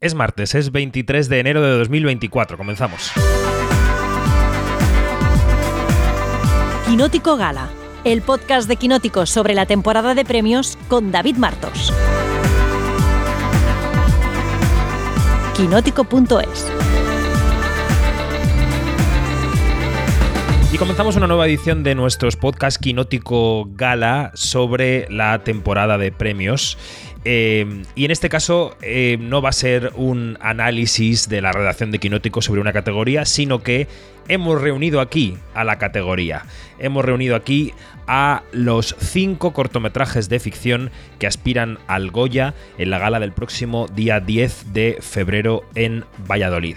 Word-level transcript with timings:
Es 0.00 0.14
martes, 0.14 0.54
es 0.54 0.70
23 0.70 1.28
de 1.28 1.40
enero 1.40 1.60
de 1.60 1.76
2024. 1.76 2.56
Comenzamos. 2.56 3.10
Quinótico 6.86 7.36
Gala, 7.36 7.68
el 8.04 8.22
podcast 8.22 8.68
de 8.68 8.76
Quinótico 8.76 9.26
sobre 9.26 9.54
la 9.54 9.66
temporada 9.66 10.14
de 10.14 10.24
premios 10.24 10.78
con 10.86 11.10
David 11.10 11.36
Martos. 11.36 11.92
Quinótico.es 15.56 16.87
Y 20.70 20.76
comenzamos 20.76 21.16
una 21.16 21.26
nueva 21.26 21.46
edición 21.46 21.82
de 21.82 21.94
nuestros 21.94 22.36
podcast 22.36 22.78
Quinótico 22.78 23.70
Gala 23.72 24.32
sobre 24.34 25.06
la 25.08 25.38
temporada 25.42 25.96
de 25.96 26.12
premios. 26.12 26.76
Eh, 27.24 27.84
y 27.94 28.04
en 28.04 28.10
este 28.10 28.28
caso 28.28 28.76
eh, 28.82 29.16
no 29.18 29.40
va 29.40 29.48
a 29.48 29.52
ser 29.52 29.92
un 29.96 30.36
análisis 30.42 31.30
de 31.30 31.40
la 31.40 31.52
redacción 31.52 31.90
de 31.90 31.98
Quinótico 31.98 32.42
sobre 32.42 32.60
una 32.60 32.74
categoría, 32.74 33.24
sino 33.24 33.62
que 33.62 33.88
hemos 34.28 34.60
reunido 34.60 35.00
aquí 35.00 35.38
a 35.54 35.64
la 35.64 35.78
categoría. 35.78 36.44
Hemos 36.78 37.02
reunido 37.02 37.34
aquí 37.34 37.72
a 38.06 38.42
los 38.52 38.94
cinco 38.98 39.54
cortometrajes 39.54 40.28
de 40.28 40.38
ficción 40.38 40.90
que 41.18 41.26
aspiran 41.26 41.78
al 41.86 42.10
Goya 42.10 42.52
en 42.76 42.90
la 42.90 42.98
gala 42.98 43.20
del 43.20 43.32
próximo 43.32 43.86
día 43.88 44.20
10 44.20 44.74
de 44.74 44.98
febrero 45.00 45.64
en 45.74 46.04
Valladolid. 46.30 46.76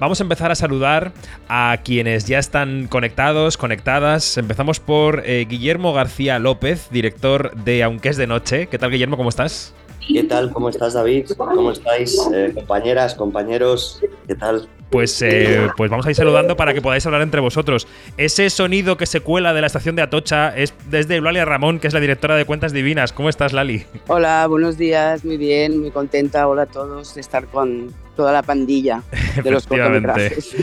Vamos 0.00 0.18
a 0.18 0.22
empezar 0.22 0.50
a 0.50 0.54
saludar 0.54 1.12
a 1.46 1.76
quienes 1.84 2.24
ya 2.24 2.38
están 2.38 2.88
conectados, 2.88 3.58
conectadas. 3.58 4.38
Empezamos 4.38 4.80
por 4.80 5.22
eh, 5.26 5.44
Guillermo 5.46 5.92
García 5.92 6.38
López, 6.38 6.88
director 6.90 7.54
de 7.54 7.82
Aunque 7.82 8.08
es 8.08 8.16
de 8.16 8.26
Noche. 8.26 8.66
¿Qué 8.68 8.78
tal, 8.78 8.90
Guillermo? 8.90 9.18
¿Cómo 9.18 9.28
estás? 9.28 9.74
¿Qué 10.08 10.24
tal? 10.24 10.52
¿Cómo 10.52 10.70
estás, 10.70 10.94
David? 10.94 11.30
¿Cómo 11.36 11.70
estáis, 11.70 12.18
eh, 12.32 12.50
compañeras, 12.54 13.14
compañeros? 13.14 14.00
¿Qué 14.26 14.34
tal? 14.34 14.66
Pues, 14.88 15.20
eh, 15.20 15.68
pues 15.76 15.90
vamos 15.90 16.06
a 16.06 16.10
ir 16.10 16.16
saludando 16.16 16.56
para 16.56 16.72
que 16.72 16.80
podáis 16.80 17.04
hablar 17.04 17.20
entre 17.20 17.40
vosotros. 17.40 17.86
Ese 18.16 18.48
sonido 18.48 18.96
que 18.96 19.04
se 19.04 19.20
cuela 19.20 19.52
de 19.52 19.60
la 19.60 19.66
estación 19.66 19.96
de 19.96 20.02
Atocha 20.02 20.56
es 20.56 20.74
desde 20.88 21.16
Eulalia 21.16 21.44
Ramón, 21.44 21.78
que 21.78 21.86
es 21.86 21.94
la 21.94 22.00
directora 22.00 22.36
de 22.36 22.46
Cuentas 22.46 22.72
Divinas. 22.72 23.12
¿Cómo 23.12 23.28
estás, 23.28 23.52
Lali? 23.52 23.84
Hola, 24.08 24.46
buenos 24.46 24.78
días, 24.78 25.26
muy 25.26 25.36
bien, 25.36 25.78
muy 25.78 25.90
contenta. 25.90 26.48
Hola 26.48 26.62
a 26.62 26.66
todos 26.66 27.14
de 27.14 27.20
estar 27.20 27.46
con 27.46 27.94
toda 28.20 28.32
la 28.32 28.42
pandilla 28.42 29.02
de 29.42 29.50
los 29.50 29.66
cortometrajes. 29.66 30.54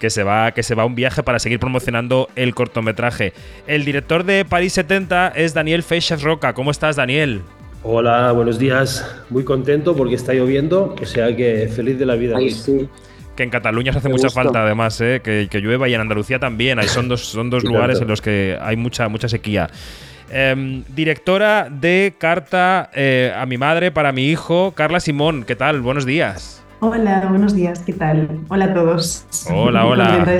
que 0.00 0.10
se 0.10 0.24
va 0.24 0.50
que 0.50 0.64
se 0.64 0.74
va 0.74 0.82
a 0.82 0.86
un 0.86 0.96
viaje 0.96 1.22
para 1.22 1.38
seguir 1.38 1.60
promocionando 1.60 2.28
el 2.34 2.56
cortometraje. 2.56 3.32
El 3.68 3.84
director 3.84 4.24
de 4.24 4.44
París 4.44 4.72
70 4.72 5.28
es 5.28 5.54
Daniel 5.54 5.84
Feixas 5.84 6.24
Roca. 6.24 6.54
¿Cómo 6.54 6.72
estás, 6.72 6.96
Daniel? 6.96 7.42
Hola, 7.84 8.32
buenos 8.32 8.58
días. 8.58 9.08
Muy 9.30 9.44
contento 9.44 9.94
porque 9.94 10.16
está 10.16 10.34
lloviendo, 10.34 10.96
o 11.00 11.06
sea 11.06 11.36
que 11.36 11.68
feliz 11.68 12.00
de 12.00 12.06
la 12.06 12.16
vida. 12.16 12.36
Que 13.36 13.42
en 13.44 13.50
Cataluña 13.50 13.92
se 13.92 13.98
hace 13.98 14.08
mucha 14.08 14.30
falta, 14.30 14.64
además, 14.64 15.00
¿eh? 15.00 15.20
que, 15.22 15.60
llueva 15.60 15.88
y 15.88 15.94
en 15.94 16.00
Andalucía 16.00 16.40
también. 16.40 16.80
Hay, 16.80 16.88
son 16.88 17.06
dos, 17.06 17.24
son 17.24 17.48
dos 17.48 17.62
lugares 17.70 18.00
en 18.00 18.08
los 18.08 18.20
que 18.20 18.58
hay 18.60 18.74
mucha, 18.74 19.08
mucha 19.08 19.28
sequía. 19.28 19.70
Em, 20.32 20.82
directora 20.88 21.68
de 21.70 22.14
Carta 22.18 22.90
eh, 22.92 23.32
a 23.36 23.46
mi 23.46 23.56
madre 23.56 23.92
para 23.92 24.10
mi 24.10 24.26
hijo, 24.26 24.72
Carla 24.72 24.98
Simón. 24.98 25.44
¿Qué 25.44 25.54
tal? 25.54 25.80
Buenos 25.80 26.06
días. 26.06 26.63
Hola, 26.86 27.24
buenos 27.30 27.54
días. 27.54 27.80
¿Qué 27.80 27.94
tal? 27.94 28.40
Hola 28.48 28.66
a 28.66 28.74
todos. 28.74 29.24
Hola, 29.50 29.86
hola. 29.86 30.38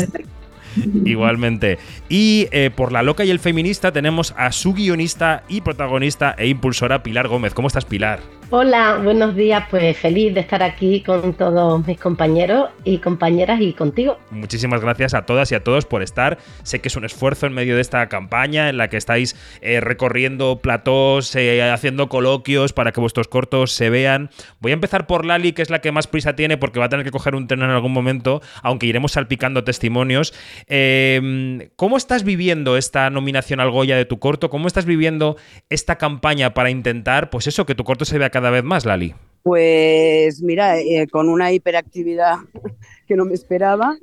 Igualmente. 1.07 1.79
Y 2.11 2.49
eh, 2.51 2.71
por 2.71 2.93
La 2.93 3.03
Loca 3.03 3.25
y 3.25 3.31
el 3.31 3.39
Feminista 3.39 3.93
tenemos 3.93 4.35
a 4.37 4.53
su 4.53 4.75
guionista 4.75 5.45
y 5.49 5.63
protagonista 5.63 6.35
e 6.37 6.49
impulsora 6.49 7.03
Pilar 7.03 7.29
Gómez. 7.29 7.55
¿Cómo 7.55 7.69
estás, 7.69 7.87
Pilar? 7.87 8.21
Hola, 8.51 9.01
buenos 9.03 9.35
días. 9.35 9.65
Pues 9.71 9.97
feliz 9.97 10.35
de 10.35 10.41
estar 10.41 10.63
aquí 10.63 11.03
con 11.03 11.33
todos 11.33 11.85
mis 11.87 11.99
compañeros 11.99 12.69
y 12.85 12.99
compañeras 12.99 13.59
y 13.61 13.73
contigo. 13.73 14.19
Muchísimas 14.31 14.83
gracias 14.83 15.15
a 15.15 15.25
todas 15.25 15.51
y 15.51 15.55
a 15.55 15.65
todos 15.65 15.87
por 15.87 16.03
estar. 16.03 16.39
Sé 16.63 16.81
que 16.81 16.89
es 16.89 16.97
un 16.97 17.07
esfuerzo 17.07 17.47
en 17.47 17.55
medio 17.55 17.75
de 17.75 17.81
esta 17.81 18.07
campaña 18.09 18.69
en 18.69 18.77
la 18.77 18.89
que 18.89 18.99
estáis 18.99 19.35
eh, 19.63 19.81
recorriendo 19.81 20.61
platós, 20.61 21.35
eh, 21.37 21.63
haciendo 21.63 22.11
coloquios 22.11 22.75
para 22.75 22.93
que 22.93 23.01
vuestros 23.01 23.29
cortos 23.29 23.73
se 23.73 23.89
vean. 23.89 24.31
Voy 24.61 24.73
a 24.73 24.75
empezar 24.75 25.07
por 25.07 25.25
Lali, 25.25 25.53
que 25.53 25.63
es 25.63 25.71
la 25.71 25.81
que 25.81 25.91
más 25.91 26.07
prisa 26.07 26.37
tiene 26.37 26.59
porque 26.59 26.79
va 26.79 26.87
a 26.87 26.91
tener 26.91 27.05
que 27.05 27.11
coger 27.11 27.35
un 27.35 27.47
tren 27.47 27.63
en 27.63 27.71
algún 27.71 27.93
momento, 27.93 28.43
aunque 28.63 28.87
iremos 28.87 29.13
salpicando 29.13 29.65
testimonios. 29.65 30.35
Em, 30.67 31.71
¿Cómo 31.77 31.97
estás 31.97 32.25
viviendo 32.25 32.77
esta 32.77 33.09
nominación 33.09 33.61
al 33.61 33.71
Goya 33.71 33.97
de 33.97 34.05
tu 34.05 34.19
corto? 34.19 34.51
¿Cómo 34.51 34.67
estás 34.67 34.85
viviendo 34.85 35.37
esta 35.71 35.97
campaña 35.97 36.53
para 36.53 36.69
intentar, 36.69 37.31
pues 37.31 37.47
eso, 37.47 37.65
que 37.65 37.75
tu 37.75 37.85
corto 37.85 38.05
se 38.05 38.19
vea 38.19 38.31
cada 38.35 38.44
vez 38.51 38.65
más, 38.65 38.85
Lali? 38.85 39.15
Pues 39.43 40.43
mira, 40.43 40.81
eh, 40.81 41.07
con 41.11 41.29
una 41.29 41.53
hiperactividad 41.53 42.37
que 43.07 43.17
no 43.17 43.25
me 43.25 43.35
esperaba, 43.35 43.97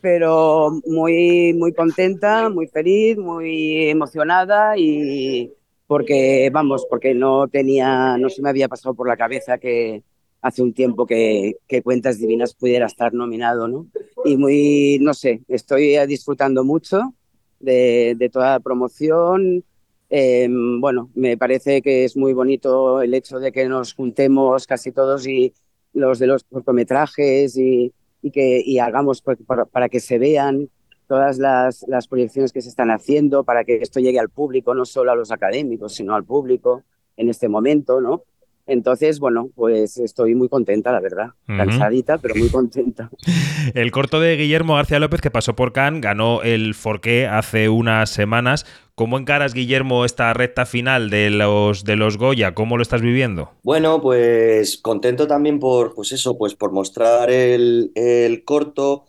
pero 0.00 0.80
muy, 0.86 1.52
muy 1.54 1.72
contenta, 1.72 2.48
muy 2.48 2.68
feliz, 2.68 3.18
muy 3.18 3.88
emocionada 3.88 4.76
y 4.76 5.52
porque, 5.86 6.50
vamos, 6.52 6.86
porque 6.88 7.14
no 7.14 7.48
tenía, 7.48 8.16
no 8.18 8.28
se 8.28 8.42
me 8.42 8.48
había 8.48 8.68
pasado 8.68 8.94
por 8.94 9.08
la 9.08 9.16
cabeza 9.16 9.58
que 9.58 10.02
hace 10.42 10.62
un 10.62 10.72
tiempo 10.72 11.06
que, 11.06 11.56
que 11.66 11.82
Cuentas 11.82 12.18
Divinas 12.18 12.54
pudiera 12.54 12.86
estar 12.86 13.12
nominado, 13.14 13.66
¿no? 13.66 13.86
Y 14.24 14.36
muy, 14.36 14.98
no 15.00 15.14
sé, 15.14 15.42
estoy 15.48 15.96
disfrutando 16.06 16.62
mucho 16.64 17.14
de, 17.58 18.14
de 18.16 18.28
toda 18.28 18.52
la 18.52 18.60
promoción, 18.60 19.64
eh, 20.08 20.48
bueno, 20.50 21.10
me 21.14 21.36
parece 21.36 21.82
que 21.82 22.04
es 22.04 22.16
muy 22.16 22.32
bonito 22.32 23.02
el 23.02 23.14
hecho 23.14 23.38
de 23.38 23.52
que 23.52 23.68
nos 23.68 23.94
juntemos 23.94 24.66
casi 24.66 24.92
todos 24.92 25.26
y 25.26 25.52
los 25.92 26.18
de 26.18 26.26
los 26.26 26.44
cortometrajes 26.44 27.56
y, 27.56 27.92
y 28.22 28.30
que 28.30 28.62
y 28.64 28.78
hagamos 28.78 29.22
para, 29.22 29.64
para, 29.64 29.88
que 29.88 30.00
se 30.00 30.18
vean 30.18 30.68
todas 31.08 31.38
las, 31.38 31.84
las, 31.88 32.08
proyecciones 32.08 32.52
que 32.52 32.60
se 32.60 32.68
están 32.68 32.90
haciendo, 32.90 33.44
para 33.44 33.64
que 33.64 33.76
esto 33.76 34.00
llegue 34.00 34.18
al 34.18 34.28
público, 34.28 34.74
no 34.74 34.84
solo 34.84 35.12
a 35.12 35.16
los 35.16 35.30
académicos, 35.30 35.94
sino 35.94 36.14
al 36.14 36.24
público 36.24 36.82
en 37.16 37.28
este 37.28 37.48
momento, 37.48 38.00
¿no? 38.00 38.24
Entonces, 38.66 39.20
bueno, 39.20 39.48
pues 39.54 39.96
estoy 39.96 40.34
muy 40.34 40.48
contenta, 40.48 40.90
la 40.90 41.00
verdad. 41.00 41.28
Cansadita, 41.46 42.18
pero 42.18 42.34
muy 42.34 42.48
contenta. 42.48 43.10
El 43.74 43.92
corto 43.92 44.18
de 44.18 44.36
Guillermo 44.36 44.74
García 44.74 44.98
López, 44.98 45.20
que 45.20 45.30
pasó 45.30 45.54
por 45.54 45.72
Cannes, 45.72 46.00
ganó 46.00 46.42
el 46.42 46.74
Forqué 46.74 47.26
hace 47.26 47.68
unas 47.68 48.10
semanas. 48.10 48.66
¿Cómo 48.96 49.18
encaras, 49.18 49.52
Guillermo, 49.52 50.06
esta 50.06 50.32
recta 50.32 50.64
final 50.64 51.10
de 51.10 51.28
los, 51.28 51.84
de 51.84 51.96
los 51.96 52.16
Goya? 52.16 52.54
¿Cómo 52.54 52.78
lo 52.78 52.82
estás 52.82 53.02
viviendo? 53.02 53.52
Bueno, 53.62 54.00
pues 54.00 54.78
contento 54.78 55.26
también 55.26 55.58
por, 55.58 55.94
pues 55.94 56.12
eso, 56.12 56.38
pues 56.38 56.54
por 56.54 56.70
mostrar 56.72 57.30
el, 57.30 57.90
el 57.96 58.44
corto 58.44 59.06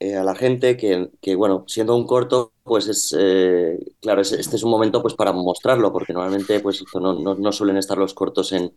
eh, 0.00 0.16
a 0.16 0.24
la 0.24 0.34
gente 0.34 0.76
que, 0.78 1.10
que, 1.20 1.34
bueno, 1.36 1.64
siendo 1.66 1.94
un 1.94 2.06
corto, 2.06 2.54
pues 2.64 2.88
es, 2.88 3.14
eh, 3.18 3.78
claro, 4.00 4.22
es, 4.22 4.32
este 4.32 4.56
es 4.56 4.62
un 4.62 4.70
momento 4.70 5.02
pues 5.02 5.14
para 5.14 5.32
mostrarlo, 5.32 5.92
porque 5.92 6.14
normalmente 6.14 6.60
pues 6.60 6.82
no, 6.94 7.14
no, 7.20 7.34
no 7.34 7.52
suelen 7.52 7.76
estar 7.76 7.98
los 7.98 8.14
cortos 8.14 8.52
en, 8.52 8.72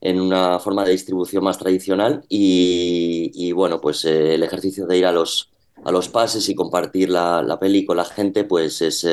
en 0.00 0.20
una 0.20 0.58
forma 0.58 0.84
de 0.84 0.92
distribución 0.92 1.44
más 1.44 1.58
tradicional 1.58 2.24
y, 2.28 3.30
y 3.34 3.52
bueno, 3.52 3.80
pues 3.80 4.04
eh, 4.04 4.34
el 4.34 4.42
ejercicio 4.42 4.86
de 4.86 4.98
ir 4.98 5.06
a 5.06 5.12
los, 5.12 5.52
a 5.84 5.92
los 5.92 6.08
pases 6.08 6.48
y 6.48 6.54
compartir 6.56 7.10
la, 7.10 7.42
la 7.42 7.60
peli 7.60 7.84
con 7.86 7.98
la 7.98 8.04
gente, 8.04 8.44
pues 8.44 8.82
es, 8.82 9.04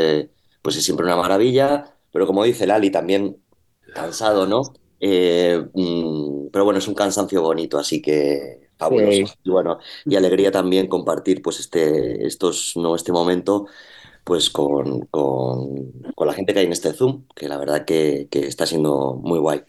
pues 0.63 0.75
es 0.77 0.83
siempre 0.83 1.05
una 1.05 1.15
maravilla, 1.15 1.93
pero 2.11 2.25
como 2.25 2.43
dice 2.43 2.65
Lali, 2.65 2.89
también 2.89 3.37
cansado, 3.93 4.47
¿no? 4.47 4.63
Eh, 4.99 5.63
mmm, 5.73 6.47
pero 6.51 6.65
bueno, 6.65 6.79
es 6.79 6.87
un 6.87 6.95
cansancio 6.95 7.43
bonito, 7.43 7.77
así 7.77 8.01
que 8.01 8.69
fabuloso. 8.77 9.11
Sí. 9.11 9.25
Y 9.43 9.49
bueno, 9.51 9.77
y 10.05 10.15
alegría 10.15 10.51
también 10.51 10.87
compartir 10.87 11.41
pues 11.41 11.59
este, 11.59 12.25
estos, 12.25 12.73
no, 12.77 12.95
este 12.95 13.11
momento 13.11 13.67
pues 14.23 14.49
con, 14.49 15.01
con, 15.07 15.91
con, 16.15 16.27
la 16.27 16.33
gente 16.33 16.53
que 16.53 16.59
hay 16.59 16.65
en 16.65 16.71
este 16.71 16.93
Zoom, 16.93 17.25
que 17.35 17.49
la 17.49 17.57
verdad 17.57 17.83
que, 17.83 18.27
que 18.31 18.47
está 18.47 18.65
siendo 18.65 19.19
muy 19.21 19.37
guay. 19.37 19.63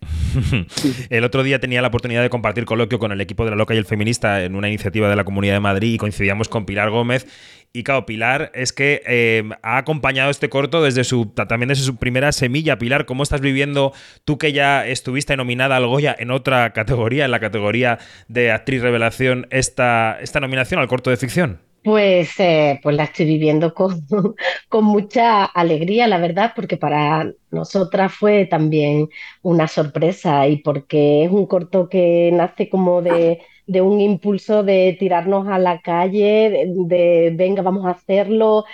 el 1.10 1.24
otro 1.24 1.42
día 1.42 1.58
tenía 1.58 1.82
la 1.82 1.88
oportunidad 1.88 2.22
de 2.22 2.30
compartir 2.30 2.64
coloquio 2.64 3.00
con 3.00 3.10
el 3.10 3.20
equipo 3.20 3.44
de 3.44 3.50
La 3.50 3.56
Loca 3.56 3.74
y 3.74 3.78
el 3.78 3.84
Feminista 3.84 4.44
en 4.44 4.54
una 4.54 4.68
iniciativa 4.68 5.08
de 5.08 5.16
la 5.16 5.24
Comunidad 5.24 5.54
de 5.54 5.60
Madrid 5.60 5.94
y 5.94 5.98
coincidíamos 5.98 6.48
con 6.48 6.66
Pilar 6.66 6.90
Gómez. 6.90 7.26
Y 7.76 7.82
claro, 7.82 8.06
Pilar 8.06 8.52
es 8.54 8.72
que 8.72 9.02
eh, 9.04 9.42
ha 9.62 9.78
acompañado 9.78 10.30
este 10.30 10.48
corto 10.48 10.80
desde 10.80 11.02
su 11.02 11.26
también 11.26 11.70
desde 11.70 11.82
su 11.82 11.96
primera 11.96 12.30
semilla. 12.30 12.78
Pilar, 12.78 13.04
¿cómo 13.04 13.24
estás 13.24 13.40
viviendo 13.40 13.92
tú 14.24 14.38
que 14.38 14.52
ya 14.52 14.86
estuviste 14.86 15.36
nominada 15.36 15.74
al 15.74 15.88
Goya 15.88 16.14
en 16.16 16.30
otra 16.30 16.72
categoría, 16.72 17.24
en 17.24 17.32
la 17.32 17.40
categoría 17.40 17.98
de 18.28 18.52
actriz 18.52 18.80
revelación, 18.80 19.48
esta, 19.50 20.20
esta 20.20 20.38
nominación 20.38 20.78
al 20.78 20.86
corto 20.86 21.10
de 21.10 21.16
ficción? 21.16 21.62
Pues, 21.82 22.38
eh, 22.38 22.78
pues 22.80 22.94
la 22.94 23.04
estoy 23.04 23.26
viviendo 23.26 23.74
con, 23.74 24.06
con, 24.68 24.84
mucha 24.84 25.44
alegría, 25.44 26.06
la 26.06 26.18
verdad, 26.18 26.52
porque 26.54 26.76
para 26.76 27.32
nosotras 27.50 28.14
fue 28.14 28.46
también 28.46 29.08
una 29.42 29.66
sorpresa 29.66 30.46
y 30.46 30.58
porque 30.58 31.24
es 31.24 31.30
un 31.32 31.46
corto 31.46 31.88
que 31.88 32.30
nace 32.32 32.68
como 32.68 33.02
de, 33.02 33.40
de 33.66 33.80
un 33.82 34.00
impulso 34.00 34.62
de 34.62 34.96
tirarnos 34.98 35.48
a 35.48 35.58
la 35.58 35.80
calle, 35.80 36.66
de, 36.68 37.32
venga, 37.34 37.62
vamos 37.62 37.86
a 37.86 37.90
hacerlo. 37.90 38.64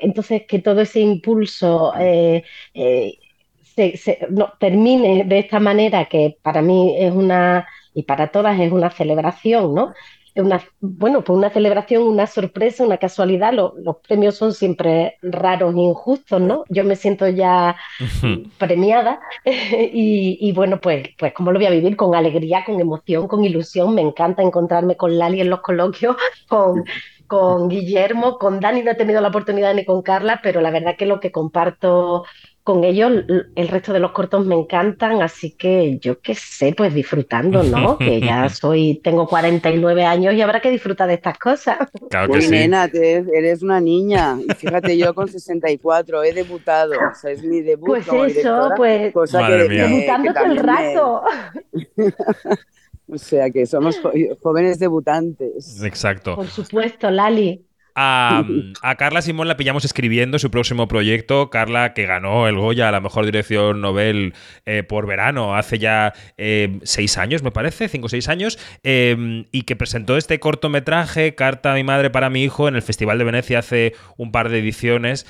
Entonces, 0.00 0.42
que 0.46 0.58
todo 0.60 0.80
ese 0.82 1.00
impulso 1.00 1.92
eh, 1.98 2.44
eh, 2.74 3.18
se, 3.62 3.96
se, 3.96 4.18
no, 4.30 4.52
termine 4.58 5.24
de 5.24 5.38
esta 5.38 5.60
manera, 5.60 6.06
que 6.06 6.38
para 6.42 6.62
mí 6.62 6.96
es 6.98 7.12
una 7.12 7.66
y 7.94 8.04
para 8.04 8.30
todas 8.30 8.60
es 8.60 8.70
una 8.72 8.90
celebración, 8.90 9.74
¿no? 9.74 9.92
Una, 10.42 10.62
bueno, 10.80 11.22
pues 11.24 11.36
una 11.36 11.50
celebración, 11.50 12.02
una 12.02 12.26
sorpresa, 12.26 12.84
una 12.84 12.98
casualidad. 12.98 13.52
los 13.52 13.96
premios 14.06 14.36
son 14.36 14.52
siempre 14.52 15.18
raros 15.22 15.74
e 15.74 15.80
injustos, 15.80 16.40
¿no? 16.40 16.64
Yo 16.68 16.84
me 16.84 16.96
siento 16.96 17.28
ya 17.28 17.76
premiada 18.58 19.20
y, 19.44 20.38
y, 20.40 20.52
bueno, 20.52 20.80
pues, 20.80 21.08
pues 21.18 21.32
cómo 21.34 21.52
lo 21.52 21.58
voy 21.58 21.66
a 21.66 21.70
vivir 21.70 21.96
con 21.96 22.14
alegría, 22.14 22.64
con 22.64 22.80
emoción, 22.80 23.28
con 23.28 23.44
ilusión. 23.44 23.94
Me 23.94 24.02
encanta 24.02 24.42
encontrarme 24.42 24.96
con 24.96 25.18
Lali 25.18 25.40
en 25.40 25.50
los 25.50 25.60
coloquios, 25.60 26.16
con, 26.48 26.84
con 27.28 27.68
Guillermo, 27.68 28.38
con 28.38 28.58
Dani 28.58 28.82
no 28.82 28.90
he 28.90 28.94
tenido 28.94 29.20
la 29.20 29.28
oportunidad 29.28 29.74
ni 29.74 29.84
con 29.84 30.02
Carla, 30.02 30.40
pero 30.42 30.60
la 30.60 30.70
verdad 30.70 30.96
que 30.96 31.06
lo 31.06 31.20
que 31.20 31.30
comparto 31.30 32.24
con 32.68 32.84
ellos, 32.84 33.24
el 33.54 33.68
resto 33.68 33.94
de 33.94 33.98
los 33.98 34.12
cortos 34.12 34.44
me 34.44 34.54
encantan, 34.54 35.22
así 35.22 35.52
que 35.52 35.98
yo 36.02 36.20
qué 36.20 36.34
sé, 36.34 36.74
pues 36.76 36.92
disfrutando, 36.92 37.62
¿no? 37.62 37.96
que 37.98 38.20
ya 38.20 38.46
soy, 38.50 39.00
tengo 39.02 39.26
49 39.26 40.04
años 40.04 40.34
y 40.34 40.42
habrá 40.42 40.60
que 40.60 40.70
disfrutar 40.70 41.08
de 41.08 41.14
estas 41.14 41.38
cosas. 41.38 41.78
Claro 42.10 42.30
que 42.34 42.42
sí. 42.42 42.50
nena, 42.50 42.86
te- 42.88 43.24
eres 43.32 43.62
una 43.62 43.80
niña. 43.80 44.36
Y 44.46 44.52
fíjate, 44.54 44.98
yo 44.98 45.14
con 45.14 45.28
64 45.28 46.22
he 46.24 46.34
debutado. 46.34 46.92
O 46.92 47.14
sea, 47.14 47.30
es 47.30 47.42
mi 47.42 47.62
debut 47.62 47.86
Pues 47.88 48.06
como 48.06 48.26
eso, 48.26 48.34
directora, 48.34 48.74
pues 48.76 49.12
cosa 49.14 49.40
Madre 49.40 49.68
que, 49.68 49.74
debutando 49.74 50.34
todo 50.34 50.44
el 50.44 50.54
me- 50.56 50.62
rato. 50.62 51.22
O 53.10 53.16
sea, 53.16 53.48
que 53.48 53.64
somos 53.64 53.98
jóvenes 54.42 54.78
debutantes. 54.78 55.82
Exacto. 55.82 56.36
Por 56.36 56.46
supuesto, 56.48 57.10
Lali. 57.10 57.64
A, 58.00 58.44
Carla 58.96 59.22
Simón 59.22 59.48
la 59.48 59.56
pillamos 59.56 59.84
escribiendo 59.84 60.38
su 60.38 60.52
próximo 60.52 60.86
proyecto. 60.86 61.50
Carla, 61.50 61.94
que 61.94 62.06
ganó 62.06 62.46
el 62.46 62.56
Goya 62.56 62.88
a 62.88 62.92
la 62.92 63.00
mejor 63.00 63.24
dirección 63.24 63.80
novel 63.80 64.34
eh, 64.66 64.84
por 64.84 65.08
verano 65.08 65.56
hace 65.56 65.80
ya 65.80 66.12
eh, 66.36 66.78
seis 66.84 67.18
años, 67.18 67.42
me 67.42 67.50
parece, 67.50 67.88
cinco 67.88 68.06
o 68.06 68.08
seis 68.08 68.28
años, 68.28 68.56
eh, 68.84 69.46
y 69.50 69.62
que 69.62 69.74
presentó 69.74 70.16
este 70.16 70.38
cortometraje, 70.38 71.34
Carta 71.34 71.72
a 71.72 71.74
mi 71.74 71.82
madre 71.82 72.10
para 72.10 72.30
mi 72.30 72.44
hijo, 72.44 72.68
en 72.68 72.76
el 72.76 72.82
Festival 72.82 73.18
de 73.18 73.24
Venecia 73.24 73.58
hace 73.58 73.94
un 74.16 74.30
par 74.30 74.48
de 74.48 74.60
ediciones. 74.60 75.26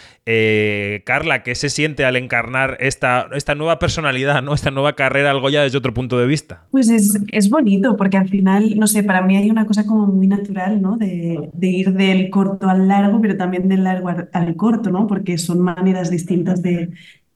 Carla, 1.06 1.42
¿qué 1.42 1.54
se 1.54 1.70
siente 1.70 2.04
al 2.04 2.16
encarnar 2.16 2.76
esta, 2.80 3.28
esta 3.34 3.54
nueva 3.54 3.78
personalidad, 3.78 4.42
¿no? 4.42 4.52
esta 4.52 4.70
nueva 4.70 4.94
carrera 4.94 5.30
al 5.30 5.40
Goya 5.40 5.62
desde 5.62 5.78
otro 5.78 5.94
punto 5.94 6.18
de 6.18 6.26
vista? 6.26 6.66
Pues 6.70 6.90
es, 6.90 7.18
es 7.32 7.48
bonito 7.48 7.96
porque 7.96 8.18
al 8.18 8.28
final, 8.28 8.78
no 8.78 8.86
sé, 8.86 9.02
para 9.02 9.22
mí 9.22 9.38
hay 9.38 9.50
una 9.50 9.64
cosa 9.64 9.86
como 9.86 10.06
muy 10.06 10.26
natural, 10.26 10.82
¿no? 10.82 10.98
De, 10.98 11.48
de 11.54 11.66
ir 11.66 11.92
del 11.94 12.28
corto 12.28 12.57
al 12.62 12.88
largo, 12.88 13.20
pero 13.20 13.36
también 13.36 13.68
del 13.68 13.84
largo 13.84 14.08
al, 14.08 14.28
al 14.32 14.56
corto, 14.56 14.90
¿no? 14.90 15.06
Porque 15.06 15.38
son 15.38 15.60
maneras 15.60 16.10
distintas 16.10 16.62
de, 16.62 16.90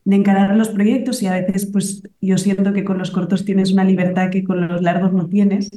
de 0.05 0.15
encarar 0.15 0.55
los 0.55 0.69
proyectos 0.69 1.21
y 1.23 1.27
a 1.27 1.33
veces, 1.33 1.65
pues 1.67 2.03
yo 2.21 2.37
siento 2.37 2.73
que 2.73 2.83
con 2.83 2.97
los 2.97 3.11
cortos 3.11 3.45
tienes 3.45 3.71
una 3.71 3.83
libertad 3.85 4.29
que 4.31 4.43
con 4.43 4.67
los 4.67 4.81
largos 4.81 5.13
no 5.13 5.27
tienes 5.29 5.69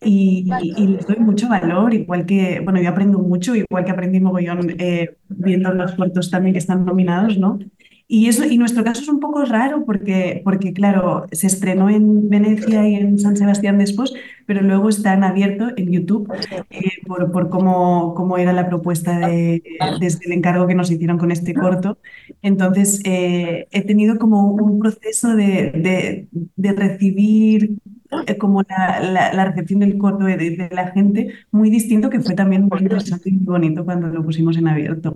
y, 0.00 0.44
y- 0.58 0.84
y 0.84 0.86
les 0.88 1.06
doy 1.06 1.16
mucho 1.18 1.48
valor, 1.48 1.94
igual 1.94 2.26
que, 2.26 2.60
bueno, 2.60 2.80
yo 2.82 2.90
aprendo 2.90 3.18
mucho, 3.18 3.54
igual 3.54 3.84
que 3.84 3.90
aprendí 3.92 4.20
mogollón 4.20 4.74
eh, 4.78 5.16
viendo 5.28 5.72
los 5.74 5.92
cortos 5.94 6.30
también 6.30 6.52
que 6.54 6.58
están 6.58 6.84
nominados, 6.84 7.38
¿no? 7.38 7.58
Y 8.14 8.28
eso, 8.28 8.44
y 8.44 8.58
nuestro 8.58 8.84
caso 8.84 9.00
es 9.00 9.08
un 9.08 9.20
poco 9.20 9.42
raro 9.46 9.86
porque, 9.86 10.42
porque, 10.44 10.74
claro, 10.74 11.24
se 11.32 11.46
estrenó 11.46 11.88
en 11.88 12.28
Venecia 12.28 12.86
y 12.86 12.96
en 12.96 13.18
San 13.18 13.38
Sebastián 13.38 13.78
después, 13.78 14.12
pero 14.44 14.60
luego 14.60 14.90
está 14.90 15.14
en 15.14 15.24
abierto 15.24 15.70
en 15.78 15.90
YouTube 15.90 16.30
eh, 16.68 16.90
por, 17.06 17.32
por 17.32 17.48
cómo, 17.48 18.12
cómo 18.14 18.36
era 18.36 18.52
la 18.52 18.68
propuesta 18.68 19.18
de, 19.18 19.62
desde 19.98 20.26
el 20.26 20.32
encargo 20.32 20.66
que 20.66 20.74
nos 20.74 20.90
hicieron 20.90 21.16
con 21.16 21.32
este 21.32 21.54
corto. 21.54 21.96
Entonces, 22.42 23.00
eh, 23.06 23.66
he 23.70 23.80
tenido 23.80 24.18
como 24.18 24.44
un 24.44 24.78
proceso 24.78 25.34
de, 25.34 26.28
de, 26.54 26.72
recibir 26.74 27.78
como 28.38 28.62
la, 28.68 29.00
la, 29.00 29.32
la 29.32 29.44
recepción 29.46 29.80
del 29.80 29.98
corto 29.98 30.24
de, 30.24 30.36
de 30.36 30.68
la 30.72 30.88
gente 30.92 31.32
muy 31.50 31.70
distinto, 31.70 32.10
que 32.10 32.20
fue 32.20 32.34
también 32.34 32.62
muy 32.70 32.80
interesante 32.80 33.28
y 33.30 33.36
bonito 33.38 33.84
cuando 33.84 34.08
lo 34.08 34.22
pusimos 34.24 34.56
en 34.56 34.68
abierto. 34.68 35.14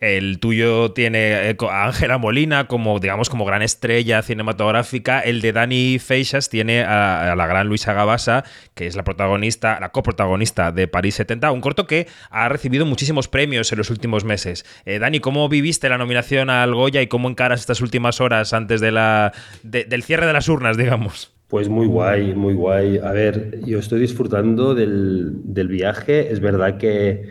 El 0.00 0.38
tuyo 0.38 0.92
tiene 0.92 1.50
eh, 1.50 1.56
a 1.70 1.86
Ángela 1.86 2.18
Molina 2.18 2.66
como, 2.66 2.98
digamos, 2.98 3.30
como 3.30 3.44
gran 3.44 3.62
estrella 3.62 4.22
cinematográfica. 4.22 5.20
El 5.20 5.40
de 5.40 5.52
Dani 5.52 5.98
Feixas 5.98 6.48
tiene 6.48 6.82
a, 6.82 7.32
a 7.32 7.36
la 7.36 7.46
gran 7.46 7.68
Luisa 7.68 7.92
Gabasa, 7.92 8.44
que 8.74 8.86
es 8.86 8.96
la 8.96 9.04
protagonista, 9.04 9.78
la 9.80 9.90
coprotagonista 9.90 10.72
de 10.72 10.88
París 10.88 11.14
70, 11.16 11.50
un 11.52 11.60
corto 11.60 11.86
que 11.86 12.06
ha 12.30 12.48
recibido 12.48 12.86
muchísimos 12.86 13.28
premios 13.28 13.70
en 13.72 13.78
los 13.78 13.90
últimos 13.90 14.24
meses. 14.24 14.64
Eh, 14.84 14.98
Dani, 14.98 15.20
¿cómo 15.20 15.48
viviste 15.48 15.88
la 15.88 15.98
nominación 15.98 16.50
al 16.50 16.74
Goya 16.74 17.02
y 17.02 17.06
cómo 17.06 17.28
encaras 17.28 17.60
estas 17.60 17.80
últimas 17.80 18.20
horas 18.20 18.52
antes 18.52 18.80
de 18.80 18.92
la, 18.92 19.32
de- 19.62 19.84
del 19.84 20.02
cierre 20.02 20.26
de 20.26 20.32
las 20.32 20.48
urnas, 20.48 20.76
digamos? 20.76 21.32
Pues 21.52 21.68
muy 21.68 21.86
guay, 21.86 22.34
muy 22.34 22.54
guay. 22.54 22.96
A 22.96 23.12
ver, 23.12 23.60
yo 23.66 23.78
estoy 23.78 24.00
disfrutando 24.00 24.74
del, 24.74 25.32
del 25.52 25.68
viaje. 25.68 26.32
Es 26.32 26.40
verdad 26.40 26.78
que, 26.78 27.28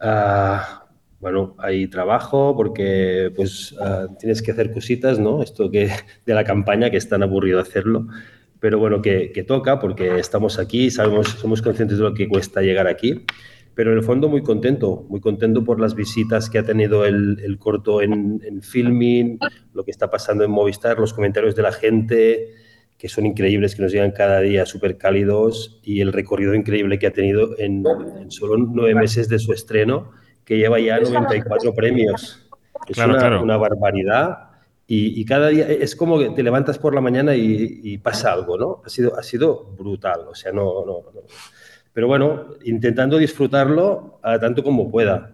ah, 0.00 0.88
bueno, 1.20 1.54
hay 1.58 1.86
trabajo 1.86 2.56
porque 2.56 3.32
pues 3.36 3.72
ah, 3.80 4.08
tienes 4.18 4.42
que 4.42 4.50
hacer 4.50 4.72
cositas, 4.72 5.20
¿no? 5.20 5.44
Esto 5.44 5.70
que 5.70 5.90
de 6.26 6.34
la 6.34 6.42
campaña 6.42 6.90
que 6.90 6.96
es 6.96 7.08
tan 7.08 7.22
aburrido 7.22 7.60
hacerlo. 7.60 8.08
Pero 8.58 8.80
bueno, 8.80 9.00
que, 9.00 9.30
que 9.30 9.44
toca 9.44 9.78
porque 9.78 10.18
estamos 10.18 10.58
aquí, 10.58 10.90
sabemos, 10.90 11.28
somos 11.28 11.62
conscientes 11.62 11.98
de 11.98 12.02
lo 12.02 12.14
que 12.14 12.26
cuesta 12.28 12.62
llegar 12.62 12.88
aquí. 12.88 13.24
Pero 13.76 13.92
en 13.92 13.98
el 13.98 14.02
fondo 14.02 14.28
muy 14.28 14.42
contento, 14.42 15.06
muy 15.08 15.20
contento 15.20 15.62
por 15.62 15.78
las 15.78 15.94
visitas 15.94 16.50
que 16.50 16.58
ha 16.58 16.64
tenido 16.64 17.04
el, 17.04 17.38
el 17.44 17.58
corto 17.58 18.02
en, 18.02 18.42
en 18.44 18.60
filming, 18.60 19.38
lo 19.72 19.84
que 19.84 19.92
está 19.92 20.10
pasando 20.10 20.42
en 20.42 20.50
Movistar, 20.50 20.98
los 20.98 21.14
comentarios 21.14 21.54
de 21.54 21.62
la 21.62 21.70
gente, 21.70 22.54
que 23.02 23.08
son 23.08 23.26
increíbles, 23.26 23.74
que 23.74 23.82
nos 23.82 23.90
llegan 23.90 24.12
cada 24.12 24.38
día 24.38 24.64
súper 24.64 24.96
cálidos 24.96 25.80
y 25.82 26.02
el 26.02 26.12
recorrido 26.12 26.54
increíble 26.54 27.00
que 27.00 27.08
ha 27.08 27.12
tenido 27.12 27.58
en, 27.58 27.82
en 28.20 28.30
solo 28.30 28.56
nueve 28.56 28.94
meses 28.94 29.28
de 29.28 29.40
su 29.40 29.52
estreno, 29.52 30.12
que 30.44 30.56
lleva 30.56 30.78
ya 30.78 31.00
94 31.00 31.74
premios. 31.74 32.48
Es 32.86 32.94
Claro, 32.94 33.10
una, 33.14 33.18
claro. 33.18 33.42
una 33.42 33.56
barbaridad 33.56 34.50
y, 34.86 35.20
y 35.20 35.24
cada 35.24 35.48
día 35.48 35.66
es 35.68 35.96
como 35.96 36.16
que 36.16 36.30
te 36.30 36.44
levantas 36.44 36.78
por 36.78 36.94
la 36.94 37.00
mañana 37.00 37.34
y, 37.34 37.80
y 37.82 37.98
pasa 37.98 38.32
algo, 38.32 38.56
¿no? 38.56 38.82
Ha 38.84 38.88
sido, 38.88 39.18
ha 39.18 39.22
sido 39.24 39.64
brutal, 39.76 40.20
o 40.28 40.34
sea, 40.36 40.52
no, 40.52 40.86
no, 40.86 40.98
no. 41.12 41.20
Pero 41.92 42.06
bueno, 42.06 42.50
intentando 42.64 43.18
disfrutarlo 43.18 44.20
a 44.22 44.38
tanto 44.38 44.62
como 44.62 44.92
pueda, 44.92 45.32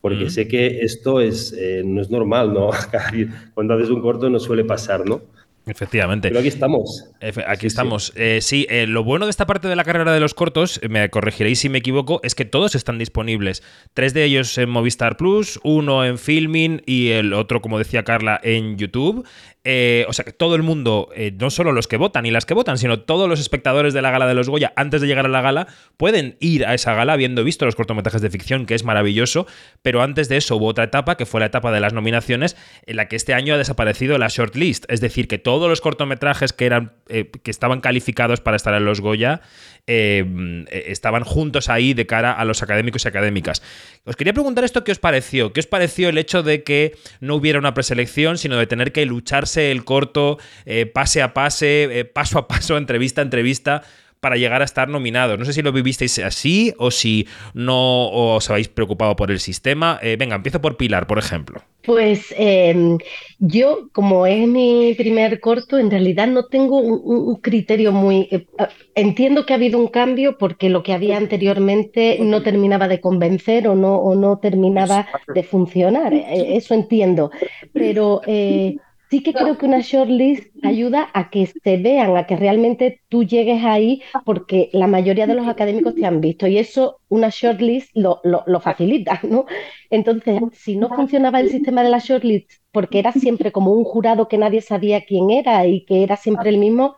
porque 0.00 0.24
Mm. 0.24 0.30
sé 0.30 0.48
que 0.48 0.80
esto 0.80 1.20
es, 1.20 1.52
eh, 1.58 1.82
no 1.84 2.00
es 2.00 2.08
normal, 2.10 2.54
¿no? 2.54 2.70
Cuando 3.54 3.74
haces 3.74 3.90
un 3.90 4.00
corto 4.00 4.30
no 4.30 4.40
suele 4.40 4.64
pasar, 4.64 5.06
¿no? 5.06 5.20
Efectivamente. 5.64 6.28
Pero 6.28 6.40
aquí 6.40 6.48
estamos. 6.48 7.04
Efe- 7.20 7.44
Aquí 7.46 7.56
Sí, 7.56 7.60
sí. 7.60 7.66
estamos. 7.68 8.12
Eh, 8.16 8.40
sí, 8.42 8.66
eh, 8.68 8.86
lo 8.88 9.04
bueno 9.04 9.26
de 9.26 9.30
esta 9.30 9.46
parte 9.46 9.68
de 9.68 9.76
la 9.76 9.84
carrera 9.84 10.12
de 10.12 10.18
los 10.18 10.34
cortos, 10.34 10.80
me 10.88 11.08
corregiréis 11.08 11.60
si 11.60 11.68
me 11.68 11.78
equivoco, 11.78 12.20
es 12.24 12.34
que 12.34 12.44
todos 12.44 12.74
están 12.74 12.98
disponibles. 12.98 13.62
Tres 13.94 14.12
de 14.12 14.24
ellos 14.24 14.58
en 14.58 14.68
Movistar 14.70 15.16
Plus, 15.16 15.60
uno 15.62 16.04
en 16.04 16.18
Filming 16.18 16.82
y 16.84 17.10
el 17.10 17.32
otro, 17.32 17.60
como 17.60 17.78
decía 17.78 18.02
Carla, 18.02 18.40
en 18.42 18.76
YouTube. 18.76 19.24
Eh, 19.64 20.04
o 20.08 20.12
sea 20.12 20.24
que 20.24 20.32
todo 20.32 20.56
el 20.56 20.62
mundo, 20.62 21.08
eh, 21.14 21.32
no 21.38 21.48
solo 21.50 21.70
los 21.72 21.86
que 21.86 21.96
votan 21.96 22.26
y 22.26 22.32
las 22.32 22.46
que 22.46 22.54
votan, 22.54 22.78
sino 22.78 23.00
todos 23.00 23.28
los 23.28 23.38
espectadores 23.38 23.94
de 23.94 24.02
la 24.02 24.10
gala 24.10 24.26
de 24.26 24.34
los 24.34 24.48
Goya, 24.48 24.72
antes 24.74 25.00
de 25.00 25.06
llegar 25.06 25.26
a 25.26 25.28
la 25.28 25.40
gala, 25.40 25.68
pueden 25.96 26.36
ir 26.40 26.66
a 26.66 26.74
esa 26.74 26.94
gala 26.94 27.12
habiendo 27.12 27.44
visto 27.44 27.64
los 27.64 27.76
cortometrajes 27.76 28.20
de 28.22 28.30
ficción, 28.30 28.66
que 28.66 28.74
es 28.74 28.82
maravilloso. 28.82 29.46
Pero 29.82 30.02
antes 30.02 30.28
de 30.28 30.36
eso 30.36 30.56
hubo 30.56 30.66
otra 30.66 30.84
etapa, 30.84 31.16
que 31.16 31.26
fue 31.26 31.40
la 31.40 31.46
etapa 31.46 31.70
de 31.70 31.80
las 31.80 31.92
nominaciones, 31.92 32.56
en 32.86 32.96
la 32.96 33.06
que 33.06 33.14
este 33.14 33.34
año 33.34 33.54
ha 33.54 33.58
desaparecido 33.58 34.18
la 34.18 34.28
shortlist. 34.28 34.84
Es 34.88 35.00
decir, 35.00 35.28
que 35.28 35.38
todos 35.38 35.68
los 35.68 35.80
cortometrajes 35.80 36.52
que, 36.52 36.66
eran, 36.66 36.94
eh, 37.08 37.30
que 37.30 37.50
estaban 37.50 37.80
calificados 37.80 38.40
para 38.40 38.56
estar 38.56 38.74
en 38.74 38.84
los 38.84 39.00
Goya 39.00 39.42
eh, 39.86 40.24
eh, 40.70 40.84
estaban 40.88 41.24
juntos 41.24 41.68
ahí 41.68 41.92
de 41.94 42.06
cara 42.06 42.32
a 42.32 42.44
los 42.44 42.62
académicos 42.62 43.04
y 43.04 43.08
académicas. 43.08 43.62
Os 44.04 44.16
quería 44.16 44.32
preguntar 44.32 44.64
esto, 44.64 44.84
¿qué 44.84 44.92
os 44.92 44.98
pareció? 44.98 45.52
¿Qué 45.52 45.60
os 45.60 45.66
pareció 45.66 46.08
el 46.08 46.18
hecho 46.18 46.42
de 46.42 46.62
que 46.62 46.96
no 47.20 47.34
hubiera 47.34 47.58
una 47.58 47.74
preselección, 47.74 48.38
sino 48.38 48.56
de 48.56 48.66
tener 48.66 48.92
que 48.92 49.04
lucharse 49.06 49.72
el 49.72 49.84
corto 49.84 50.38
eh, 50.66 50.86
pase 50.86 51.22
a 51.22 51.34
pase, 51.34 51.98
eh, 51.98 52.04
paso 52.04 52.38
a 52.38 52.48
paso, 52.48 52.76
entrevista 52.76 53.20
a 53.20 53.24
entrevista? 53.24 53.82
Para 54.22 54.36
llegar 54.36 54.62
a 54.62 54.64
estar 54.64 54.88
nominados. 54.88 55.36
No 55.36 55.44
sé 55.44 55.52
si 55.52 55.62
lo 55.62 55.72
vivisteis 55.72 56.20
así 56.20 56.72
o 56.78 56.92
si 56.92 57.26
no 57.54 58.08
os 58.08 58.48
habéis 58.48 58.68
preocupado 58.68 59.16
por 59.16 59.32
el 59.32 59.40
sistema. 59.40 59.98
Eh, 60.00 60.14
venga, 60.16 60.36
empiezo 60.36 60.60
por 60.60 60.76
Pilar, 60.76 61.08
por 61.08 61.18
ejemplo. 61.18 61.60
Pues 61.82 62.32
eh, 62.38 62.96
yo, 63.40 63.88
como 63.90 64.24
es 64.24 64.46
mi 64.46 64.94
primer 64.96 65.40
corto, 65.40 65.76
en 65.76 65.90
realidad 65.90 66.28
no 66.28 66.44
tengo 66.44 66.78
un, 66.78 67.34
criterio 67.40 67.90
muy... 67.90 68.28
eh, 68.30 68.46
ah, 68.60 68.68
entiendo 68.94 69.44
que 69.44 69.54
ha 69.54 69.56
habido 69.56 69.80
un 69.80 69.88
cambio 69.88 70.38
porque 70.38 70.68
lo 70.68 70.84
que 70.84 70.92
había 70.92 71.16
anteriormente 71.16 72.18
no 72.20 72.44
terminaba 72.44 72.86
de 72.86 73.00
convencer 73.00 73.66
o 73.66 73.74
no, 73.74 73.96
o 73.96 74.14
no 74.14 74.38
terminaba 74.38 75.08
de 75.34 75.42
funcionar. 75.42 76.14
Eh, 76.14 76.56
eso 76.56 76.74
entiendo. 76.74 77.32
Pero 77.72 78.20
eh, 78.28 78.76
sí 79.12 79.22
que 79.22 79.34
creo 79.34 79.58
que 79.58 79.66
una 79.66 79.80
shortlist 79.80 80.44
ayuda 80.64 81.10
a 81.12 81.28
que 81.28 81.44
se 81.46 81.76
vean, 81.76 82.16
a 82.16 82.26
que 82.26 82.34
realmente 82.34 83.02
tú 83.10 83.24
llegues 83.24 83.62
ahí 83.62 84.00
porque 84.24 84.70
la 84.72 84.86
mayoría 84.86 85.26
de 85.26 85.34
los 85.34 85.46
académicos 85.46 85.94
te 85.94 86.06
han 86.06 86.22
visto 86.22 86.46
y 86.46 86.56
eso 86.56 86.98
una 87.08 87.28
shortlist 87.28 87.90
lo, 87.94 88.20
lo, 88.24 88.42
lo 88.46 88.60
facilita, 88.60 89.20
¿no? 89.24 89.44
Entonces, 89.90 90.40
si 90.54 90.76
no 90.76 90.88
funcionaba 90.88 91.40
el 91.40 91.50
sistema 91.50 91.82
de 91.82 91.90
la 91.90 91.98
shortlist 91.98 92.50
porque 92.70 93.00
era 93.00 93.12
siempre 93.12 93.52
como 93.52 93.72
un 93.72 93.84
jurado 93.84 94.28
que 94.28 94.38
nadie 94.38 94.62
sabía 94.62 95.04
quién 95.04 95.28
era 95.28 95.66
y 95.66 95.84
que 95.84 96.02
era 96.04 96.16
siempre 96.16 96.48
el 96.48 96.56
mismo, 96.56 96.96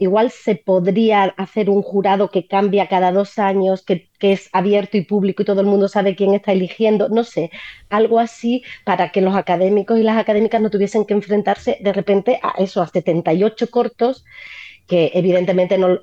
igual 0.00 0.30
se 0.30 0.56
podría 0.56 1.24
hacer 1.36 1.68
un 1.68 1.82
jurado 1.82 2.30
que 2.30 2.46
cambia 2.46 2.88
cada 2.88 3.12
dos 3.12 3.38
años, 3.38 3.84
que, 3.84 4.08
es 4.20 4.48
abierto 4.52 4.96
y 4.96 5.02
público 5.02 5.42
y 5.42 5.44
todo 5.44 5.60
el 5.60 5.66
mundo 5.66 5.88
sabe 5.88 6.16
quién 6.16 6.34
está 6.34 6.52
eligiendo, 6.52 7.08
no 7.10 7.22
sé, 7.22 7.50
algo 7.90 8.18
así 8.18 8.64
para 8.84 9.12
que 9.12 9.20
los 9.20 9.34
académicos 9.34 9.98
y 9.98 10.02
las 10.02 10.16
académicas 10.16 10.60
no 10.60 10.70
tuviesen 10.70 11.04
que 11.04 11.14
enfrentarse 11.14 11.78
de 11.80 11.92
repente 11.92 12.40
a 12.42 12.54
eso, 12.58 12.82
a 12.82 12.86
78 12.86 13.70
cortos, 13.70 14.24
que 14.86 15.10
evidentemente 15.14 15.76
no 15.76 16.00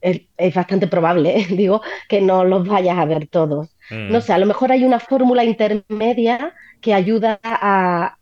es, 0.00 0.54
bastante 0.54 0.86
probable, 0.86 1.46
digo, 1.50 1.82
que 2.08 2.22
no 2.22 2.44
los 2.44 2.66
vayas 2.66 2.96
a 2.96 3.04
ver 3.04 3.26
todos. 3.26 3.68
Mm. 3.90 4.10
No 4.10 4.22
sé, 4.22 4.32
a 4.32 4.38
lo 4.38 4.46
mejor 4.46 4.72
hay 4.72 4.84
una 4.84 5.00
fórmula 5.00 5.44
intermedia 5.44 6.54
que 6.80 6.94
ayuda 6.94 7.40
a 7.42 8.16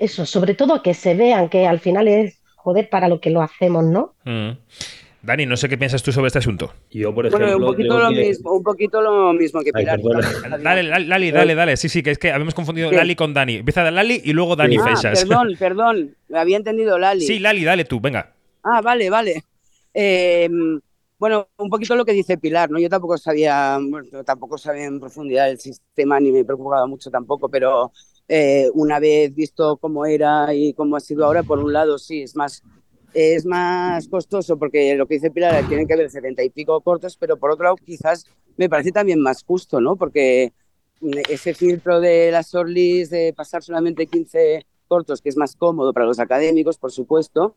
eso, 0.00 0.26
sobre 0.26 0.54
todo 0.54 0.74
a 0.74 0.82
que 0.82 0.94
se 0.94 1.14
vean 1.14 1.48
que 1.48 1.68
al 1.68 1.78
final 1.78 2.08
es 2.08 2.40
joder 2.66 2.90
para 2.90 3.06
lo 3.06 3.20
que 3.20 3.30
lo 3.30 3.42
hacemos, 3.42 3.84
¿no? 3.84 4.16
Mm. 4.24 4.50
Dani, 5.22 5.46
no 5.46 5.56
sé 5.56 5.68
qué 5.68 5.78
piensas 5.78 6.02
tú 6.02 6.10
sobre 6.10 6.26
este 6.26 6.40
asunto. 6.40 6.72
Yo, 6.90 7.14
por 7.14 7.26
ejemplo, 7.26 7.46
bueno, 7.46 7.64
un 7.64 7.72
poquito, 7.72 7.96
lo, 7.96 8.10
mismo, 8.10 8.52
un 8.54 8.62
poquito 8.64 9.00
lo 9.00 9.32
mismo 9.34 9.60
que 9.60 9.72
Pilar. 9.72 10.00
dale, 10.60 10.82
Lali, 10.82 11.30
dale, 11.30 11.54
dale. 11.54 11.76
Sí, 11.76 11.88
sí, 11.88 12.02
que 12.02 12.10
es 12.10 12.18
que 12.18 12.32
habíamos 12.32 12.54
confundido 12.54 12.90
Lali 12.90 13.14
con 13.14 13.32
Dani. 13.32 13.56
Empieza 13.56 13.88
Lali 13.88 14.20
y 14.24 14.32
luego 14.32 14.56
Dani 14.56 14.78
ah, 14.78 14.94
Perdón, 15.00 15.54
perdón, 15.58 16.16
me 16.28 16.40
había 16.40 16.56
entendido 16.56 16.98
Lali. 16.98 17.20
Sí, 17.20 17.38
Lali, 17.38 17.62
dale 17.62 17.84
tú, 17.84 18.00
venga. 18.00 18.32
Ah, 18.64 18.80
vale, 18.80 19.10
vale. 19.10 19.44
Eh, 19.94 20.48
bueno, 21.18 21.48
un 21.58 21.70
poquito 21.70 21.94
lo 21.94 22.04
que 22.04 22.12
dice 22.12 22.36
Pilar, 22.36 22.68
¿no? 22.68 22.80
Yo 22.80 22.88
tampoco 22.88 23.16
sabía, 23.16 23.78
bueno, 23.80 24.24
tampoco 24.24 24.58
sabía 24.58 24.86
en 24.86 24.98
profundidad 24.98 25.48
el 25.48 25.60
sistema 25.60 26.18
ni 26.18 26.32
me 26.32 26.44
preocupaba 26.44 26.84
mucho 26.88 27.12
tampoco, 27.12 27.48
pero 27.48 27.92
eh, 28.28 28.68
una 28.74 28.98
vez 28.98 29.34
visto 29.34 29.76
cómo 29.76 30.06
era 30.06 30.52
y 30.54 30.72
cómo 30.74 30.96
ha 30.96 31.00
sido 31.00 31.24
ahora, 31.24 31.42
por 31.42 31.58
un 31.58 31.72
lado 31.72 31.98
sí, 31.98 32.22
es 32.22 32.34
más, 32.36 32.62
es 33.14 33.46
más 33.46 34.08
costoso 34.08 34.58
porque 34.58 34.94
lo 34.96 35.06
que 35.06 35.14
dice 35.14 35.30
Pilar, 35.30 35.66
tienen 35.68 35.86
que 35.86 35.94
haber 35.94 36.10
setenta 36.10 36.42
y 36.42 36.50
pico 36.50 36.80
cortos, 36.80 37.16
pero 37.16 37.36
por 37.36 37.50
otro 37.50 37.64
lado 37.64 37.76
quizás 37.76 38.24
me 38.56 38.68
parece 38.68 38.92
también 38.92 39.20
más 39.20 39.42
justo, 39.44 39.80
¿no? 39.80 39.96
Porque 39.96 40.52
ese 41.28 41.54
filtro 41.54 42.00
de 42.00 42.30
las 42.30 42.54
Orlis 42.54 43.10
de 43.10 43.32
pasar 43.36 43.62
solamente 43.62 44.06
15 44.06 44.66
cortos, 44.88 45.20
que 45.20 45.28
es 45.28 45.36
más 45.36 45.56
cómodo 45.56 45.92
para 45.92 46.06
los 46.06 46.18
académicos, 46.18 46.78
por 46.78 46.92
supuesto, 46.92 47.56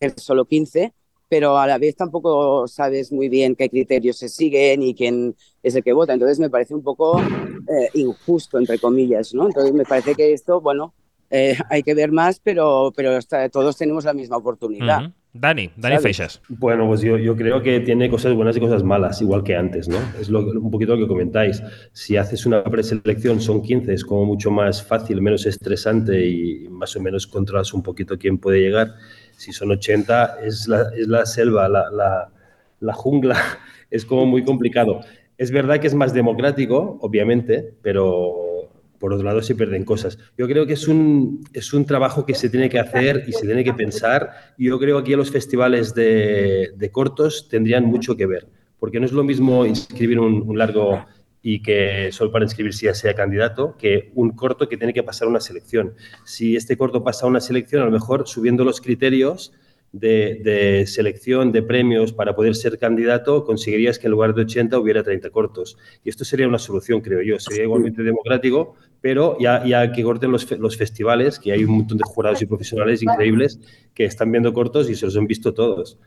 ver 0.00 0.14
solo 0.18 0.44
15, 0.44 0.92
pero 1.30 1.56
a 1.56 1.66
la 1.66 1.78
vez 1.78 1.94
tampoco 1.94 2.66
sabes 2.66 3.12
muy 3.12 3.28
bien 3.28 3.54
qué 3.54 3.70
criterios 3.70 4.18
se 4.18 4.28
siguen 4.28 4.82
y 4.82 4.96
quién 4.96 5.36
es 5.62 5.76
el 5.76 5.84
que 5.84 5.92
vota. 5.92 6.12
Entonces 6.12 6.40
me 6.40 6.50
parece 6.50 6.74
un 6.74 6.82
poco 6.82 7.20
eh, 7.20 7.88
injusto, 7.94 8.58
entre 8.58 8.80
comillas, 8.80 9.32
¿no? 9.32 9.46
Entonces 9.46 9.72
me 9.72 9.84
parece 9.84 10.16
que 10.16 10.32
esto, 10.32 10.60
bueno, 10.60 10.92
eh, 11.30 11.56
hay 11.70 11.84
que 11.84 11.94
ver 11.94 12.10
más, 12.10 12.40
pero, 12.40 12.92
pero 12.96 13.16
todos 13.52 13.76
tenemos 13.76 14.04
la 14.04 14.12
misma 14.12 14.38
oportunidad. 14.38 15.12
Dani, 15.32 15.70
Dani 15.76 15.98
Feixas. 15.98 16.42
Bueno, 16.48 16.88
pues 16.88 17.02
yo, 17.02 17.16
yo, 17.16 17.36
creo 17.36 17.62
que 17.62 17.78
tiene 17.78 18.10
cosas 18.10 18.34
buenas 18.34 18.56
y 18.56 18.60
cosas 18.60 18.82
malas, 18.82 19.22
igual 19.22 19.44
que 19.44 19.54
antes, 19.54 19.86
¿no? 19.86 19.98
Es 20.20 20.28
lo, 20.28 20.40
un 20.40 20.72
poquito 20.72 20.96
lo 20.96 21.02
que 21.02 21.06
comentáis. 21.06 21.62
Si 21.92 22.16
haces 22.16 22.44
una 22.46 22.64
preselección, 22.64 23.40
son 23.40 23.62
15, 23.62 23.94
es 23.94 24.04
como 24.04 24.24
mucho 24.24 24.50
más 24.50 24.82
fácil, 24.82 25.22
menos 25.22 25.46
estresante 25.46 26.26
y 26.26 26.68
más 26.68 26.96
o 26.96 27.00
menos 27.00 27.28
controlas 27.28 27.72
un 27.72 27.84
poquito 27.84 28.18
quién 28.18 28.38
puede 28.38 28.58
llegar 28.58 28.96
si 29.40 29.54
son 29.54 29.70
80, 29.70 30.40
es 30.44 30.68
la, 30.68 30.90
es 30.94 31.08
la 31.08 31.24
selva, 31.24 31.66
la, 31.66 31.90
la, 31.90 32.30
la, 32.78 32.92
jungla, 32.92 33.38
es 33.90 34.04
como 34.04 34.26
muy 34.26 34.44
complicado. 34.44 35.00
Es 35.38 35.50
verdad 35.50 35.80
que 35.80 35.86
es 35.86 35.94
más 35.94 36.12
democrático, 36.12 36.98
obviamente, 37.00 37.72
pero 37.80 38.68
por 38.98 39.14
otro 39.14 39.24
lado 39.24 39.40
se 39.40 39.54
pierden 39.54 39.86
cosas. 39.86 40.18
Yo 40.36 40.46
creo 40.46 40.66
que 40.66 40.74
es 40.74 40.86
un, 40.88 41.42
es 41.54 41.72
un 41.72 41.86
trabajo 41.86 42.26
que 42.26 42.34
se 42.34 42.50
tiene 42.50 42.68
que 42.68 42.78
hacer 42.78 43.24
y 43.26 43.32
se 43.32 43.46
tiene 43.46 43.64
que 43.64 43.72
pensar. 43.72 44.28
Yo 44.58 44.78
creo 44.78 44.98
que 44.98 45.00
aquí 45.00 45.16
los 45.16 45.30
festivales 45.30 45.94
de, 45.94 46.72
de 46.76 46.90
cortos 46.90 47.48
tendrían 47.48 47.86
mucho 47.86 48.18
que 48.18 48.26
ver, 48.26 48.46
porque 48.78 49.00
no 49.00 49.06
es 49.06 49.12
lo 49.12 49.24
mismo 49.24 49.64
inscribir 49.64 50.20
un 50.20 50.58
largo 50.58 51.06
y 51.42 51.62
que 51.62 52.10
solo 52.12 52.30
para 52.30 52.44
inscribirse 52.44 52.86
ya 52.86 52.94
sea 52.94 53.14
candidato, 53.14 53.76
que 53.78 54.10
un 54.14 54.30
corto 54.30 54.68
que 54.68 54.76
tiene 54.76 54.92
que 54.92 55.02
pasar 55.02 55.28
una 55.28 55.40
selección. 55.40 55.94
Si 56.24 56.56
este 56.56 56.76
corto 56.76 57.02
pasa 57.02 57.26
una 57.26 57.40
selección, 57.40 57.82
a 57.82 57.86
lo 57.86 57.90
mejor 57.90 58.28
subiendo 58.28 58.64
los 58.64 58.80
criterios 58.80 59.52
de, 59.92 60.84
selección 60.86 61.50
de 61.52 61.62
premios 61.62 62.12
para 62.12 62.34
poder 62.36 62.54
ser 62.54 62.78
candidato, 62.78 63.44
conseguirías 63.44 63.98
que 63.98 64.06
en 64.06 64.12
lugar 64.12 64.34
de 64.34 64.42
80 64.42 64.78
hubiera 64.78 65.02
30 65.02 65.30
cortos. 65.30 65.78
Y 66.04 66.10
esto 66.10 66.24
sería 66.24 66.46
una 66.46 66.58
solución, 66.58 67.00
creo 67.00 67.22
yo. 67.22 67.38
Sería 67.38 67.64
igualmente 67.64 68.02
democrático, 68.02 68.74
pero 69.00 69.36
ya, 69.40 69.64
ya 69.64 69.90
que 69.92 70.02
corten 70.02 70.30
los, 70.30 70.50
los 70.58 70.76
festivales, 70.76 71.38
que 71.38 71.52
hay 71.52 71.64
un 71.64 71.78
montón 71.78 71.98
de 71.98 72.04
jurados 72.04 72.42
y 72.42 72.46
profesionales 72.46 73.02
increíbles 73.02 73.58
que 73.94 74.04
están 74.04 74.30
viendo 74.30 74.52
cortos 74.52 74.88
y 74.90 74.94
se 74.94 75.06
los 75.06 75.16
han 75.16 75.26
visto 75.26 75.54
todos. 75.54 75.98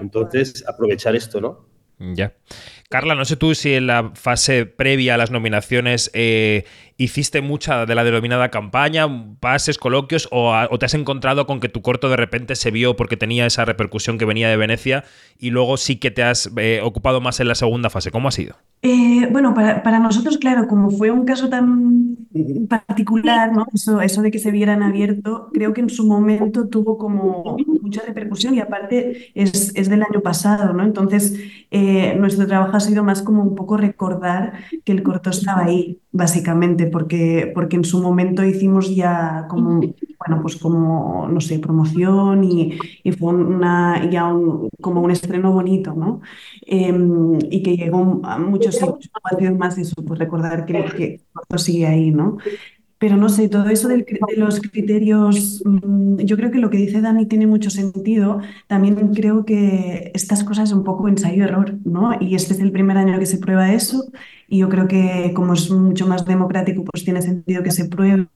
Entonces, 0.00 0.64
aprovechar 0.66 1.14
esto, 1.14 1.40
¿no? 1.40 1.66
Ya. 2.00 2.32
Carla, 2.88 3.14
no 3.14 3.26
sé 3.26 3.36
tú 3.36 3.54
si 3.54 3.74
en 3.74 3.86
la 3.86 4.12
fase 4.14 4.64
previa 4.64 5.14
a 5.14 5.18
las 5.18 5.30
nominaciones 5.30 6.10
eh, 6.14 6.64
hiciste 7.00 7.40
mucha 7.40 7.86
de 7.86 7.94
la 7.94 8.04
denominada 8.04 8.50
campaña, 8.50 9.08
pases, 9.40 9.78
coloquios, 9.78 10.28
o, 10.30 10.54
te 10.78 10.84
has 10.84 10.92
encontrado 10.92 11.46
con 11.46 11.58
que 11.58 11.70
tu 11.70 11.80
corto 11.80 12.10
de 12.10 12.16
repente 12.16 12.56
se 12.56 12.70
vio 12.70 12.94
porque 12.94 13.16
tenía 13.16 13.46
esa 13.46 13.64
repercusión 13.64 14.18
que 14.18 14.26
venía 14.26 14.50
de 14.50 14.58
Venecia 14.58 15.04
y 15.38 15.48
luego 15.48 15.78
sí 15.78 15.96
que 15.96 16.10
te 16.10 16.22
has 16.22 16.50
eh, 16.58 16.80
ocupado 16.84 17.22
más 17.22 17.40
en 17.40 17.48
la 17.48 17.54
segunda 17.54 17.88
fase. 17.88 18.10
¿Cómo 18.10 18.28
ha 18.28 18.32
sido? 18.32 18.56
Eh, 18.82 19.26
bueno, 19.32 19.54
para, 19.54 19.98
nosotros, 19.98 20.36
claro, 20.36 20.68
como 20.68 20.90
fue 20.90 21.10
un 21.10 21.24
caso 21.24 21.48
tan 21.48 22.16
particular, 22.68 23.50
¿no? 23.50 23.66
eso, 23.74 24.02
eso 24.02 24.20
de 24.20 24.30
que 24.30 24.38
se 24.38 24.50
vieran 24.50 24.82
abierto, 24.82 25.48
creo 25.54 25.72
que 25.72 25.80
en 25.80 25.88
su 25.88 26.06
momento 26.06 26.68
tuvo 26.68 26.98
como 26.98 27.56
mucha 27.80 28.02
repercusión 28.02 28.54
y 28.54 28.60
aparte 28.60 29.32
es, 29.34 29.72
es 29.74 29.88
del 29.88 30.02
año 30.02 30.20
pasado, 30.20 30.74
¿no? 30.74 30.82
Entonces, 30.82 31.34
nuestro 32.18 32.46
trabajo 32.46 32.76
ha 32.76 32.80
sido 32.80 33.04
más 33.04 33.22
como 33.22 33.42
un 33.42 33.54
poco 33.54 33.78
recordar 33.78 34.52
que 34.84 34.92
el 34.92 35.02
corto 35.02 35.30
estaba 35.30 35.64
ahí, 35.64 35.98
básicamente, 36.12 36.86
porque, 36.86 37.50
porque 37.54 37.76
en 37.76 37.84
su 37.84 38.02
momento 38.02 38.44
hicimos 38.44 38.94
ya 38.94 39.46
como, 39.48 39.80
bueno, 39.80 40.42
pues 40.42 40.56
como, 40.56 41.28
no 41.28 41.40
sé, 41.40 41.58
promoción 41.58 42.44
y, 42.44 42.78
fue 43.18 43.34
una, 43.34 44.08
ya 44.10 44.26
un, 44.26 44.68
como 44.80 45.02
un 45.02 45.10
estreno 45.10 45.52
bonito, 45.52 45.94
¿no? 45.94 46.20
Em, 46.66 47.38
y 47.50 47.62
que 47.62 47.76
llegó 47.76 48.20
a 48.24 48.38
muchos 48.38 48.76
sitios, 48.76 49.56
más 49.58 49.78
eso, 49.78 49.94
pues 50.04 50.18
recordar 50.18 50.64
que, 50.66 50.84
que 50.96 51.20
corto 51.32 51.58
sigue 51.58 51.86
ahí, 51.86 52.10
¿no? 52.10 52.38
Pero 52.98 53.16
no 53.16 53.30
sé, 53.30 53.48
todo 53.48 53.70
eso 53.70 53.88
de 53.88 54.04
los 54.36 54.60
criterios, 54.60 55.62
mm, 55.64 56.18
yo 56.18 56.36
creo 56.36 56.50
que 56.50 56.58
lo 56.58 56.68
que 56.68 56.76
dice 56.76 57.00
Dani 57.00 57.24
tiene 57.24 57.46
mucho 57.46 57.70
sentido. 57.70 58.40
También 58.66 59.14
creo 59.14 59.46
que 59.46 60.10
estas 60.14 60.44
cosas 60.44 60.68
es 60.68 60.76
un 60.76 60.84
poco 60.84 61.08
ensayo-error, 61.08 61.78
¿no? 61.84 62.12
Y 62.20 62.34
este 62.34 62.52
es 62.52 62.60
el 62.60 62.72
primer 62.72 62.98
año 62.98 63.18
que 63.18 63.24
se 63.24 63.38
prueba 63.38 63.72
eso 63.72 64.04
y 64.50 64.58
yo 64.58 64.68
creo 64.68 64.88
que 64.88 65.30
como 65.32 65.54
es 65.54 65.70
mucho 65.70 66.08
más 66.08 66.26
democrático, 66.26 66.82
pues 66.82 67.04
tiene 67.04 67.22
sentido 67.22 67.62
que 67.62 67.70
se 67.70 67.84
pruebe 67.84 68.26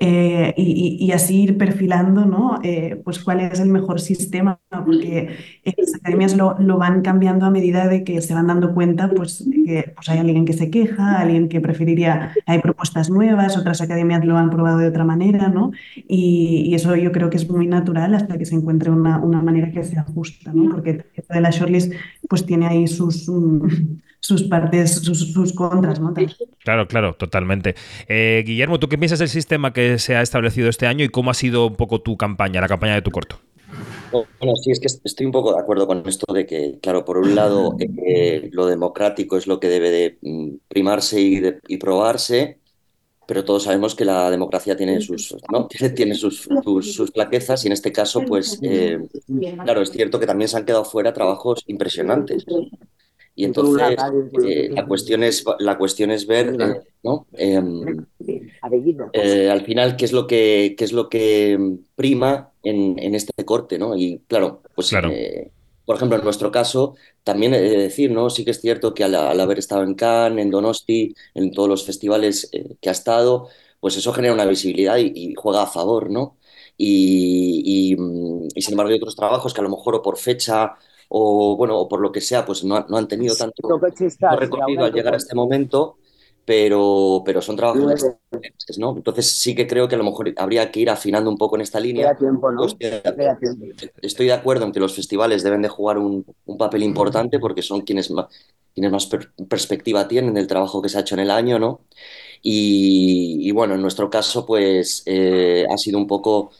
eh, 0.00 0.54
y, 0.56 1.12
así 1.12 1.44
ir 1.44 1.56
perfilando, 1.56 2.26
¿no? 2.26 2.58
Eh, 2.64 3.00
pues 3.04 3.20
cuál 3.20 3.38
es 3.40 3.60
el 3.60 3.68
mejor 3.68 4.00
sistema, 4.00 4.58
porque 4.68 5.36
las 5.64 5.94
academias 5.94 6.36
lo, 6.36 6.58
lo, 6.58 6.78
van 6.78 7.00
cambiando 7.00 7.46
a 7.46 7.50
medida 7.50 7.86
de 7.86 8.02
que 8.02 8.20
se 8.22 8.34
van 8.34 8.48
dando 8.48 8.74
cuenta, 8.74 9.08
pues, 9.08 9.48
de 9.48 9.62
que 9.62 9.92
pues 9.94 10.08
hay 10.08 10.18
alguien 10.18 10.44
que 10.44 10.52
se 10.52 10.68
queja, 10.68 11.20
alguien 11.20 11.48
que 11.48 11.60
preferiría, 11.60 12.34
hay 12.44 12.58
propuestas 12.58 13.08
nuevas, 13.08 13.56
otras 13.56 13.80
academias 13.80 14.24
lo 14.24 14.36
han 14.36 14.50
probado 14.50 14.78
de 14.78 14.88
otra 14.88 15.04
manera, 15.04 15.48
¿no? 15.48 15.70
Y, 16.08 16.74
eso 16.74 16.94
yo 16.96 17.10
creo 17.12 17.30
que 17.30 17.36
es 17.36 17.48
muy 17.48 17.68
natural 17.68 18.14
hasta 18.14 18.36
que 18.36 18.44
se 18.44 18.56
encuentre 18.56 18.90
una, 18.90 19.18
una 19.18 19.40
manera 19.40 19.70
que 19.70 19.82
sea 19.84 20.02
justa, 20.02 20.52
¿no? 20.52 20.70
Porque 20.72 21.06
de 21.30 21.40
la 21.40 21.50
shortlist 21.50 21.92
pues 22.28 22.44
tiene 22.44 22.66
ahí 22.66 22.88
sus... 22.88 23.28
Mm, 23.28 23.96
sus 24.26 24.42
partes, 24.44 24.96
sus, 24.96 25.52
contras, 25.54 26.00
¿no? 26.00 26.12
Claro, 26.64 26.88
claro, 26.88 27.14
totalmente. 27.14 27.74
Eh, 28.08 28.42
Guillermo, 28.46 28.78
¿tú 28.78 28.88
qué 28.88 28.98
piensas 28.98 29.18
del 29.18 29.28
sistema 29.28 29.72
que 29.72 29.98
se 29.98 30.16
ha 30.16 30.22
establecido 30.22 30.68
este 30.68 30.86
año 30.86 31.04
y 31.04 31.08
cómo 31.08 31.30
ha 31.30 31.34
sido 31.34 31.66
un 31.66 31.76
poco 31.76 32.00
tu 32.00 32.16
campaña, 32.16 32.60
la 32.60 32.68
campaña 32.68 32.94
de 32.94 33.02
tu 33.02 33.10
corto? 33.10 33.38
Bueno, 34.10 34.56
sí, 34.56 34.70
es 34.70 34.80
que 34.80 34.86
estoy 34.86 35.26
un 35.26 35.32
poco 35.32 35.52
de 35.52 35.60
acuerdo 35.60 35.86
con 35.86 36.06
esto 36.08 36.32
de 36.32 36.46
que, 36.46 36.78
claro, 36.80 37.04
por 37.04 37.18
un 37.18 37.34
lado, 37.34 37.76
eh, 37.78 38.48
lo 38.52 38.66
democrático 38.66 39.36
es 39.36 39.46
lo 39.46 39.60
que 39.60 39.68
debe 39.68 39.90
de 39.90 40.18
mm, 40.22 40.56
primarse 40.68 41.20
y, 41.20 41.76
probarse, 41.76 42.58
pero 43.26 43.44
todos 43.44 43.64
sabemos 43.64 43.94
que 43.94 44.04
la 44.04 44.30
democracia 44.30 44.76
tiene 44.76 45.00
sus, 45.00 45.36
¿no? 45.52 45.68
tiene 45.94 46.14
sus, 46.14 46.48
sus, 46.82 47.10
flaquezas 47.10 47.64
y 47.64 47.66
en 47.66 47.72
este 47.72 47.92
caso, 47.92 48.22
pues, 48.26 48.58
eh, 48.62 48.98
claro, 49.64 49.82
es 49.82 49.90
cierto 49.90 50.18
que 50.18 50.26
también 50.26 50.48
se 50.48 50.56
han 50.56 50.64
quedado 50.64 50.84
fuera 50.84 51.12
trabajos 51.12 51.62
impresionantes. 51.66 52.44
Y 53.38 53.44
entonces 53.44 53.98
eh, 54.44 54.70
la, 54.72 54.86
cuestión 54.86 55.22
es, 55.22 55.44
la 55.58 55.76
cuestión 55.76 56.10
es 56.10 56.26
ver, 56.26 56.56
eh, 56.58 56.80
¿no? 57.02 57.26
Em, 57.34 58.06
eh, 59.12 59.50
al 59.50 59.60
final, 59.60 59.94
qué 59.96 60.06
es 60.06 60.12
lo 60.14 60.26
que, 60.26 60.74
qué 60.76 60.84
es 60.84 60.92
lo 60.92 61.10
que 61.10 61.76
prima 61.94 62.50
en, 62.62 62.98
en 62.98 63.14
este 63.14 63.44
corte, 63.44 63.78
¿no? 63.78 63.94
Y 63.94 64.22
claro, 64.26 64.62
pues 64.74 64.90
por 65.84 65.96
ejemplo, 65.96 66.16
en 66.18 66.24
nuestro 66.24 66.50
caso, 66.50 66.96
también 67.22 67.52
he 67.54 67.60
de 67.60 67.76
decir, 67.76 68.10
¿no? 68.10 68.30
Sí 68.30 68.44
que 68.44 68.50
es 68.52 68.60
cierto 68.60 68.94
que 68.94 69.04
al, 69.04 69.14
haber 69.14 69.58
estado 69.58 69.82
en 69.82 69.94
Cannes, 69.94 70.42
en 70.42 70.50
Donosti, 70.50 71.14
en 71.34 71.52
todos 71.52 71.68
los 71.68 71.84
festivales 71.84 72.50
que 72.80 72.88
ha 72.88 72.92
estado, 72.92 73.48
pues 73.80 73.98
eso 73.98 74.14
genera 74.14 74.34
una 74.34 74.46
visibilidad 74.46 74.96
y, 74.96 75.12
y 75.14 75.34
juega 75.36 75.62
a 75.62 75.66
favor, 75.66 76.10
¿no? 76.10 76.38
y, 76.78 77.96
sin 78.56 78.72
embargo 78.72 78.90
hay 78.90 78.98
otros 78.98 79.16
trabajos 79.16 79.54
que 79.54 79.60
a 79.60 79.64
lo 79.64 79.70
mejor 79.70 79.94
o 79.94 80.02
por 80.02 80.18
fecha 80.18 80.74
o 81.08 81.56
bueno 81.56 81.78
o 81.78 81.88
por 81.88 82.00
lo 82.00 82.12
que 82.12 82.20
sea 82.20 82.44
pues 82.44 82.64
no, 82.64 82.76
han 82.76 83.08
tenido 83.08 83.34
tanto 83.36 83.80
recorrido 84.38 84.84
al 84.84 84.92
llegar 84.92 85.14
a 85.14 85.16
este 85.16 85.34
momento 85.34 85.96
pero, 86.46 87.22
pero 87.26 87.42
son 87.42 87.56
trabajos 87.56 88.06
¿no? 88.78 88.96
Entonces 88.96 89.26
sí 89.38 89.54
que 89.54 89.66
creo 89.66 89.88
que 89.88 89.96
a 89.96 89.98
lo 89.98 90.04
mejor 90.04 90.32
habría 90.36 90.70
que 90.70 90.80
ir 90.80 90.88
afinando 90.88 91.28
un 91.28 91.36
poco 91.36 91.56
en 91.56 91.62
esta 91.62 91.80
línea. 91.80 92.14
Tiempo, 92.16 92.52
¿no? 92.52 92.66
Estoy 94.00 94.26
de 94.26 94.32
acuerdo 94.32 94.64
en 94.64 94.72
que 94.72 94.78
los 94.78 94.94
festivales 94.94 95.42
deben 95.42 95.62
de 95.62 95.68
jugar 95.68 95.98
un, 95.98 96.24
papel 96.56 96.84
importante 96.84 97.40
porque 97.40 97.62
son 97.62 97.80
quienes 97.80 98.12
más, 98.12 98.26
quienes 98.72 98.92
más 98.92 99.08
perspectiva 99.48 100.06
tienen 100.06 100.34
del 100.34 100.46
trabajo 100.46 100.80
que 100.80 100.88
se 100.88 100.98
ha 100.98 101.00
hecho 101.00 101.16
en 101.16 101.22
el 101.22 101.32
año, 101.32 101.58
¿no? 101.58 101.80
Y, 102.42 103.50
bueno, 103.50 103.74
en 103.74 103.82
nuestro 103.82 104.08
caso, 104.08 104.46
pues 104.46 105.02
eh, 105.06 105.66
ha 105.68 105.76
sido 105.76 105.98
un 105.98 106.06
poco... 106.06 106.52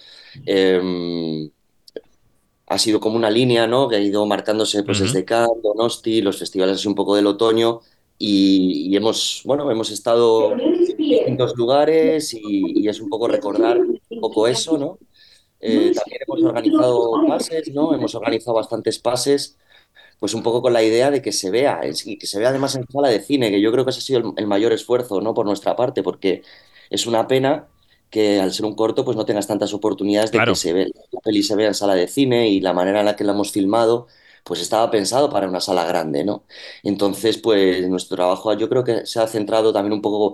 Em, 0.44 1.48
ha 2.66 2.78
sido 2.78 3.00
como 3.00 3.16
una 3.16 3.30
línea, 3.30 3.66
¿no? 3.66 3.88
Que 3.88 3.96
ha 3.96 4.00
ido 4.00 4.26
marcándose 4.26 4.82
pues, 4.82 5.00
desde 5.00 5.24
Cannes, 5.24 5.62
Donosti, 5.62 6.20
los 6.20 6.38
festivales 6.38 6.76
así 6.76 6.88
un 6.88 6.94
poco 6.94 7.14
del 7.14 7.26
otoño, 7.26 7.80
y, 8.18 8.96
hemos, 8.96 9.42
bueno, 9.44 9.70
hemos 9.70 9.90
estado 9.90 10.52
en 10.52 10.78
distintos 10.78 11.54
lugares 11.56 12.34
y, 12.34 12.88
es 12.88 13.00
un 13.00 13.10
poco 13.10 13.28
recordar 13.28 13.78
un 13.78 14.20
poco 14.20 14.46
eso, 14.46 14.78
¿no? 14.78 14.98
Eh, 15.60 15.92
también 15.94 16.20
hemos 16.26 16.42
organizado 16.42 17.10
pases, 17.28 17.72
¿no? 17.72 17.94
Hemos 17.94 18.14
organizado 18.14 18.54
bastantes 18.54 18.98
pases, 18.98 19.58
pues 20.18 20.32
un 20.34 20.42
poco 20.42 20.62
con 20.62 20.72
la 20.72 20.82
idea 20.82 21.10
de 21.10 21.20
que 21.20 21.32
se 21.32 21.50
vea, 21.50 21.80
y 22.04 22.16
que 22.18 22.26
se 22.26 22.38
vea 22.38 22.48
además 22.48 22.74
en 22.76 22.86
sala 22.88 23.08
de 23.08 23.20
cine, 23.20 23.50
que 23.50 23.60
yo 23.60 23.70
creo 23.70 23.84
que 23.84 23.90
ese 23.90 24.00
ha 24.00 24.02
sido 24.02 24.34
el, 24.36 24.46
mayor 24.46 24.72
esfuerzo, 24.72 25.20
¿no? 25.20 25.34
Por 25.34 25.44
nuestra 25.44 25.76
parte, 25.76 26.02
porque 26.02 26.42
es 26.88 27.06
una 27.06 27.26
pena 27.28 27.68
que 28.16 28.40
al 28.40 28.50
ser 28.50 28.64
un 28.64 28.74
corto 28.74 29.04
pues 29.04 29.14
no 29.14 29.26
tengas 29.26 29.46
tantas 29.46 29.74
oportunidades 29.74 30.32
de 30.32 30.42
que 30.42 30.54
se 30.54 30.72
ve, 30.72 30.90
la 31.12 31.20
peli 31.20 31.42
se 31.42 31.54
vea 31.54 31.68
en 31.68 31.74
sala 31.74 31.94
de 31.94 32.08
cine 32.08 32.48
y 32.48 32.60
la 32.62 32.72
manera 32.72 33.00
en 33.00 33.04
la 33.04 33.14
que 33.14 33.24
la 33.24 33.32
hemos 33.32 33.52
filmado 33.52 34.06
pues 34.42 34.62
estaba 34.62 34.90
pensado 34.90 35.28
para 35.28 35.46
una 35.46 35.60
sala 35.60 35.84
grande, 35.84 36.24
¿no? 36.24 36.46
Entonces, 36.82 37.36
pues 37.36 37.86
nuestro 37.90 38.16
trabajo 38.16 38.54
yo 38.54 38.70
creo 38.70 38.84
que 38.84 39.04
se 39.04 39.20
ha 39.20 39.26
centrado 39.26 39.70
también 39.70 39.92
un 39.92 40.00
poco 40.00 40.32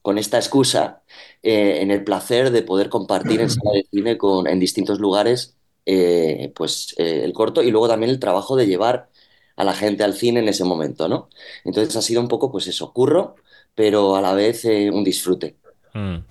con 0.00 0.16
esta 0.16 0.38
excusa 0.38 1.02
eh, 1.42 1.80
en 1.82 1.90
el 1.90 2.04
placer 2.04 2.50
de 2.50 2.62
poder 2.62 2.88
compartir 2.88 3.42
en 3.42 3.50
sala 3.50 3.72
de 3.74 3.86
cine 3.90 4.16
con, 4.16 4.46
en 4.46 4.58
distintos 4.58 4.98
lugares 4.98 5.56
eh, 5.84 6.52
pues 6.56 6.94
eh, 6.96 7.20
el 7.22 7.34
corto 7.34 7.62
y 7.62 7.70
luego 7.70 7.86
también 7.86 8.10
el 8.10 8.18
trabajo 8.18 8.56
de 8.56 8.66
llevar 8.66 9.10
a 9.56 9.64
la 9.64 9.74
gente 9.74 10.04
al 10.04 10.14
cine 10.14 10.40
en 10.40 10.48
ese 10.48 10.64
momento, 10.64 11.06
¿no? 11.08 11.28
Entonces 11.64 11.94
ha 11.96 12.02
sido 12.02 12.22
un 12.22 12.28
poco 12.28 12.50
pues 12.50 12.66
eso, 12.66 12.94
curro, 12.94 13.36
pero 13.74 14.16
a 14.16 14.22
la 14.22 14.32
vez 14.32 14.64
un 14.64 15.04
disfrute. 15.04 15.58
Mm. 15.94 16.24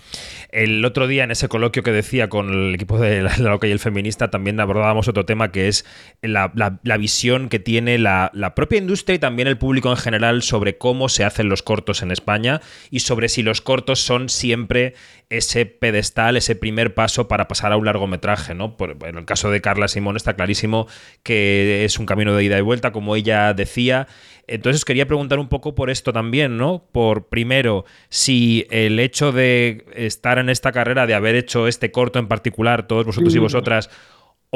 El 0.49 0.83
otro 0.83 1.07
día 1.07 1.23
en 1.23 1.31
ese 1.31 1.47
coloquio 1.47 1.83
que 1.83 1.93
decía 1.93 2.27
con 2.27 2.49
el 2.49 2.75
equipo 2.75 2.99
de 2.99 3.23
la, 3.23 3.37
Loca 3.37 3.65
y 3.65 3.71
el 3.71 3.79
Feminista 3.79 4.29
también 4.29 4.59
abordábamos 4.59 5.07
otro 5.07 5.25
tema 5.25 5.51
que 5.53 5.69
es 5.69 5.85
la, 6.21 6.51
visión 6.97 7.47
que 7.47 7.59
tiene 7.59 7.97
la, 7.97 8.31
propia 8.55 8.77
industria 8.77 9.15
y 9.15 9.19
también 9.19 9.47
el 9.47 9.57
público 9.57 9.89
en 9.89 9.97
general 9.97 10.43
sobre 10.43 10.77
cómo 10.77 11.07
se 11.07 11.23
hacen 11.23 11.47
los 11.47 11.63
cortos 11.63 12.01
en 12.01 12.11
España 12.11 12.61
y 12.91 12.99
sobre 12.99 13.29
si 13.29 13.41
los 13.41 13.61
cortos 13.61 13.99
son 13.99 14.27
siempre 14.27 14.95
ese 15.37 15.65
pedestal, 15.65 16.37
ese 16.37 16.55
primer 16.55 16.93
paso 16.93 17.27
para 17.27 17.47
pasar 17.47 17.71
a 17.71 17.77
un 17.77 17.85
largometraje. 17.85 18.53
¿no? 18.53 18.77
Por, 18.77 18.97
en 19.05 19.17
el 19.17 19.25
caso 19.25 19.49
de 19.49 19.61
Carla 19.61 19.87
Simón 19.87 20.15
está 20.15 20.35
clarísimo 20.35 20.87
que 21.23 21.85
es 21.85 21.99
un 21.99 22.05
camino 22.05 22.35
de 22.35 22.43
ida 22.43 22.57
y 22.57 22.61
vuelta, 22.61 22.91
como 22.91 23.15
ella 23.15 23.53
decía. 23.53 24.07
Entonces 24.47 24.85
quería 24.85 25.07
preguntar 25.07 25.39
un 25.39 25.49
poco 25.49 25.73
por 25.73 25.89
esto 25.89 26.11
también, 26.11 26.57
¿no? 26.57 26.85
Por 26.91 27.29
primero, 27.29 27.85
si 28.09 28.67
el 28.69 28.99
hecho 28.99 29.31
de 29.31 29.85
estar 29.95 30.37
en 30.37 30.49
esta 30.49 30.71
carrera, 30.71 31.07
de 31.07 31.13
haber 31.13 31.35
hecho 31.35 31.67
este 31.67 31.91
corto 31.91 32.19
en 32.19 32.27
particular, 32.27 32.85
todos 32.85 33.05
vosotros 33.05 33.33
y 33.35 33.39
vosotras, 33.39 33.89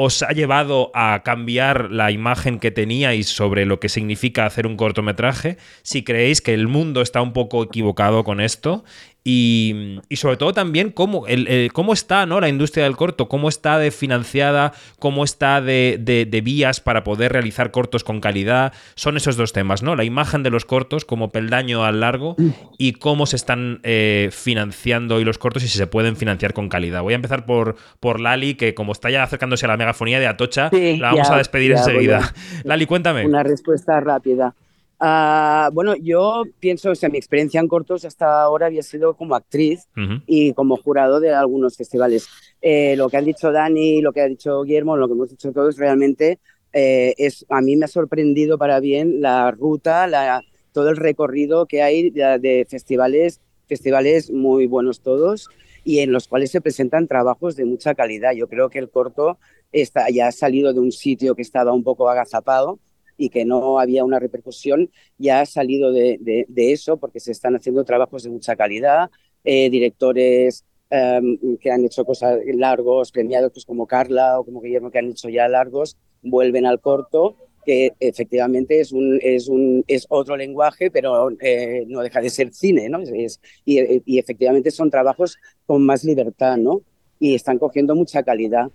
os 0.00 0.22
ha 0.22 0.30
llevado 0.30 0.92
a 0.94 1.24
cambiar 1.24 1.90
la 1.90 2.12
imagen 2.12 2.60
que 2.60 2.70
teníais 2.70 3.28
sobre 3.28 3.66
lo 3.66 3.80
que 3.80 3.88
significa 3.88 4.46
hacer 4.46 4.64
un 4.64 4.76
cortometraje, 4.76 5.56
si 5.82 6.04
creéis 6.04 6.40
que 6.40 6.54
el 6.54 6.68
mundo 6.68 7.02
está 7.02 7.20
un 7.20 7.32
poco 7.32 7.64
equivocado 7.64 8.22
con 8.22 8.40
esto 8.40 8.84
y, 9.24 10.00
sobre 10.12 10.36
todo 10.38 10.54
también 10.54 10.90
cómo, 10.90 11.26
el, 11.26 11.70
cómo 11.72 11.92
está 11.92 12.24
¿no? 12.24 12.40
la 12.40 12.48
industria 12.48 12.84
del 12.84 12.96
corto, 12.96 13.28
cómo 13.28 13.48
está 13.48 13.78
de 13.78 13.90
financiada, 13.90 14.72
cómo 14.98 15.22
está 15.22 15.60
de, 15.60 16.40
vías 16.42 16.80
para 16.80 17.04
poder 17.04 17.32
realizar 17.32 17.70
cortos 17.70 18.04
con 18.04 18.20
calidad. 18.20 18.72
Son 18.94 19.16
esos 19.16 19.36
dos 19.36 19.52
temas, 19.52 19.82
¿no? 19.82 19.96
La 19.96 20.04
imagen 20.04 20.42
de 20.42 20.50
los 20.50 20.64
cortos 20.64 21.04
como 21.04 21.30
peldaño 21.30 21.84
al 21.84 22.00
largo 22.00 22.36
y 22.78 22.92
cómo 22.92 23.26
se 23.26 23.36
están 23.36 23.80
eh, 23.82 24.30
financiando 24.32 25.20
y 25.20 25.24
los 25.24 25.36
cortos 25.36 25.62
y 25.62 25.68
si 25.68 25.76
se 25.76 25.86
pueden 25.86 26.16
financiar 26.16 26.54
con 26.54 26.68
calidad. 26.68 27.02
Voy 27.02 27.12
a 27.12 27.16
empezar 27.16 27.44
por, 27.44 27.76
por 28.00 28.20
Lali, 28.20 28.54
que 28.54 28.74
como 28.74 28.92
está 28.92 29.10
ya 29.10 29.24
acercándose 29.24 29.66
a 29.66 29.68
la 29.68 29.76
megafonía 29.76 30.20
de 30.20 30.26
Atocha, 30.26 30.70
la 30.72 31.12
vamos 31.12 31.30
a 31.30 31.36
despedir 31.36 31.72
enseguida. 31.72 32.32
Lali, 32.64 32.86
cuéntame. 32.86 33.26
Una 33.26 33.42
respuesta 33.42 34.00
rápida. 34.00 34.54
Ah, 35.00 35.70
bueno, 35.72 35.94
yo 35.94 36.42
pienso, 36.58 36.90
o 36.90 36.94
sea, 36.94 37.08
mi 37.08 37.18
experiencia 37.18 37.60
en 37.60 37.68
cortos 37.68 38.04
hasta 38.04 38.42
ahora 38.42 38.66
había 38.66 38.82
sido 38.82 39.14
como 39.14 39.36
actriz 39.36 39.88
y 40.26 40.52
como 40.54 40.76
jurado 40.76 41.20
de 41.20 41.32
algunos 41.32 41.76
festivales. 41.76 42.26
Eh, 42.60 42.96
lo 42.96 43.08
que 43.08 43.16
han 43.16 43.24
dicho 43.24 43.52
Dani, 43.52 44.00
lo 44.02 44.12
que 44.12 44.22
ha 44.22 44.26
dicho 44.26 44.62
Guillermo, 44.62 44.96
lo 44.96 45.06
que 45.06 45.14
hemos 45.14 45.30
dicho 45.30 45.52
todos, 45.52 45.76
realmente 45.76 46.40
eh, 46.72 47.14
es, 47.16 47.46
a 47.48 47.60
mí 47.60 47.76
me 47.76 47.84
ha 47.84 47.88
sorprendido 47.88 48.58
para 48.58 48.80
bien 48.80 49.20
la 49.20 49.52
ruta, 49.52 50.08
la, 50.08 50.42
todo 50.72 50.90
el 50.90 50.96
recorrido 50.96 51.66
que 51.66 51.82
hay 51.82 52.10
de, 52.10 52.66
festivales, 52.68 53.40
festivales 53.68 54.32
muy 54.32 54.66
buenos 54.66 55.00
todos 55.00 55.48
y 55.84 56.00
en 56.00 56.10
los 56.10 56.26
cuales 56.26 56.50
se 56.50 56.60
presentan 56.60 57.06
trabajos 57.06 57.54
de 57.54 57.64
mucha 57.64 57.94
calidad. 57.94 58.32
Yo 58.32 58.48
creo 58.48 58.68
que 58.68 58.80
el 58.80 58.90
corto 58.90 59.38
está, 59.70 60.10
ya 60.10 60.26
ha 60.26 60.32
salido 60.32 60.72
de 60.72 60.80
un 60.80 60.90
sitio 60.90 61.36
que 61.36 61.42
estaba 61.42 61.72
un 61.72 61.84
poco 61.84 62.10
agazapado 62.10 62.80
y 63.18 63.28
que 63.28 63.44
no 63.44 63.78
había 63.78 64.04
una 64.04 64.18
repercusión, 64.18 64.90
ya 65.18 65.40
ha 65.40 65.46
salido 65.46 65.92
de, 65.92 66.46
eso 66.56 66.96
porque 66.96 67.20
se 67.20 67.32
están 67.32 67.56
haciendo 67.56 67.84
trabajos 67.84 68.22
de 68.22 68.30
mucha 68.30 68.56
calidad, 68.56 69.10
eh, 69.44 69.68
directores 69.68 70.64
em, 70.88 71.58
que 71.58 71.70
han 71.70 71.84
hecho 71.84 72.04
cosas 72.04 72.38
largos, 72.46 73.12
premiados 73.12 73.52
pues 73.52 73.66
como 73.66 73.86
Carla 73.86 74.38
o 74.40 74.44
como 74.44 74.62
Guillermo 74.62 74.90
que 74.90 75.00
han 75.00 75.10
hecho 75.10 75.28
ya 75.28 75.48
largos, 75.48 75.96
vuelven 76.22 76.64
al 76.64 76.80
corto 76.80 77.36
que 77.68 77.92
efectivamente 78.00 78.80
es, 78.80 78.92
un, 78.92 79.18
es, 79.22 79.46
un, 79.46 79.84
es 79.88 80.06
otro 80.08 80.38
lenguaje, 80.38 80.90
pero 80.90 81.28
eh, 81.38 81.84
no 81.86 82.00
deja 82.00 82.22
de 82.22 82.30
ser 82.30 82.54
cine, 82.54 82.88
¿no? 82.88 83.00
Es, 83.00 83.42
y, 83.66 84.00
y, 84.10 84.18
efectivamente 84.18 84.70
son 84.70 84.90
trabajos 84.90 85.36
con 85.66 85.84
más 85.84 86.02
libertad, 86.02 86.56
¿no? 86.56 86.80
Y 87.18 87.34
están 87.34 87.58
cogiendo 87.58 87.94
mucha 87.94 88.22
calidad. 88.22 88.70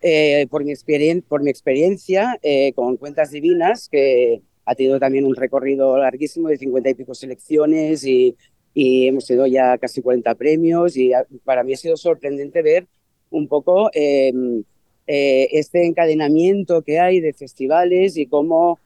Eh, 0.00 0.46
por, 0.48 0.64
mi 0.64 0.74
por 1.22 1.42
mi 1.42 1.50
experiencia 1.50 2.38
eh, 2.42 2.72
con 2.74 2.96
Cuentas 2.98 3.32
Divinas, 3.32 3.88
que 3.88 4.40
ha 4.64 4.76
tenido 4.76 5.00
también 5.00 5.24
un 5.24 5.34
recorrido 5.34 5.98
larguísimo 5.98 6.48
de 6.48 6.56
50 6.56 6.90
y 6.90 6.94
pico 6.94 7.14
selecciones 7.14 8.04
y, 8.04 8.36
hemos 8.80 9.26
tenido 9.26 9.44
ya 9.48 9.76
casi 9.76 10.00
40 10.02 10.36
premios 10.36 10.96
y 10.96 11.10
para 11.42 11.64
mí 11.64 11.72
ha 11.72 11.76
sido 11.76 11.96
sorprendente 11.96 12.62
ver 12.62 12.86
un 13.28 13.48
poco 13.48 13.90
em, 13.92 14.62
eh, 15.08 15.48
este 15.50 15.84
encadenamiento 15.84 16.82
que 16.82 17.00
hay 17.00 17.20
de 17.20 17.32
festivales 17.32 18.16
y 18.16 18.26
cómo, 18.26 18.78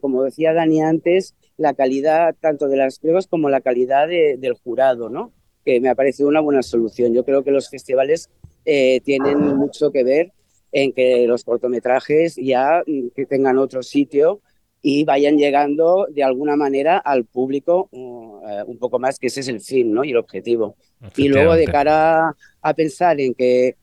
como 0.00 0.22
decía 0.22 0.54
Dani 0.54 0.80
antes, 0.80 1.34
la 1.58 1.74
calidad 1.74 2.34
tanto 2.40 2.68
de 2.68 2.78
las 2.78 2.98
pruebas 2.98 3.26
como 3.26 3.50
la 3.50 3.60
calidad 3.60 4.08
del 4.08 4.54
jurado, 4.54 5.10
¿no? 5.10 5.30
que 5.62 5.78
me 5.78 5.90
ha 5.90 5.94
parecido 5.94 6.30
una 6.30 6.40
buena 6.40 6.62
solución. 6.62 7.12
Yo 7.12 7.26
creo 7.26 7.44
que 7.44 7.50
los 7.50 7.68
festivales 7.68 8.30
tienen 8.64 9.56
mucho 9.56 9.92
que 9.92 10.04
ver 10.04 10.32
en 10.74 10.92
que 10.92 11.26
los 11.28 11.44
cortometrajes 11.44 12.34
ya 12.34 12.82
mm, 12.84 13.10
que 13.14 13.26
tengan 13.26 13.58
otro 13.58 13.82
sitio 13.82 14.42
y 14.82 15.04
vayan 15.04 15.38
llegando 15.38 16.06
de 16.10 16.24
alguna 16.24 16.56
manera 16.56 16.98
al 16.98 17.24
público 17.24 17.88
uh, 17.92 18.40
eh, 18.46 18.64
un 18.66 18.76
poco 18.78 18.98
más, 18.98 19.18
que 19.18 19.28
ese 19.28 19.40
es 19.40 19.48
el 19.48 19.60
fin 19.60 19.92
¿no? 19.92 20.04
y 20.04 20.10
el 20.10 20.16
objetivo. 20.16 20.76
Y 21.16 21.28
luego 21.28 21.54
de 21.54 21.64
cara 21.66 22.34
a 22.60 22.74
pensar 22.74 23.20
en 23.20 23.34
que, 23.34 23.76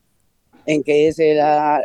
en 0.66 0.84
que 0.84 1.08
es 1.08 1.18
la, 1.18 1.82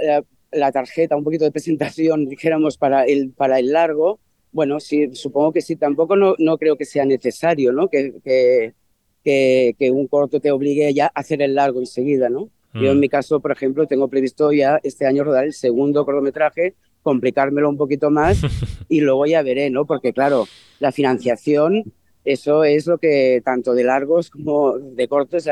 la, 0.50 0.72
tarjeta, 0.72 1.16
un 1.16 1.24
poquito 1.24 1.44
de 1.44 1.52
presentación, 1.52 2.26
dijéramos, 2.28 2.76
para 2.76 3.04
el, 3.04 3.30
para 3.30 3.60
el 3.60 3.72
largo, 3.72 4.18
bueno, 4.50 4.80
sí, 4.80 5.14
supongo 5.14 5.52
que 5.52 5.62
sí, 5.62 5.76
tampoco 5.76 6.16
no, 6.16 6.34
no 6.38 6.58
creo 6.58 6.76
que 6.76 6.84
sea 6.84 7.04
necesario 7.04 7.72
¿no? 7.72 7.88
que, 7.88 8.14
que, 8.24 8.74
que, 9.22 9.76
que 9.78 9.90
un 9.92 10.08
corto 10.08 10.40
te 10.40 10.50
obligue 10.50 10.92
ya 10.92 11.06
a 11.06 11.20
hacer 11.20 11.42
el 11.42 11.54
largo 11.54 11.78
enseguida, 11.78 12.28
¿no? 12.28 12.50
Yo 12.80 12.90
en 12.90 12.98
mm. 12.98 13.00
mi 13.00 13.08
caso, 13.08 13.40
por 13.40 13.52
ejemplo, 13.52 13.86
tengo 13.86 14.08
previsto 14.08 14.52
ya 14.52 14.80
este 14.82 15.06
año 15.06 15.24
rodar 15.24 15.44
el 15.44 15.52
segundo 15.52 16.04
cortometraje, 16.04 16.74
complicármelo 17.02 17.68
un 17.68 17.76
poquito 17.76 18.10
más 18.10 18.40
y 18.88 19.00
luego 19.00 19.26
ya 19.26 19.42
veré, 19.42 19.70
¿no? 19.70 19.86
Porque 19.86 20.12
claro, 20.12 20.46
la 20.80 20.92
financiación, 20.92 21.84
eso 22.24 22.64
es 22.64 22.86
lo 22.86 22.98
que 22.98 23.40
tanto 23.44 23.74
de 23.74 23.84
largos 23.84 24.30
como 24.30 24.78
de 24.78 25.08
cortos, 25.08 25.46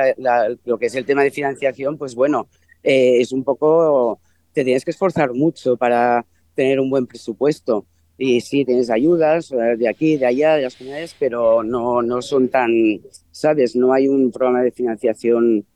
lo 0.65 0.79
que 0.79 0.87
es 0.87 0.95
el 0.95 1.05
tema 1.05 1.23
de 1.23 1.31
financiación, 1.31 1.97
pues 1.97 2.15
bueno, 2.15 2.49
eh, 2.83 3.21
es 3.21 3.33
un 3.33 3.45
poco, 3.45 4.21
te 4.53 4.65
tienes 4.65 4.85
que 4.85 4.91
esforzar 4.91 5.33
mucho 5.33 5.77
para 5.77 6.27
tener 6.55 6.81
un 6.81 6.91
buen 6.91 7.07
presupuesto. 7.07 7.87
Y 8.17 8.41
sí, 8.41 8.65
tienes 8.65 8.91
ayudas 8.91 9.51
eh, 9.51 9.77
de 9.77 9.89
aquí, 9.89 10.17
de 10.17 10.27
allá, 10.27 10.55
de 10.55 10.63
las 10.63 10.77
comunidades, 10.77 11.17
pero 11.19 11.65
no, 11.65 12.01
no 12.01 12.23
son 12.23 12.49
tan, 12.49 12.71
¿sabes? 13.33 13.75
No 13.75 13.93
hay 13.93 14.07
un 14.07 14.31
programa 14.31 14.63
de 14.63 14.71
financiación 14.71 15.67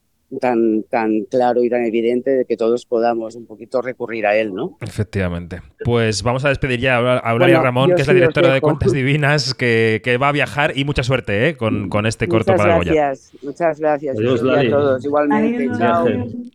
tan, 0.40 0.82
tan 0.84 1.24
claro 1.30 1.62
y 1.62 1.70
tan 1.70 1.84
evidente 1.84 2.30
de 2.30 2.44
que 2.44 2.56
todos 2.56 2.84
podamos 2.84 3.34
un 3.34 3.46
poquito 3.46 3.80
recurrir 3.80 4.26
a 4.26 4.36
él, 4.36 4.54
¿no? 4.54 4.76
Efectivamente. 4.80 5.62
Pues 5.84 6.22
vamos 6.22 6.44
a 6.44 6.50
despedir 6.50 6.80
ya 6.80 6.98
a 6.98 7.32
Eulalia 7.32 7.60
Ramón, 7.60 7.94
que 7.94 8.02
es 8.02 8.08
la 8.08 8.14
directora 8.14 8.52
de 8.52 8.60
Cuentas 8.60 8.92
Divinas, 8.92 9.54
que, 9.54 10.00
que, 10.04 10.18
va 10.18 10.28
a 10.28 10.32
viajar 10.32 10.76
y 10.76 10.84
mucha 10.84 11.02
suerte 11.02 11.48
¿eh? 11.48 11.56
con, 11.56 11.88
con, 11.88 12.04
este 12.04 12.28
corto 12.28 12.52
muchas 12.52 12.66
para 12.66 12.78
gracias, 12.78 13.30
Goya. 13.32 13.48
Muchas 13.48 13.80
gracias. 13.80 14.16
Adiós, 14.18 14.42
a 14.42 14.70
todos. 14.70 15.04
Igualmente. 15.04 15.64
Adiós. 15.64 15.78
Chao. 15.78 16.06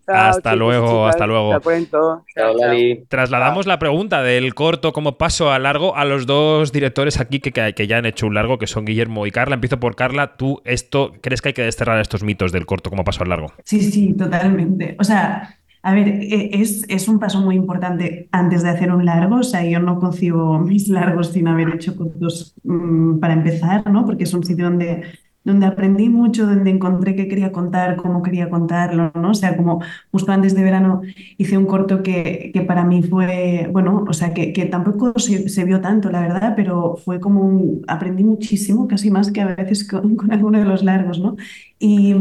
hasta 0.07 0.51
chicos, 0.51 0.59
luego, 0.59 0.88
chicas. 0.88 1.09
hasta 1.09 1.27
luego. 1.27 1.53
Hasta 1.53 1.69
pronto. 1.69 2.23
Chao, 2.36 2.57
Lali. 2.57 3.05
Trasladamos 3.07 3.65
la 3.65 3.79
pregunta 3.79 4.21
del 4.21 4.53
corto 4.53 4.93
como 4.93 5.17
paso 5.17 5.51
a 5.51 5.59
largo 5.59 5.95
a 5.95 6.05
los 6.05 6.25
dos 6.25 6.71
directores 6.71 7.19
aquí 7.19 7.39
que, 7.39 7.51
que, 7.51 7.73
que 7.73 7.88
ya 7.88 7.97
han 7.97 8.05
hecho 8.05 8.27
un 8.27 8.36
largo, 8.36 8.57
que 8.57 8.67
son 8.67 8.86
Guillermo 8.86 9.25
y 9.25 9.31
Carla. 9.31 9.55
Empiezo 9.55 9.79
por 9.79 9.95
Carla. 9.95 10.36
¿Tú 10.36 10.62
esto 10.65 11.13
crees 11.21 11.41
que 11.41 11.49
hay 11.49 11.53
que 11.53 11.63
desterrar 11.63 11.99
estos 11.99 12.23
mitos 12.23 12.51
del 12.51 12.65
corto 12.65 12.89
como 12.89 13.03
paso 13.03 13.23
al 13.23 13.29
largo? 13.29 13.53
Sí, 13.63 13.82
sí, 13.82 14.13
totalmente. 14.13 14.95
O 14.99 15.04
sea, 15.04 15.58
a 15.82 15.93
ver, 15.93 16.08
es, 16.08 16.86
es, 16.88 17.08
un 17.08 17.19
paso 17.19 17.41
muy 17.41 17.56
importante 17.56 18.30
antes 18.32 18.63
de 18.63 18.69
hacer 18.69 18.91
un 18.91 19.06
largo. 19.06 19.38
O 19.38 19.43
sea, 19.43 19.65
yo 19.65 19.80
no 19.80 19.99
concibo 19.99 20.60
mis 20.60 20.88
largos 20.88 21.32
sin 21.34 21.47
haber 21.47 21.76
hecho 21.76 21.95
cortos 21.95 22.56
mmm, 22.63 23.19
para 23.19 23.34
empezar, 23.34 23.89
¿no? 23.91 24.06
Porque 24.06 24.23
es 24.23 24.34
un 24.34 24.43
sitio 24.43 24.65
donde, 24.65 25.04
donde 25.43 25.65
aprendí 25.65 26.10
mucho, 26.10 26.45
donde 26.45 26.69
encontré 26.69 27.15
qué 27.15 27.27
quería 27.27 27.51
contar, 27.51 27.97
cómo 27.97 28.23
quería 28.23 28.49
contarlo, 28.49 29.12
¿no? 29.15 29.32
O 29.32 29.34
sea, 29.34 29.58
como 29.58 29.82
justo 30.12 30.32
antes 30.32 30.56
de 30.56 30.63
verano 30.63 31.01
hice 31.38 31.58
un 31.58 31.65
corto 31.65 32.01
que, 32.01 32.51
que 32.53 32.62
para 32.62 32.86
mí 32.86 33.03
fue, 33.03 33.69
bueno, 33.71 34.06
o 34.08 34.13
sea, 34.13 34.34
que, 34.34 34.53
que 34.53 34.65
tampoco 34.65 35.13
se, 35.19 35.49
se, 35.49 35.65
vio 35.65 35.82
tanto, 35.82 36.10
la 36.12 36.21
verdad, 36.21 36.53
pero 36.56 36.95
fue 36.97 37.19
como 37.19 37.82
aprendí 37.88 38.23
muchísimo, 38.23 38.88
casi 38.88 39.12
más 39.12 39.32
que 39.32 39.41
a 39.41 39.56
veces 39.56 39.88
con, 39.89 40.15
con 40.15 40.32
alguno 40.32 40.60
de 40.60 40.65
los 40.65 40.84
largos, 40.84 41.19
¿no? 41.19 41.36
Y, 41.79 42.15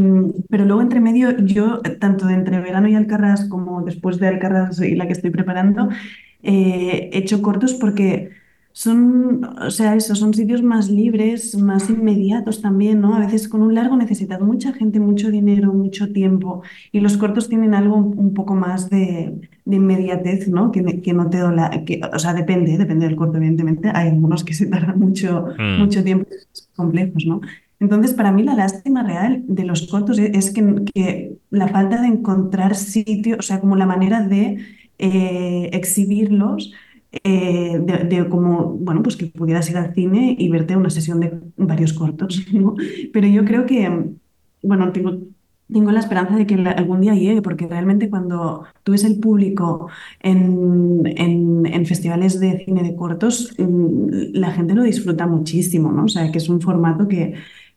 pero 0.49 0.65
luego 0.65 0.81
entre 0.81 0.99
medio, 0.99 1.37
yo, 1.39 1.81
tanto 1.99 2.27
de 2.27 2.33
entre 2.33 2.59
verano 2.59 2.89
y 2.89 2.95
Alcarrás 2.95 3.47
como 3.47 3.81
después 3.83 4.19
de 4.19 4.27
Alcarrás 4.27 4.81
y 4.81 4.95
la 4.95 5.07
que 5.07 5.13
estoy 5.13 5.31
preparando, 5.31 5.89
eh, 6.41 7.09
he 7.13 7.17
hecho 7.19 7.41
cortos 7.41 7.73
porque 7.73 8.31
son, 8.75 9.43
o 9.61 9.69
sea, 9.69 9.95
eso, 9.95 10.15
son 10.15 10.33
sitios 10.33 10.63
más 10.63 10.89
libres, 10.89 11.55
más 11.55 11.91
inmediatos 11.91 12.59
también, 12.59 13.01
¿no? 13.01 13.15
A 13.15 13.19
veces 13.19 13.47
con 13.47 13.61
un 13.61 13.75
largo 13.75 13.95
necesitas 13.95 14.41
mucha 14.41 14.73
gente, 14.73 14.99
mucho 14.99 15.29
dinero, 15.29 15.71
mucho 15.71 16.11
tiempo, 16.11 16.63
y 16.91 16.99
los 16.99 17.15
cortos 17.17 17.47
tienen 17.47 17.75
algo 17.75 17.97
un 17.97 18.33
poco 18.33 18.55
más 18.55 18.89
de, 18.89 19.39
de 19.63 19.75
inmediatez, 19.75 20.47
¿no? 20.47 20.71
Que, 20.71 21.01
que 21.01 21.13
no 21.13 21.29
te 21.29 21.37
dola, 21.37 21.69
que, 21.85 22.01
o 22.11 22.17
sea, 22.17 22.33
depende, 22.33 22.75
depende 22.79 23.05
del 23.05 23.15
corto, 23.15 23.37
evidentemente. 23.37 23.91
Hay 23.93 24.09
algunos 24.09 24.43
que 24.43 24.55
se 24.55 24.65
tardan 24.65 24.99
mucho, 24.99 25.49
mm. 25.57 25.79
mucho 25.79 26.03
tiempo, 26.03 26.27
complejos, 26.75 27.25
¿no? 27.27 27.41
Entonces, 27.79 28.13
para 28.13 28.31
mí 28.31 28.41
la 28.41 28.55
lástima 28.55 29.03
real 29.03 29.43
de 29.47 29.65
los 29.65 29.87
cortos 29.87 30.17
es 30.17 30.49
que, 30.49 30.83
que 30.91 31.37
la 31.51 31.67
falta 31.67 32.01
de 32.01 32.07
encontrar 32.07 32.73
sitio, 32.75 33.35
o 33.37 33.43
sea, 33.43 33.59
como 33.59 33.75
la 33.75 33.85
manera 33.85 34.25
de 34.25 34.57
eh, 34.97 35.69
exhibirlos, 35.73 36.73
eh, 37.23 37.79
de, 37.79 37.97
de, 38.05 38.27
como, 38.27 38.73
bueno, 38.73 39.03
pues 39.03 39.15
que 39.15 39.27
pudieras 39.27 39.69
ir 39.69 39.77
al 39.77 39.93
cine 39.93 40.35
y 40.39 40.49
verte 40.49 40.75
una 40.75 40.89
sesión 40.89 41.19
de 41.19 41.39
varios 41.57 41.93
cortos. 41.93 42.43
Pero 43.13 43.27
yo 43.27 43.45
creo 43.45 43.67
que, 43.67 44.07
bueno, 44.63 44.91
tengo, 44.91 45.19
tengo 45.71 45.91
la 45.91 45.99
esperanza 45.99 46.35
de 46.35 46.47
que 46.47 46.55
algún 46.55 47.01
día 47.01 47.13
llegue, 47.13 47.43
porque 47.43 47.67
realmente 47.67 48.09
cuando 48.09 48.63
tú 48.81 48.93
ves 48.93 49.03
el 49.03 49.19
público 49.19 49.89
en, 50.21 51.03
en, 51.05 51.65
en, 51.67 51.85
festivales 51.85 52.39
de 52.39 52.63
cine 52.65 52.81
de 52.81 52.95
cortos, 52.95 53.53
la 53.57 54.51
gente 54.51 54.73
lo 54.73 54.81
disfruta 54.83 55.27
muchísimo, 55.27 55.91
¿no? 55.91 56.05
O 56.05 56.07
sea, 56.09 56.31
que 56.31 56.39
es 56.39 56.49
un 56.49 56.61
formato 56.61 57.07
que, 57.07 57.35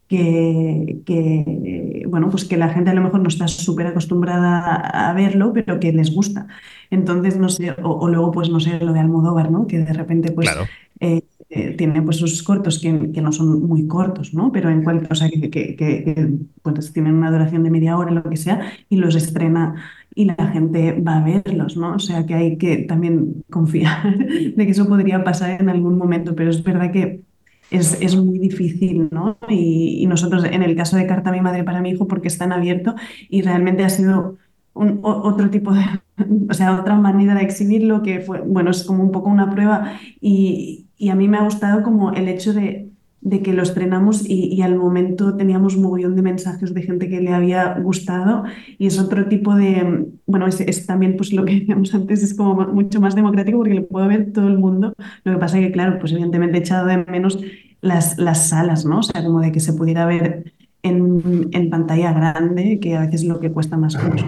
que, 0.08 1.02
que, 1.04 2.04
bueno, 2.08 2.30
pues 2.30 2.44
que 2.44 2.56
la 2.56 2.68
gente 2.68 2.90
a 2.90 2.94
lo 2.94 3.02
mejor 3.02 3.20
no 3.20 3.28
está 3.28 3.48
súper 3.48 3.88
acostumbrada 3.88 4.76
a 4.76 5.12
verlo, 5.12 5.52
pero 5.52 5.80
que 5.80 5.92
les 5.92 6.14
gusta. 6.14 6.46
Entonces, 6.90 7.36
no 7.36 7.48
sé, 7.48 7.72
o, 7.82 7.90
o, 7.90 8.08
luego, 8.08 8.30
pues 8.30 8.48
no 8.48 8.60
sé, 8.60 8.78
lo 8.80 8.92
de 8.92 9.00
Almodóvar, 9.00 9.50
¿no? 9.50 9.66
Que 9.66 9.78
de 9.80 9.92
repente, 9.92 10.30
pues, 10.32 10.48
claro. 10.48 10.66
eh, 11.00 11.22
eh, 11.50 11.74
tiene 11.76 12.02
pues 12.02 12.16
sus 12.16 12.42
cortos 12.42 12.78
que, 12.78 13.12
que, 13.12 13.20
no 13.20 13.32
son 13.32 13.62
muy 13.62 13.86
cortos, 13.86 14.34
¿no? 14.34 14.52
Pero 14.52 14.70
en 14.70 14.82
cuanto, 14.82 15.08
o 15.10 15.14
sea, 15.14 15.28
que, 15.28 15.50
que, 15.50 15.76
que, 15.76 16.34
pues 16.62 16.92
tienen 16.92 17.14
una 17.14 17.30
duración 17.30 17.62
de 17.62 17.70
media 17.70 17.96
hora, 17.98 18.10
lo 18.10 18.22
que 18.24 18.36
sea, 18.36 18.72
y 18.88 18.96
los 18.96 19.14
estrena 19.14 19.74
y 20.14 20.24
la 20.24 20.48
gente 20.50 20.92
va 21.06 21.18
a 21.18 21.24
verlos, 21.24 21.76
¿no? 21.76 21.94
O 21.94 21.98
sea, 21.98 22.24
que 22.24 22.34
hay 22.34 22.56
que 22.56 22.78
también 22.78 23.44
confiar 23.50 24.16
de 24.56 24.64
que 24.64 24.70
eso 24.70 24.88
podría 24.88 25.22
pasar 25.22 25.60
en 25.60 25.68
algún 25.68 25.98
momento, 25.98 26.34
pero 26.34 26.50
es 26.50 26.62
verdad 26.62 26.90
que 26.90 27.22
es, 27.70 28.00
es, 28.00 28.16
muy 28.16 28.38
difícil, 28.38 29.08
¿no? 29.10 29.38
Y, 29.48 29.98
y, 30.02 30.06
nosotros, 30.06 30.44
en 30.44 30.62
el 30.62 30.76
caso 30.76 30.96
de 30.96 31.06
Carta 31.06 31.30
a 31.30 31.32
mi 31.32 31.40
madre 31.40 31.64
para 31.64 31.80
mi 31.80 31.90
hijo, 31.90 32.06
porque 32.06 32.28
está 32.28 32.44
en 32.44 32.52
abierto 32.52 32.94
y 33.28 33.42
realmente 33.42 33.84
ha 33.84 33.90
sido 33.90 34.36
un, 34.74 35.00
otro 35.02 35.50
tipo 35.50 35.72
de, 35.72 35.84
o 36.50 36.54
sea, 36.54 36.78
otra 36.78 36.94
manera 36.96 37.34
de 37.34 37.42
exhibirlo 37.42 38.02
que 38.02 38.20
fue, 38.20 38.40
bueno, 38.40 38.70
es 38.70 38.84
como 38.84 39.02
un 39.02 39.12
poco 39.12 39.30
una 39.30 39.50
prueba 39.50 39.98
y, 40.20 40.86
y 40.96 41.08
a 41.08 41.14
mí 41.14 41.28
me 41.28 41.38
ha 41.38 41.44
gustado 41.44 41.82
como 41.82 42.12
el 42.12 42.28
hecho 42.28 42.52
de, 42.52 42.85
de 43.26 43.42
que 43.42 43.52
lo 43.52 43.64
estrenamos 43.64 44.24
y, 44.24 44.54
y, 44.54 44.62
al 44.62 44.76
momento 44.76 45.36
teníamos 45.36 45.74
un 45.74 45.82
mogollón 45.82 46.14
de 46.14 46.22
mensajes 46.22 46.72
de 46.72 46.82
gente 46.82 47.08
que 47.08 47.20
le 47.20 47.32
había 47.32 47.74
gustado 47.80 48.44
y 48.78 48.86
es 48.86 49.00
otro 49.00 49.26
tipo 49.26 49.56
de, 49.56 50.06
bueno, 50.26 50.46
es, 50.46 50.60
es, 50.60 50.86
también 50.86 51.16
pues 51.16 51.32
lo 51.32 51.44
que 51.44 51.54
decíamos 51.58 51.92
antes, 51.92 52.22
es 52.22 52.34
como 52.34 52.54
mucho 52.68 53.00
más 53.00 53.16
democrático 53.16 53.58
porque 53.58 53.74
lo 53.74 53.88
puede 53.88 54.06
ver 54.06 54.32
todo 54.32 54.46
el 54.46 54.58
mundo. 54.58 54.92
Lo 55.24 55.32
que 55.32 55.38
pasa 55.38 55.58
es 55.58 55.66
que, 55.66 55.72
claro, 55.72 55.98
pues 55.98 56.12
evidentemente 56.12 56.58
he 56.58 56.60
echado 56.60 56.86
de 56.86 56.98
menos 56.98 57.40
las, 57.80 58.16
las 58.16 58.48
salas, 58.48 58.86
¿no? 58.86 59.00
O 59.00 59.02
sea, 59.02 59.24
como 59.24 59.40
de 59.40 59.50
que 59.50 59.58
se 59.58 59.72
pudiera 59.72 60.06
ver 60.06 60.52
en, 60.84 61.48
en 61.50 61.68
pantalla 61.68 62.12
grande, 62.12 62.78
que 62.80 62.94
a 62.94 63.00
veces 63.00 63.22
es 63.22 63.26
lo 63.26 63.40
que 63.40 63.50
cuesta 63.50 63.76
más 63.76 64.00
mucho. 64.04 64.24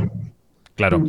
Claro. 0.79 1.05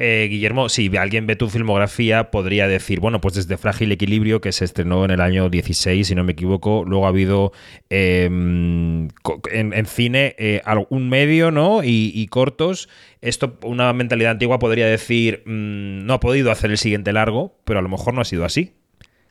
Eh, 0.00 0.26
Guillermo, 0.28 0.68
si 0.68 0.94
alguien 0.96 1.28
ve 1.28 1.36
tu 1.36 1.48
filmografía, 1.48 2.32
podría 2.32 2.66
decir, 2.66 2.98
bueno, 2.98 3.20
pues 3.20 3.34
desde 3.36 3.56
Frágil 3.56 3.92
Equilibrio, 3.92 4.40
que 4.40 4.50
se 4.50 4.64
estrenó 4.64 5.04
en 5.04 5.12
el 5.12 5.20
año 5.20 5.48
16, 5.48 6.08
si 6.08 6.14
no 6.16 6.24
me 6.24 6.32
equivoco, 6.32 6.84
luego 6.84 7.06
ha 7.06 7.10
habido 7.10 7.52
eh, 7.88 8.24
en, 8.24 9.12
en, 9.52 9.86
cine 9.86 10.34
eh, 10.38 10.60
algún 10.64 11.08
medio, 11.08 11.52
¿no? 11.52 11.84
Y, 11.84 12.10
y, 12.12 12.26
cortos. 12.26 12.88
Esto, 13.20 13.58
una 13.62 13.92
mentalidad 13.92 14.32
antigua 14.32 14.58
podría 14.58 14.86
decir, 14.86 15.44
mmm, 15.46 16.04
no 16.04 16.14
ha 16.14 16.20
podido 16.20 16.50
hacer 16.50 16.72
el 16.72 16.78
siguiente 16.78 17.12
largo, 17.12 17.54
pero 17.62 17.78
a 17.78 17.82
lo 17.82 17.88
mejor 17.88 18.14
no 18.14 18.22
ha 18.22 18.24
sido 18.24 18.44
así. 18.44 18.72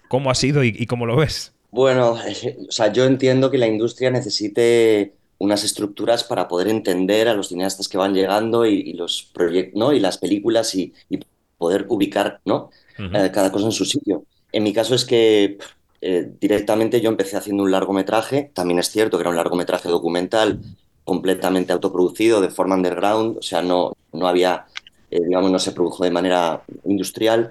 ¿Cómo 0.08 0.32
ha 0.32 0.36
sido 0.36 0.64
y, 0.64 0.74
y 0.74 0.86
cómo 0.86 1.06
lo 1.06 1.18
ves? 1.18 1.54
Bueno, 1.70 2.14
o 2.70 2.72
sea, 2.72 2.94
yo 2.94 3.04
entiendo 3.04 3.52
que 3.52 3.58
la 3.58 3.68
industria 3.68 4.10
necesite 4.10 5.16
unas 5.42 5.64
estructuras 5.64 6.24
para 6.24 6.48
poder 6.48 6.68
entender 6.68 7.28
a 7.28 7.34
los 7.34 7.48
cineastas 7.50 7.88
que 7.88 7.98
van 7.98 8.14
llegando 8.14 8.64
y, 8.64 8.76
y 8.92 8.94
los 8.94 9.24
proyectos, 9.34 9.80
¿no? 9.80 9.92
Y 9.92 10.00
las 10.00 10.18
películas 10.20 10.76
y, 10.76 10.94
y 11.10 11.20
poder 11.58 11.86
ubicar, 11.90 12.40
¿no? 12.46 12.70
Uh 13.00 13.04
-huh. 13.04 13.26
eh, 13.26 13.32
cada 13.32 13.52
cosa 13.52 13.66
en 13.66 13.72
su 13.72 13.86
sitio. 13.86 14.24
En 14.52 14.62
mi 14.64 14.72
caso 14.72 14.94
es 14.94 15.04
que 15.04 15.58
eh, 16.02 16.30
directamente 16.40 17.02
yo 17.02 17.10
empecé 17.10 17.38
haciendo 17.38 17.64
un 17.64 17.72
largometraje, 17.72 18.52
también 18.54 18.80
es 18.80 18.90
cierto 18.92 19.18
que 19.18 19.24
era 19.24 19.30
un 19.32 19.36
largometraje 19.36 19.90
documental 19.90 20.60
completamente 21.04 21.74
autoproducido, 21.74 22.40
de 22.40 22.50
forma 22.50 22.76
underground, 22.76 23.38
o 23.38 23.42
sea, 23.42 23.62
no, 23.64 23.94
no 24.14 24.28
había, 24.28 24.66
eh, 25.10 25.22
digamos, 25.28 25.50
no 25.50 25.60
se 25.60 25.72
produjo 25.72 26.04
de 26.04 26.12
manera 26.12 26.62
industrial. 26.86 27.50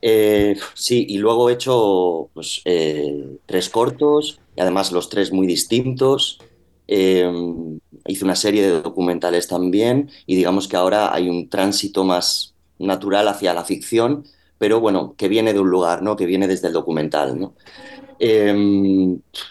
Eh, 0.00 0.54
sí, 0.74 1.06
y 1.08 1.18
luego 1.18 1.48
he 1.48 1.54
hecho 1.54 2.28
pues, 2.34 2.62
tres 3.46 3.68
cortos, 3.70 4.38
y 4.56 4.60
además 4.60 4.92
los 4.92 5.08
tres 5.08 5.32
muy 5.32 5.46
distintos. 5.46 6.38
Eh, 6.88 7.28
hice 8.06 8.24
una 8.24 8.36
serie 8.36 8.62
de 8.62 8.82
documentales 8.82 9.48
también 9.48 10.10
y 10.26 10.36
digamos 10.36 10.68
que 10.68 10.76
ahora 10.76 11.12
hay 11.12 11.28
un 11.28 11.48
tránsito 11.48 12.04
más 12.04 12.54
natural 12.78 13.26
hacia 13.28 13.54
la 13.54 13.64
ficción, 13.64 14.24
pero 14.58 14.80
bueno, 14.80 15.14
que 15.16 15.28
viene 15.28 15.52
de 15.52 15.60
un 15.60 15.70
lugar, 15.70 16.02
¿no? 16.02 16.16
Que 16.16 16.26
viene 16.26 16.46
desde 16.48 16.68
el 16.68 16.74
documental, 16.74 17.38
¿no? 17.38 17.54
Eh, 18.18 18.54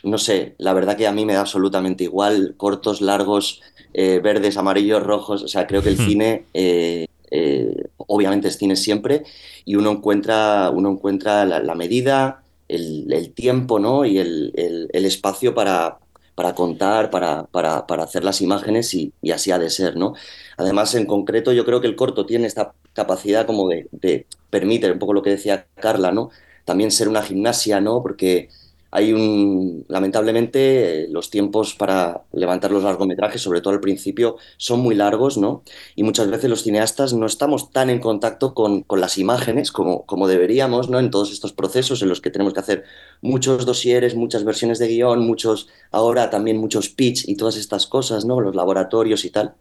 no 0.03 0.17
sé, 0.17 0.55
la 0.57 0.73
verdad 0.73 0.97
que 0.97 1.07
a 1.07 1.11
mí 1.11 1.25
me 1.25 1.33
da 1.33 1.41
absolutamente 1.41 2.03
igual, 2.03 2.55
cortos, 2.57 3.01
largos, 3.01 3.61
eh, 3.93 4.19
verdes, 4.23 4.57
amarillos, 4.57 5.03
rojos, 5.03 5.43
o 5.43 5.47
sea, 5.47 5.67
creo 5.67 5.81
que 5.81 5.89
el 5.89 5.97
cine, 5.97 6.45
eh, 6.53 7.07
eh, 7.31 7.75
obviamente 7.97 8.47
es 8.47 8.57
cine 8.57 8.75
siempre, 8.75 9.23
y 9.65 9.75
uno 9.75 9.91
encuentra, 9.91 10.71
uno 10.71 10.91
encuentra 10.91 11.45
la, 11.45 11.59
la 11.59 11.75
medida, 11.75 12.43
el, 12.67 13.11
el, 13.13 13.31
tiempo, 13.31 13.79
¿no? 13.79 14.05
Y 14.05 14.17
el, 14.17 14.51
el, 14.55 14.89
el 14.91 15.05
espacio 15.05 15.53
para, 15.53 15.99
para 16.35 16.53
contar, 16.55 17.09
para, 17.09 17.45
para, 17.45 17.87
para 17.87 18.03
hacer 18.03 18.23
las 18.23 18.41
imágenes 18.41 18.93
y, 18.93 19.13
así 19.33 19.51
ha 19.51 19.59
de 19.59 19.69
ser, 19.69 19.95
¿no? 19.95 20.13
Además, 20.57 20.93
en 20.95 21.05
concreto, 21.05 21.53
yo 21.53 21.65
creo 21.65 21.81
que 21.81 21.87
el 21.87 21.95
corto 21.95 22.25
tiene 22.25 22.47
esta 22.47 22.73
capacidad 22.93 23.45
como 23.45 23.69
de, 23.69 23.87
de 23.91 24.27
permite, 24.49 24.91
un 24.91 24.99
poco 24.99 25.13
lo 25.13 25.21
que 25.21 25.31
decía 25.31 25.67
Carla, 25.75 26.11
¿no? 26.11 26.29
También 26.65 26.91
ser 26.91 27.07
una 27.07 27.23
gimnasia, 27.23 27.79
¿no? 27.81 28.01
Porque 28.01 28.49
hay 28.95 29.11
un, 29.11 29.85
lamentablemente, 29.89 31.07
los 31.09 31.29
tiempos 31.29 31.75
para 31.75 32.23
levantar 32.31 32.71
los 32.71 32.83
largometrajes, 32.83 33.41
sobre 33.41 33.59
todo 33.59 33.73
al 33.73 33.81
principio, 33.81 34.37
son 34.57 34.79
muy 34.79 34.95
largos, 34.95 35.37
¿no? 35.37 35.63
Y 35.95 36.03
muchas 36.03 36.29
veces 36.29 36.49
los 36.49 36.63
cineastas 36.63 37.13
no 37.13 37.25
estamos 37.25 37.71
tan 37.71 37.89
en 37.89 37.99
contacto 37.99 38.53
con, 38.53 38.83
con 38.83 39.01
las 39.01 39.17
imágenes 39.17 39.71
como, 39.73 40.05
como, 40.05 40.27
deberíamos, 40.29 40.89
¿no? 40.89 40.99
En 40.99 41.11
todos 41.11 41.33
estos 41.33 41.51
procesos 41.51 42.01
en 42.01 42.09
los 42.09 42.21
que 42.21 42.31
tenemos 42.31 42.53
que 42.53 42.61
hacer 42.61 42.83
muchos 43.21 43.65
dosieres, 43.65 44.15
muchas 44.15 44.45
versiones 44.45 44.79
de 44.79 44.87
guion, 44.87 45.19
muchos, 45.27 45.67
ahora 45.91 46.29
también 46.29 46.57
muchos 46.57 46.89
pitch 46.89 47.27
y 47.27 47.35
todas 47.35 47.57
estas 47.57 47.87
cosas, 47.87 48.23
¿no? 48.25 48.39
Los 48.39 48.55
laboratorios 48.55 49.25
y 49.25 49.29
tal. 49.29 49.55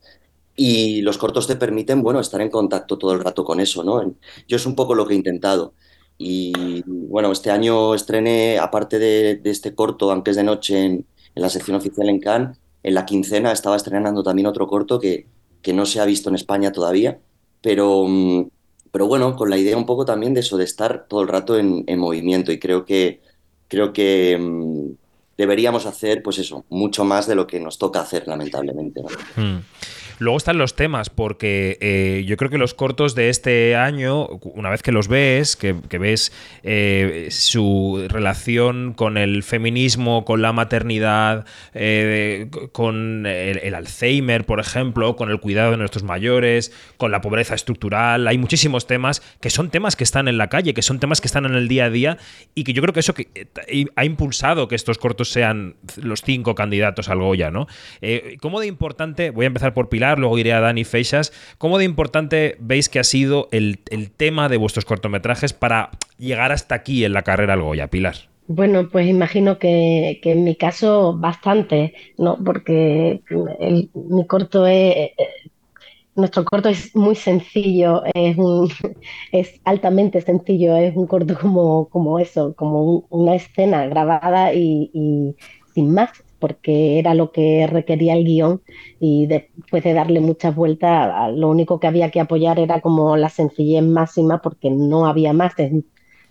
y 0.56 1.02
los 1.02 1.18
cortos 1.18 1.46
te 1.46 1.56
permiten, 1.56 2.02
bueno, 2.02 2.20
estar 2.20 2.40
en 2.40 2.50
contacto 2.50 2.98
todo 2.98 3.12
el 3.12 3.20
rato 3.20 3.44
con 3.44 3.60
eso, 3.60 3.82
¿no? 3.84 4.14
Yo 4.48 4.56
es 4.56 4.66
un 4.66 4.76
poco 4.76 4.94
lo 4.94 5.06
que 5.06 5.14
he 5.14 5.16
intentado. 5.16 5.74
Y 6.18 6.82
bueno, 6.86 7.32
este 7.32 7.50
año 7.50 7.94
estrené, 7.94 8.58
aparte 8.58 8.98
de, 8.98 9.36
de 9.36 9.50
este 9.50 9.74
corto, 9.74 10.12
Antes 10.12 10.36
de 10.36 10.44
Noche, 10.44 10.84
en, 10.84 11.06
en, 11.34 11.42
la 11.42 11.50
sección 11.50 11.76
oficial 11.76 12.08
en 12.08 12.20
Cannes, 12.20 12.58
en 12.82 12.94
la 12.94 13.04
quincena 13.06 13.52
estaba 13.52 13.76
estrenando 13.76 14.22
también 14.22 14.46
otro 14.46 14.66
corto 14.68 15.00
que, 15.00 15.26
que 15.62 15.72
no 15.72 15.86
se 15.86 16.00
ha 16.00 16.04
visto 16.04 16.28
en 16.28 16.36
España 16.36 16.72
todavía, 16.72 17.18
pero, 17.62 18.06
mm, 18.06 18.48
pero 18.92 19.06
bueno, 19.08 19.34
con 19.36 19.50
la 19.50 19.58
idea 19.58 19.76
un 19.76 19.86
poco 19.86 20.04
también 20.04 20.34
de 20.34 20.40
eso, 20.40 20.56
de 20.56 20.64
estar 20.64 21.06
todo 21.08 21.22
el 21.22 21.28
rato 21.28 21.58
en, 21.58 21.84
en 21.86 21.98
movimiento. 21.98 22.52
Y 22.52 22.60
creo 22.60 22.84
que, 22.84 23.20
creo 23.68 23.92
que 23.92 24.38
mmm, 24.38 24.92
deberíamos 25.36 25.86
hacer, 25.86 26.22
pues 26.22 26.38
eso, 26.38 26.64
mucho 26.68 27.04
más 27.04 27.26
de 27.26 27.34
lo 27.34 27.46
que 27.46 27.60
nos 27.60 27.78
toca 27.78 28.00
hacer, 28.00 28.26
lamentablemente. 28.26 29.02
Hmm. 29.36 29.58
Luego 30.18 30.36
están 30.36 30.58
los 30.58 30.76
temas, 30.76 31.10
porque 31.10 31.76
eh, 31.80 32.24
yo 32.26 32.36
creo 32.36 32.50
que 32.50 32.58
los 32.58 32.74
cortos 32.74 33.14
de 33.14 33.30
este 33.30 33.74
año, 33.74 34.26
una 34.26 34.70
vez 34.70 34.82
que 34.82 34.92
los 34.92 35.08
ves, 35.08 35.56
que, 35.56 35.74
ves 35.98 36.32
eh, 36.62 37.28
su 37.30 38.04
relación 38.08 38.94
con 38.94 39.16
el 39.16 39.42
feminismo, 39.42 40.24
con 40.24 40.40
la 40.40 40.52
maternidad, 40.52 41.46
eh, 41.74 42.48
con 42.72 43.26
el, 43.26 43.58
el, 43.58 43.74
Alzheimer, 43.74 44.46
por 44.46 44.60
ejemplo, 44.60 45.16
con 45.16 45.30
el 45.30 45.40
cuidado 45.40 45.72
de 45.72 45.78
nuestros 45.78 46.04
mayores, 46.04 46.72
con 46.96 47.10
la 47.10 47.20
pobreza 47.20 47.54
estructural, 47.54 48.28
hay 48.28 48.38
muchísimos 48.38 48.86
temas 48.86 49.20
que 49.40 49.50
son 49.50 49.70
temas 49.70 49.96
que 49.96 50.04
están 50.04 50.28
en 50.28 50.38
la 50.38 50.48
calle, 50.48 50.74
que 50.74 50.82
son 50.82 51.00
temas 51.00 51.20
que 51.20 51.26
están 51.26 51.44
en 51.44 51.54
el 51.54 51.66
día 51.66 51.86
a 51.86 51.90
día 51.90 52.18
y 52.54 52.62
que 52.62 52.72
yo 52.72 52.82
creo 52.82 52.94
que 52.94 53.00
eso 53.00 53.14
que, 53.14 53.48
ha 53.96 54.04
impulsado 54.04 54.68
que 54.68 54.76
estos 54.76 54.98
cortos 54.98 55.23
sean 55.24 55.76
los 55.96 56.22
cinco 56.22 56.54
candidatos 56.54 57.08
al 57.08 57.20
Goya, 57.20 57.50
¿no? 57.50 57.66
Eh, 58.00 58.36
¿Cómo 58.40 58.60
de 58.60 58.66
importante, 58.66 59.30
voy 59.30 59.44
a 59.44 59.48
empezar 59.48 59.74
por 59.74 59.88
Pilar, 59.88 60.18
luego 60.18 60.38
iré 60.38 60.52
a 60.52 60.60
Dani 60.60 60.84
Feixas. 60.84 61.32
¿Cómo 61.58 61.78
de 61.78 61.84
importante 61.84 62.56
veis 62.60 62.88
que 62.88 62.98
ha 62.98 63.04
sido 63.04 63.48
el, 63.52 63.80
el 63.90 64.10
tema 64.10 64.48
de 64.48 64.56
vuestros 64.56 64.84
cortometrajes 64.84 65.52
para 65.52 65.90
llegar 66.18 66.52
hasta 66.52 66.74
aquí 66.74 67.04
en 67.04 67.12
la 67.12 67.22
carrera 67.22 67.54
al 67.54 67.62
Goya, 67.62 67.88
Pilar? 67.88 68.14
Bueno, 68.46 68.90
pues 68.90 69.08
imagino 69.08 69.58
que, 69.58 70.20
que, 70.22 70.32
en 70.32 70.44
mi 70.44 70.54
caso 70.54 71.16
bastante, 71.16 71.94
¿no? 72.18 72.36
Porque 72.44 73.22
mi 73.94 74.26
corto 74.26 74.66
es, 74.66 75.12
nuestro 76.16 76.44
corto 76.44 76.68
es 76.68 76.94
muy 76.94 77.14
sencillo, 77.16 78.02
es, 78.14 78.36
es 79.32 79.60
altamente 79.64 80.20
sencillo, 80.20 80.76
es 80.76 80.96
un 80.96 81.06
corto 81.06 81.36
como, 81.40 81.88
como 81.88 82.18
eso, 82.18 82.54
como 82.54 82.82
un, 82.84 83.06
una 83.10 83.34
escena 83.34 83.86
grabada 83.86 84.54
y, 84.54 84.90
y, 84.92 85.36
sin 85.74 85.92
más, 85.92 86.10
porque 86.38 86.98
era 86.98 87.14
lo 87.14 87.32
que 87.32 87.66
requería 87.66 88.14
el 88.14 88.24
guion 88.24 88.62
y 89.00 89.26
después 89.26 89.82
de 89.82 89.94
darle 89.94 90.20
muchas 90.20 90.54
vueltas, 90.54 91.32
lo 91.34 91.48
único 91.48 91.80
que 91.80 91.86
había 91.86 92.10
que 92.10 92.20
apoyar 92.20 92.58
era 92.58 92.80
como 92.80 93.16
la 93.16 93.28
sencillez 93.30 93.82
máxima 93.82 94.40
porque 94.42 94.70
no 94.70 95.06
había 95.06 95.32
más. 95.32 95.54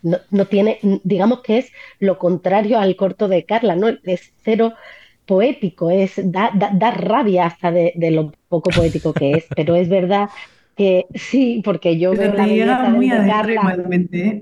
No, 0.02 0.18
no 0.32 0.46
tiene, 0.46 0.80
digamos 1.04 1.42
que 1.42 1.60
es 1.60 1.72
lo 2.00 2.20
contrario 2.20 2.78
al 2.80 2.96
corto 2.96 3.28
de 3.28 3.46
Carla, 3.46 3.76
¿no? 3.76 3.88
Es 4.04 4.34
cero 4.44 4.74
poético, 5.26 5.90
es 5.90 6.14
da, 6.24 6.52
da, 6.54 6.72
da 6.74 6.92
rabia 6.92 7.46
hasta 7.46 7.72
de, 7.72 7.94
de, 7.96 8.12
lo 8.12 8.32
poco 8.50 8.70
poético 8.70 9.14
que 9.14 9.32
es, 9.32 9.46
pero 9.56 9.76
es 9.76 9.90
verdad 9.90 10.30
que 10.76 11.06
sí, 11.14 11.62
porque 11.64 11.98
yo 11.98 12.12
pero 12.12 12.32
veo 12.32 12.34
la 12.34 12.48
llega 12.48 12.90
muy 12.90 13.10
de 13.10 13.18
Carla. 13.18 13.54
Igualmente. 13.54 14.42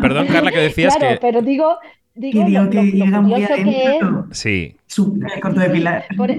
Perdón, 0.00 0.26
Carla, 0.26 0.50
que 0.50 0.58
decías 0.58 0.96
claro, 0.96 1.14
que... 1.14 1.20
pero 1.20 1.42
digo, 1.42 1.78
digo, 2.14 2.44
que, 2.44 2.50
digo 2.50 2.62
lo, 2.64 2.70
que 2.70 2.76
lo, 2.76 2.82
llega 2.82 3.16
lo 3.18 3.22
muy 3.22 3.46
que 3.46 3.98
es, 3.98 4.36
Sí. 4.36 4.76
Corto 5.40 5.60
de 5.60 5.70
Pilar. 5.70 6.04
Por, 6.16 6.30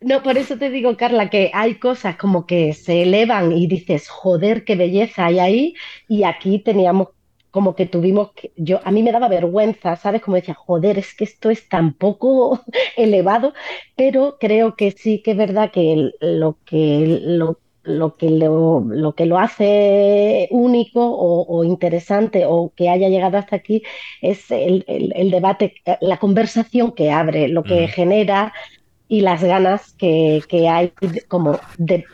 no, 0.00 0.22
por 0.22 0.38
eso 0.38 0.56
te 0.56 0.70
digo, 0.70 0.96
Carla, 0.96 1.28
que 1.28 1.50
hay 1.52 1.74
cosas 1.74 2.16
como 2.16 2.46
que 2.46 2.72
se 2.72 3.02
elevan 3.02 3.52
y 3.52 3.66
dices, 3.66 4.08
joder, 4.08 4.64
qué 4.64 4.76
belleza 4.76 5.26
hay 5.26 5.38
ahí, 5.40 5.74
y 6.08 6.22
aquí 6.22 6.60
teníamos 6.60 7.08
como 7.50 7.74
que 7.74 7.86
tuvimos 7.86 8.32
que, 8.32 8.52
yo, 8.56 8.80
a 8.84 8.90
mí 8.90 9.02
me 9.02 9.12
daba 9.12 9.28
vergüenza, 9.28 9.96
¿sabes? 9.96 10.22
Como 10.22 10.36
decía, 10.36 10.54
joder, 10.54 10.98
es 10.98 11.14
que 11.14 11.24
esto 11.24 11.50
es 11.50 11.68
tan 11.68 11.94
poco 11.94 12.60
elevado, 12.96 13.54
pero 13.96 14.36
creo 14.38 14.76
que 14.76 14.90
sí 14.92 15.22
que 15.22 15.32
es 15.32 15.36
verdad 15.36 15.70
que 15.70 15.92
el, 15.92 16.14
lo 16.20 16.58
que 16.64 17.20
lo, 17.22 17.58
lo 17.82 18.16
que 18.16 18.30
lo, 18.30 18.80
lo, 18.80 19.14
que 19.14 19.26
lo 19.26 19.38
hace 19.38 20.48
único 20.50 21.00
o, 21.00 21.46
o, 21.46 21.64
interesante 21.64 22.44
o 22.46 22.72
que 22.76 22.88
haya 22.90 23.08
llegado 23.08 23.38
hasta 23.38 23.56
aquí 23.56 23.82
es 24.20 24.50
el, 24.50 24.84
el, 24.86 25.12
el 25.16 25.30
debate, 25.30 25.74
la 26.00 26.18
conversación 26.18 26.92
que 26.92 27.10
abre, 27.10 27.48
lo 27.48 27.62
que 27.62 27.86
mm. 27.86 27.88
genera 27.88 28.52
y 29.08 29.22
las 29.22 29.42
ganas 29.42 29.94
que, 29.94 30.42
que 30.48 30.68
hay 30.68 30.92
como 31.28 31.58
de, 31.78 32.04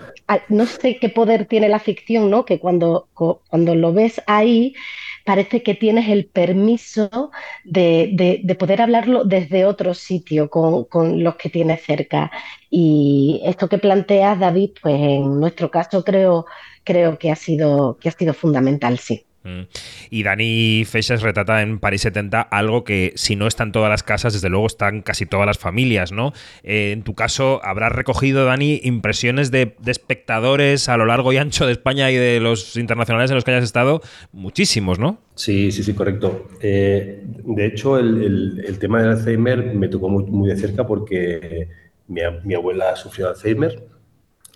no 0.48 0.64
sé 0.66 0.98
qué 0.98 1.08
poder 1.08 1.46
tiene 1.46 1.68
la 1.68 1.80
ficción, 1.80 2.30
¿no? 2.30 2.44
Que 2.44 2.60
cuando, 2.60 3.08
cuando 3.12 3.74
lo 3.74 3.92
ves 3.92 4.22
ahí 4.26 4.74
parece 5.24 5.62
que 5.62 5.74
tienes 5.74 6.08
el 6.08 6.26
permiso 6.26 7.30
de, 7.64 8.10
de, 8.12 8.40
de 8.44 8.54
poder 8.54 8.82
hablarlo 8.82 9.24
desde 9.24 9.64
otro 9.64 9.94
sitio 9.94 10.50
con, 10.50 10.84
con, 10.84 11.24
los 11.24 11.36
que 11.36 11.50
tienes 11.50 11.82
cerca. 11.82 12.30
Y 12.70 13.40
esto 13.44 13.68
que 13.68 13.78
planteas, 13.78 14.38
David, 14.38 14.72
pues 14.82 14.96
en 14.96 15.40
nuestro 15.40 15.70
caso 15.70 16.04
creo, 16.04 16.46
creo 16.84 17.18
que, 17.18 17.30
ha 17.30 17.36
sido, 17.36 17.98
que 17.98 18.08
ha 18.10 18.12
sido 18.12 18.34
fundamental, 18.34 18.98
sí. 18.98 19.26
Mm. 19.44 19.68
Y 20.10 20.22
Dani 20.22 20.84
Feixas 20.86 21.22
retrata 21.22 21.60
en 21.60 21.78
París 21.78 22.00
70 22.02 22.40
algo 22.40 22.82
que 22.82 23.12
si 23.14 23.36
no 23.36 23.46
está 23.46 23.62
en 23.62 23.72
todas 23.72 23.90
las 23.90 24.02
casas, 24.02 24.32
desde 24.32 24.48
luego 24.48 24.66
están 24.66 25.02
casi 25.02 25.26
todas 25.26 25.46
las 25.46 25.58
familias, 25.58 26.12
¿no? 26.12 26.32
Eh, 26.62 26.92
en 26.92 27.02
tu 27.02 27.14
caso, 27.14 27.60
habrás 27.62 27.92
recogido, 27.92 28.46
Dani, 28.46 28.80
impresiones 28.82 29.50
de, 29.50 29.76
espectadores 29.86 30.88
a 30.88 30.96
lo 30.96 31.04
largo 31.04 31.32
y 31.32 31.36
ancho 31.36 31.66
de 31.66 31.72
España 31.72 32.10
y 32.10 32.16
de 32.16 32.40
los 32.40 32.76
internacionales 32.76 33.30
en 33.30 33.34
los 33.36 33.44
que 33.44 33.50
hayas 33.50 33.64
estado, 33.64 34.00
muchísimos, 34.32 34.98
¿no? 34.98 35.18
Sí, 35.34 35.70
sí, 35.72 35.82
sí, 35.82 35.92
correcto. 35.92 36.48
Eh, 36.60 37.22
de 37.24 37.66
hecho, 37.66 37.98
el, 37.98 38.78
tema 38.80 39.02
del 39.02 39.10
Alzheimer 39.10 39.74
me 39.74 39.88
tocó 39.88 40.08
muy, 40.08 40.24
muy 40.24 40.48
de 40.48 40.56
cerca 40.56 40.86
porque 40.86 41.68
mi, 42.08 42.22
mi 42.44 42.54
abuela 42.54 42.96
sufrió 42.96 43.28
Alzheimer 43.28 43.94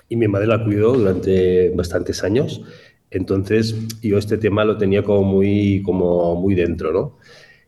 y 0.08 0.16
mi 0.16 0.28
madre 0.28 0.46
la 0.46 0.64
cuidó 0.64 0.94
durante 0.94 1.70
bastantes 1.70 2.24
años. 2.24 2.62
Entonces, 3.10 3.74
yo 4.02 4.18
este 4.18 4.38
tema 4.38 4.64
lo 4.64 4.76
tenía 4.76 5.02
como 5.02 5.22
muy, 5.22 5.82
como 5.82 6.36
muy 6.36 6.54
dentro, 6.54 6.92
¿no? 6.92 7.18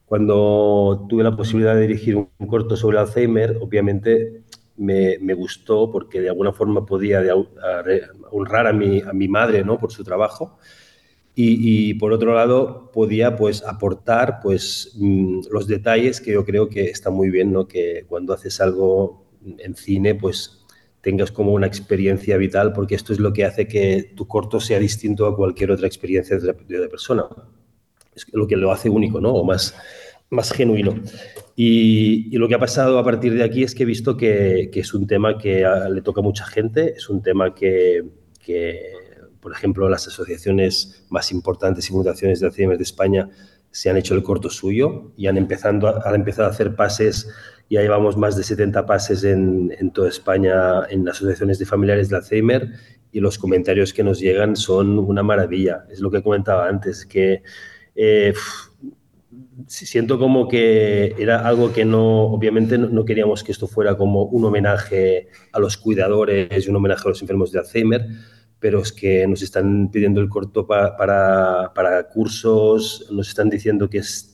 Cuando 0.05 1.07
tuve 1.09 1.23
la 1.23 1.37
posibilidad 1.37 1.75
de 1.75 1.83
dirigir 1.83 2.17
un 2.17 2.47
corto 2.49 2.77
sobre 2.77 2.99
Alzheimer, 2.99 3.59
obviamente 3.61 4.43
me, 4.77 5.35
gustó 5.35 5.91
porque 5.91 6.21
de 6.21 6.31
alguna 6.31 6.53
forma 6.53 6.85
podía 6.85 7.23
honrar 8.31 8.67
a 8.67 8.73
mi, 8.73 9.01
a 9.01 9.13
mi 9.13 9.29
madre, 9.29 9.65
¿no? 9.65 9.79
Por 9.79 9.93
su 9.93 10.03
trabajo. 10.03 10.59
Y, 11.35 11.91
y, 11.91 11.95
por 11.95 12.13
otro 12.13 12.35
lado 12.35 12.91
podía 12.93 13.37
pues 13.37 13.63
aportar 13.63 14.41
pues 14.43 14.95
mmm, 14.99 15.43
los 15.51 15.69
detalles 15.69 16.21
que 16.21 16.33
yo 16.33 16.45
creo 16.45 16.69
que 16.69 16.85
está 16.85 17.11
muy 17.11 17.31
bien, 17.31 17.53
¿no? 17.53 17.69
Que 17.69 18.05
cuando 18.09 18.35
haces 18.35 18.61
algo 18.61 19.25
en 19.45 19.75
cine 19.77 20.17
pues 20.17 20.60
tengas 21.01 21.33
como 21.33 21.53
una 21.53 21.67
experiencia 21.67 22.37
vital, 22.37 22.73
porque 22.73 22.95
esto 22.95 23.13
es 23.13 23.19
lo 23.19 23.33
que 23.33 23.45
hace 23.45 23.67
que 23.67 24.13
tu 24.15 24.27
corto 24.27 24.61
sea 24.61 24.79
distinto 24.79 25.27
a 25.27 25.37
cualquier 25.37 25.71
otra 25.71 25.87
experiencia 25.87 26.39
de, 26.39 26.53
de 26.53 26.89
persona. 26.89 27.25
Es 28.15 28.27
lo 28.33 28.47
que 28.47 28.57
lo 28.57 28.73
hace 28.73 28.91
único, 28.91 29.21
¿no? 29.21 29.31
O 29.31 29.45
más, 29.45 29.75
más 30.31 30.53
genuino. 30.53 30.95
Y, 31.57 32.37
lo 32.39 32.49
que 32.49 32.55
ha 32.55 32.59
pasado 32.59 32.99
a 32.99 33.05
partir 33.05 33.35
de 33.35 33.43
aquí 33.43 33.63
es 33.63 33.75
que 33.75 33.83
he 33.83 33.87
visto 33.87 34.17
que, 34.17 34.71
es 34.73 34.95
un 34.95 35.07
tema 35.07 35.37
que 35.37 35.67
le 35.91 36.03
toca 36.03 36.21
a 36.21 36.25
mucha 36.25 36.47
gente, 36.47 36.95
es 36.97 37.09
un 37.11 37.23
tema 37.23 37.55
que, 37.55 38.03
que, 38.43 38.81
por 39.41 39.53
ejemplo, 39.53 39.89
las 39.89 40.07
asociaciones 40.07 41.05
más 41.11 41.33
importantes 41.33 41.89
y 41.89 41.93
fundaciones 41.93 42.41
de 42.41 42.47
Alzheimer 42.47 42.79
de 42.79 42.85
España 42.85 43.29
se 43.71 43.91
han 43.91 43.97
hecho 43.97 44.15
el 44.15 44.23
corto 44.23 44.49
suyo 44.49 45.13
y 45.17 45.27
han, 45.27 45.37
empezando, 45.37 46.05
han 46.05 46.15
empezado 46.15 46.49
a 46.49 46.53
hacer 46.53 46.75
pases 46.75 47.29
ya 47.71 47.81
llevamos 47.81 48.17
más 48.17 48.37
de 48.37 48.43
70 48.43 48.85
pases 48.85 49.23
en, 49.23 49.75
en, 49.79 49.93
toda 49.93 50.09
España 50.09 50.85
en 50.91 51.09
asociaciones 51.09 51.59
de 51.61 51.67
familiares 51.67 52.09
de 52.09 52.17
Alzheimer 52.17 52.69
y 53.13 53.21
los 53.21 53.39
comentarios 53.39 53.93
que 53.93 54.03
nos 54.03 54.19
llegan 54.19 54.57
son 54.57 54.99
una 54.99 55.23
maravilla. 55.23 55.85
Es 55.89 56.01
lo 56.01 56.11
que 56.11 56.23
comentaba 56.23 56.69
antes, 56.69 57.07
que 57.07 57.43
eh, 57.95 58.35
siento 59.67 60.19
como 60.19 60.49
que 60.49 61.15
era 61.19 61.47
algo 61.47 61.73
que 61.73 61.85
no, 61.85 62.25
obviamente 62.25 62.79
no, 62.79 63.05
queríamos 63.05 63.45
que 63.45 63.53
esto 63.53 63.67
fuera 63.67 63.97
como 63.97 64.25
un 64.25 64.45
homenaje 64.45 65.29
a 65.53 65.61
los 65.61 65.77
cuidadores 65.77 66.67
y 66.67 66.71
un 66.71 66.77
homenaje 66.77 67.03
a 67.05 67.11
los 67.11 67.23
enfermos 67.23 67.53
de 67.53 67.61
Alzheimer, 67.61 68.07
pero 68.59 68.81
es 68.81 68.93
que 68.93 69.27
nos 69.27 69.43
están 69.43 69.91
pidiendo 69.91 70.21
el 70.21 70.29
corto 70.29 70.67
pa, 70.67 70.97
para, 70.97 71.73
para 71.75 72.09
cursos, 72.09 73.09
nos 73.11 73.29
están 73.29 73.49
diciendo 73.49 73.89
que 73.89 73.99
es 73.99 74.30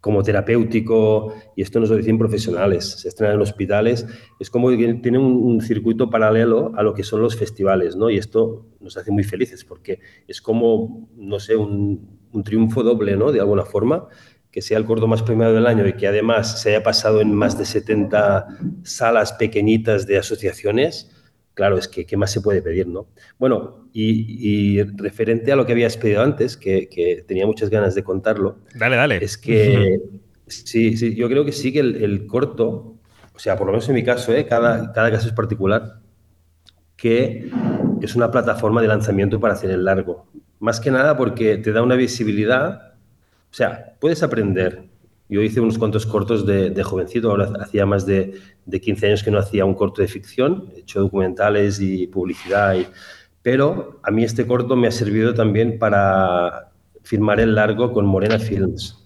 como 0.00 0.22
terapéutico, 0.22 1.34
y 1.54 1.62
esto 1.62 1.78
nos 1.78 1.90
lo 1.90 1.96
dicen 1.96 2.18
profesionales, 2.18 3.00
se 3.00 3.08
estrena 3.08 3.34
en 3.34 3.40
hospitales, 3.40 4.06
es 4.38 4.48
como 4.48 4.70
que 4.70 4.94
tiene 4.94 5.18
un, 5.18 5.36
un, 5.36 5.60
circuito 5.60 6.08
paralelo 6.08 6.72
a 6.74 6.82
lo 6.82 6.94
que 6.94 7.04
son 7.04 7.20
los 7.20 7.36
festivales, 7.36 7.96
¿no? 7.96 8.08
Y 8.08 8.16
esto 8.16 8.66
nos 8.80 8.96
hace 8.96 9.10
muy 9.10 9.24
felices 9.24 9.64
porque 9.64 10.00
es 10.26 10.40
como, 10.40 11.08
no 11.16 11.38
sé, 11.38 11.54
un, 11.54 12.18
un 12.32 12.44
triunfo 12.44 12.82
doble, 12.82 13.16
¿no? 13.16 13.32
De 13.32 13.40
alguna 13.40 13.64
forma, 13.64 14.08
que 14.50 14.62
sea 14.62 14.78
el 14.78 14.84
corto 14.84 15.06
más 15.06 15.22
premiado 15.22 15.54
del 15.54 15.66
año 15.66 15.86
y 15.86 15.94
que 15.94 16.06
además 16.06 16.60
se 16.60 16.70
haya 16.70 16.82
pasado 16.82 17.20
en 17.20 17.34
más 17.34 17.58
de 17.58 17.64
70 17.64 18.46
salas 18.82 19.32
pequeñitas 19.34 20.06
de 20.06 20.18
asociaciones, 20.18 21.10
claro, 21.54 21.78
es 21.78 21.88
que 21.88 22.06
¿qué 22.06 22.16
más 22.16 22.32
se 22.32 22.40
puede 22.40 22.62
pedir, 22.62 22.86
no? 22.86 23.08
Bueno, 23.38 23.88
y, 23.92 24.82
referente 24.82 25.52
a 25.52 25.56
lo 25.56 25.66
que 25.66 25.72
habías 25.72 25.96
pedido 25.96 26.22
antes, 26.22 26.56
que, 26.56 27.24
tenía 27.26 27.46
muchas 27.46 27.70
ganas 27.70 27.94
de 27.94 28.02
contarlo. 28.02 28.58
Dale, 28.74 28.96
dale. 28.96 29.16
Es 29.22 29.36
que, 29.38 30.00
sí, 30.46 30.96
sí, 30.96 31.14
yo 31.14 31.28
creo 31.28 31.44
que 31.44 31.52
sí 31.52 31.72
que 31.72 31.80
el, 31.80 32.26
corto, 32.26 32.96
o 33.34 33.38
sea, 33.38 33.56
por 33.56 33.66
lo 33.66 33.72
menos 33.72 33.88
en 33.88 33.94
mi 33.94 34.04
caso, 34.04 34.34
¿eh? 34.34 34.46
cada, 34.46 34.92
cada 34.92 35.10
caso 35.10 35.28
es 35.28 35.34
particular, 35.34 36.00
que 36.96 37.50
es 38.02 38.14
una 38.14 38.30
plataforma 38.30 38.82
de 38.82 38.88
lanzamiento 38.88 39.40
para 39.40 39.54
hacer 39.54 39.70
el 39.70 39.84
largo. 39.84 40.26
Más 40.58 40.80
que 40.80 40.90
nada 40.90 41.16
porque 41.16 41.56
te 41.56 41.72
da 41.72 41.82
una 41.82 41.94
visibilidad, 41.94 42.92
o 43.50 43.54
sea, 43.54 43.94
puedes 43.98 44.22
aprender. 44.22 44.89
Yo 45.30 45.40
hice 45.40 45.60
unos 45.60 45.78
cuantos 45.78 46.04
cortos 46.06 46.44
de, 46.44 46.82
jovencito, 46.82 47.30
ahora 47.30 47.52
hacía 47.60 47.86
más 47.86 48.04
de, 48.04 48.34
de, 48.66 48.80
15 48.80 49.06
años 49.06 49.22
que 49.22 49.30
no 49.30 49.38
hacía 49.38 49.64
un 49.64 49.74
corto 49.74 50.02
de 50.02 50.08
ficción, 50.08 50.70
he 50.74 50.80
hecho 50.80 51.00
documentales 51.00 51.80
y 51.80 52.08
publicidad, 52.08 52.76
pero 53.40 54.00
a 54.02 54.10
mí 54.10 54.24
este 54.24 54.46
corto 54.46 54.76
me 54.76 54.88
ha 54.88 54.90
servido 54.90 55.32
también 55.32 55.78
para 55.78 56.72
firmar 57.02 57.40
el 57.40 57.54
largo 57.54 57.92
con 57.92 58.06
Morena 58.06 58.38
Films. 58.38 58.96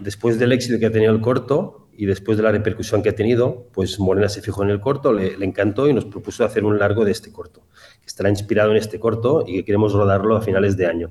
Después 0.00 0.38
del 0.38 0.52
éxito 0.52 0.78
que 0.80 0.86
ha 0.86 0.90
tenido 0.90 1.12
el 1.12 1.20
corto, 1.20 1.82
y 1.94 2.06
después 2.06 2.36
de 2.36 2.42
la 2.42 2.52
repercusión 2.52 3.02
que 3.02 3.10
ha 3.10 3.14
tenido, 3.14 3.68
pues 3.72 4.00
Morena 4.00 4.28
se 4.28 4.40
fijó 4.40 4.62
en 4.62 4.70
el 4.70 4.80
corto, 4.80 5.12
le, 5.12 5.34
encantó 5.44 5.88
y 5.88 5.92
nos 5.92 6.06
propuso 6.06 6.44
hacer 6.44 6.64
un 6.64 6.78
largo 6.78 7.04
de 7.04 7.12
este 7.12 7.30
corto, 7.32 7.62
que 8.00 8.06
estará 8.06 8.30
inspirado 8.30 8.70
en 8.70 8.78
este 8.78 8.98
corto 8.98 9.44
y 9.46 9.56
que 9.56 9.64
queremos 9.66 9.92
rodarlo 9.92 10.36
a 10.36 10.40
finales 10.40 10.76
de 10.76 10.86
año. 10.86 11.10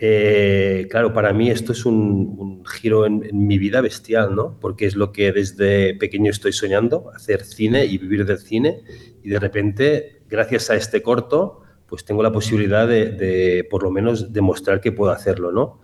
Eh, 0.00 0.86
claro, 0.90 1.12
para 1.12 1.32
mí 1.32 1.50
esto 1.50 1.72
es 1.72 1.84
un, 1.84 2.62
giro 2.64 3.06
en, 3.06 3.28
mi 3.32 3.58
vida 3.58 3.80
bestial, 3.80 4.34
¿no? 4.34 4.58
Porque 4.60 4.86
es 4.86 4.94
lo 4.94 5.12
que 5.12 5.32
desde 5.32 5.94
pequeño 5.94 6.30
estoy 6.30 6.52
soñando, 6.52 7.10
hacer 7.14 7.44
cine 7.44 7.84
y 7.86 7.98
vivir 7.98 8.24
del 8.24 8.38
cine, 8.38 8.82
y 9.22 9.30
de 9.30 9.40
repente, 9.40 10.22
gracias 10.28 10.70
a 10.70 10.76
este 10.76 11.02
corto, 11.02 11.62
pues 11.86 12.04
tengo 12.04 12.22
la 12.22 12.32
posibilidad 12.32 12.86
de, 12.86 13.66
por 13.70 13.82
lo 13.82 13.90
menos 13.90 14.32
demostrar 14.32 14.80
que 14.80 14.92
puedo 14.92 15.10
hacerlo, 15.10 15.52
¿no? 15.52 15.80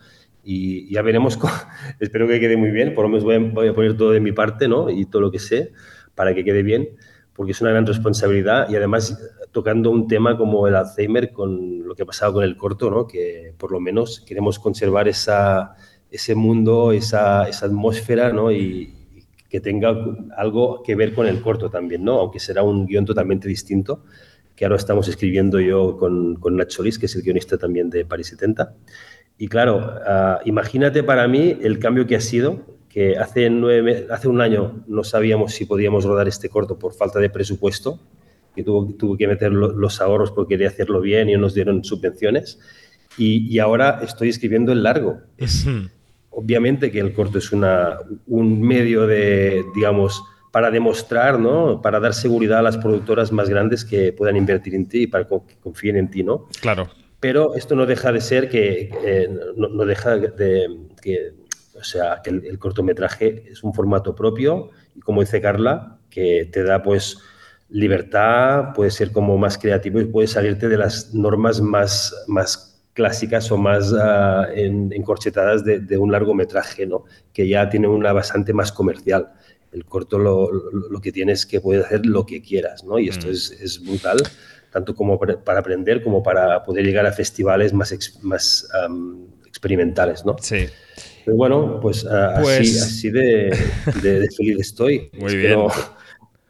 y 0.46 0.92
ya 0.92 1.00
veremos, 1.00 1.38
espero 2.00 2.28
que 2.28 2.38
quede 2.38 2.56
muy 2.56 2.70
bien, 2.70 2.94
por 2.94 3.04
lo 3.04 3.08
menos 3.08 3.24
voy 3.24 3.68
a, 3.68 3.74
poner 3.74 3.96
todo 3.96 4.12
de 4.12 4.20
mi 4.20 4.32
parte 4.32 4.68
¿no? 4.68 4.90
y 4.90 5.06
todo 5.06 5.22
lo 5.22 5.30
que 5.30 5.38
sé 5.38 5.72
para 6.14 6.34
que 6.34 6.44
quede 6.44 6.62
bien, 6.62 6.90
porque 7.34 7.52
es 7.52 7.60
una 7.60 7.70
gran 7.70 7.86
responsabilidad 7.86 8.68
y 8.68 8.76
además 8.76 9.18
tocando 9.52 9.90
un 9.90 10.08
tema 10.08 10.36
como 10.36 10.66
el 10.66 10.74
Alzheimer 10.74 11.32
con 11.32 11.86
lo 11.86 11.94
que 11.94 12.02
ha 12.02 12.06
pasado 12.06 12.34
con 12.34 12.44
el 12.44 12.56
corto, 12.56 12.90
¿no? 12.90 13.06
que 13.06 13.54
por 13.58 13.72
lo 13.72 13.80
menos 13.80 14.20
queremos 14.20 14.58
conservar 14.58 15.08
esa, 15.08 15.74
ese 16.10 16.34
mundo, 16.34 16.92
esa, 16.92 17.48
esa 17.48 17.66
atmósfera 17.66 18.32
¿no? 18.32 18.52
y, 18.52 18.92
que 19.48 19.60
tenga 19.60 19.94
algo 20.36 20.82
que 20.82 20.96
ver 20.96 21.14
con 21.14 21.28
el 21.28 21.40
corto 21.40 21.70
también, 21.70 22.02
¿no? 22.02 22.18
aunque 22.18 22.40
será 22.40 22.64
un 22.64 22.86
guion 22.86 23.04
totalmente 23.04 23.46
distinto 23.46 24.02
que 24.56 24.64
ahora 24.64 24.76
estamos 24.76 25.08
escribiendo 25.08 25.60
yo 25.60 25.96
con, 25.96 26.36
con 26.36 26.56
Nacho 26.56 26.82
Lis, 26.82 26.98
que 26.98 27.06
es 27.06 27.16
el 27.16 27.22
guionista 27.22 27.58
también 27.58 27.90
de 27.90 28.04
Paris 28.04 28.28
70. 28.28 28.74
Y 29.36 29.48
claro, 29.48 29.98
ah, 30.06 30.40
imagínate 30.44 31.02
para 31.02 31.26
mí 31.26 31.58
el 31.60 31.78
cambio 31.78 32.06
que 32.06 32.16
ha 32.16 32.20
sido, 32.20 32.73
que 32.94 33.18
hace, 33.18 33.50
nueve, 33.50 34.06
hace 34.08 34.28
un 34.28 34.40
año 34.40 34.84
no 34.86 35.02
sabíamos 35.02 35.52
si 35.52 35.64
podíamos 35.64 36.04
rodar 36.04 36.28
este 36.28 36.48
corto 36.48 36.78
por 36.78 36.94
falta 36.94 37.18
de 37.18 37.28
presupuesto, 37.28 37.98
que 38.54 38.62
tuvo, 38.62 38.94
tuvo 38.94 39.16
que 39.16 39.26
meter 39.26 39.50
los 39.50 40.00
ahorros 40.00 40.30
porque 40.30 40.54
quería 40.54 40.68
hacerlo 40.68 41.00
bien 41.00 41.28
y 41.28 41.32
no 41.32 41.40
nos 41.40 41.54
dieron 41.54 41.82
subvenciones. 41.82 42.60
Y, 43.18 43.52
y 43.52 43.58
ahora 43.58 43.98
estoy 44.04 44.28
escribiendo 44.28 44.70
el 44.70 44.84
largo. 44.84 45.18
Es, 45.36 45.66
obviamente 46.30 46.92
que 46.92 47.00
el 47.00 47.12
corto 47.14 47.38
es 47.38 47.50
una, 47.50 47.98
un 48.28 48.62
medio 48.62 49.08
de, 49.08 49.64
digamos, 49.74 50.22
para 50.52 50.70
demostrar, 50.70 51.40
¿no? 51.40 51.82
Para 51.82 51.98
dar 51.98 52.14
seguridad 52.14 52.60
a 52.60 52.62
las 52.62 52.76
productoras 52.78 53.32
más 53.32 53.48
grandes 53.48 53.84
que 53.84 54.12
puedan 54.12 54.36
invertir 54.36 54.76
en 54.76 54.86
ti 54.86 55.02
y 55.02 55.06
para 55.08 55.26
que 55.26 55.56
confíen 55.60 55.96
en 55.96 56.12
ti, 56.12 56.22
¿no? 56.22 56.46
Claro 56.60 56.88
pero 57.24 57.54
esto 57.54 57.74
no 57.74 57.86
deja 57.86 58.12
de 58.12 58.20
ser 58.20 58.50
que, 58.50 58.90
no, 59.56 59.86
deja 59.86 60.18
de 60.18 60.68
que, 61.00 61.32
o 61.84 61.86
sea, 61.86 62.22
que 62.24 62.30
el, 62.30 62.58
cortometraje 62.58 63.44
es 63.50 63.62
un 63.62 63.74
formato 63.74 64.14
propio 64.14 64.70
y 64.96 65.00
como 65.00 65.20
dice 65.20 65.42
Carla, 65.42 65.98
que 66.08 66.48
te 66.50 66.62
da 66.62 66.82
pues 66.82 67.18
libertad, 67.68 68.72
puede 68.74 68.90
ser 68.90 69.12
como 69.12 69.36
más 69.36 69.58
creativo 69.58 70.00
y 70.00 70.06
puedes 70.06 70.30
salirte 70.30 70.68
de 70.68 70.78
las 70.78 71.12
normas 71.12 71.60
más, 71.60 72.24
más 72.26 72.82
clásicas 72.94 73.50
o 73.52 73.58
más 73.58 73.92
uh, 73.92 74.50
encorchetadas 74.54 75.62
de, 75.64 75.98
un 75.98 76.10
largometraje, 76.10 76.86
¿no? 76.86 77.04
que 77.34 77.46
ya 77.46 77.68
tiene 77.68 77.86
una 77.88 78.14
bastante 78.14 78.54
más 78.54 78.72
comercial. 78.72 79.32
El 79.70 79.84
corto 79.84 80.18
lo, 80.18 80.50
lo, 80.50 81.00
que 81.00 81.12
tienes 81.12 81.40
es 81.40 81.46
que 81.46 81.60
puedes 81.60 81.84
hacer 81.84 82.06
lo 82.06 82.24
que 82.24 82.40
quieras, 82.40 82.84
¿no? 82.84 82.98
Y 82.98 83.08
esto 83.08 83.26
mm. 83.26 83.30
es, 83.30 83.50
es 83.60 83.84
brutal 83.84 84.18
tanto 84.74 84.92
como 84.96 85.20
para 85.20 85.60
aprender 85.60 86.02
como 86.02 86.20
para 86.20 86.64
poder 86.64 86.84
llegar 86.84 87.06
a 87.06 87.12
festivales 87.12 87.72
más, 87.72 87.94
más 88.22 88.68
experimentales, 89.46 90.24
¿no? 90.24 90.34
Sí. 90.40 90.66
Pero 91.24 91.36
bueno, 91.36 91.78
pues, 91.80 92.04
así, 92.04 92.42
pues 92.42 92.82
así 92.82 93.10
de, 93.10 93.56
feliz 94.36 94.58
estoy. 94.60 95.10
Muy 95.18 95.36
bien. 95.36 95.58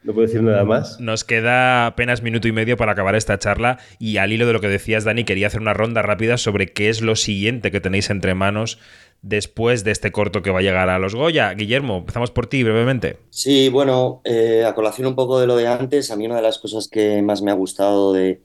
No, 0.04 0.12
puedo 0.12 0.26
decir 0.26 0.42
nada 0.42 0.64
más. 0.64 1.00
Nos 1.00 1.24
queda 1.24 1.86
apenas 1.86 2.22
minuto 2.22 2.46
y 2.46 2.52
medio 2.52 2.76
para 2.76 2.92
acabar 2.92 3.14
esta 3.14 3.38
charla 3.38 3.78
y 3.98 4.18
al 4.18 4.32
hilo 4.32 4.46
de 4.46 4.52
lo 4.52 4.60
que 4.60 4.68
decías, 4.68 5.04
Dani, 5.04 5.24
quería 5.24 5.46
hacer 5.46 5.62
una 5.62 5.72
ronda 5.72 6.02
rápida 6.02 6.36
sobre 6.36 6.72
qué 6.72 6.90
es 6.90 7.00
lo 7.00 7.16
siguiente 7.16 7.70
que 7.70 7.80
tenéis 7.80 8.10
entre 8.10 8.34
manos 8.34 8.78
después 9.22 9.82
de 9.82 9.92
este 9.92 10.12
corto 10.12 10.42
que 10.42 10.50
va 10.50 10.58
a 10.58 10.62
llegar 10.62 10.90
a 10.90 10.98
los 10.98 11.14
Goya. 11.14 11.54
Guillermo, 11.54 11.98
empezamos 11.98 12.30
por 12.30 12.46
ti 12.46 12.62
brevemente. 12.62 13.16
Sí, 13.30 13.70
bueno, 13.70 14.20
eh, 14.24 14.64
a 14.66 14.74
colación 14.74 15.06
un 15.06 15.14
poco 15.14 15.40
de 15.40 15.46
lo 15.46 15.56
de 15.56 15.66
antes, 15.66 16.10
a 16.10 16.16
mí 16.16 16.26
una 16.26 16.36
de 16.36 16.42
las 16.42 16.58
cosas 16.58 16.88
que 16.88 17.22
más 17.22 17.40
me 17.40 17.50
ha 17.50 17.54
gustado 17.54 18.12
de, 18.12 18.42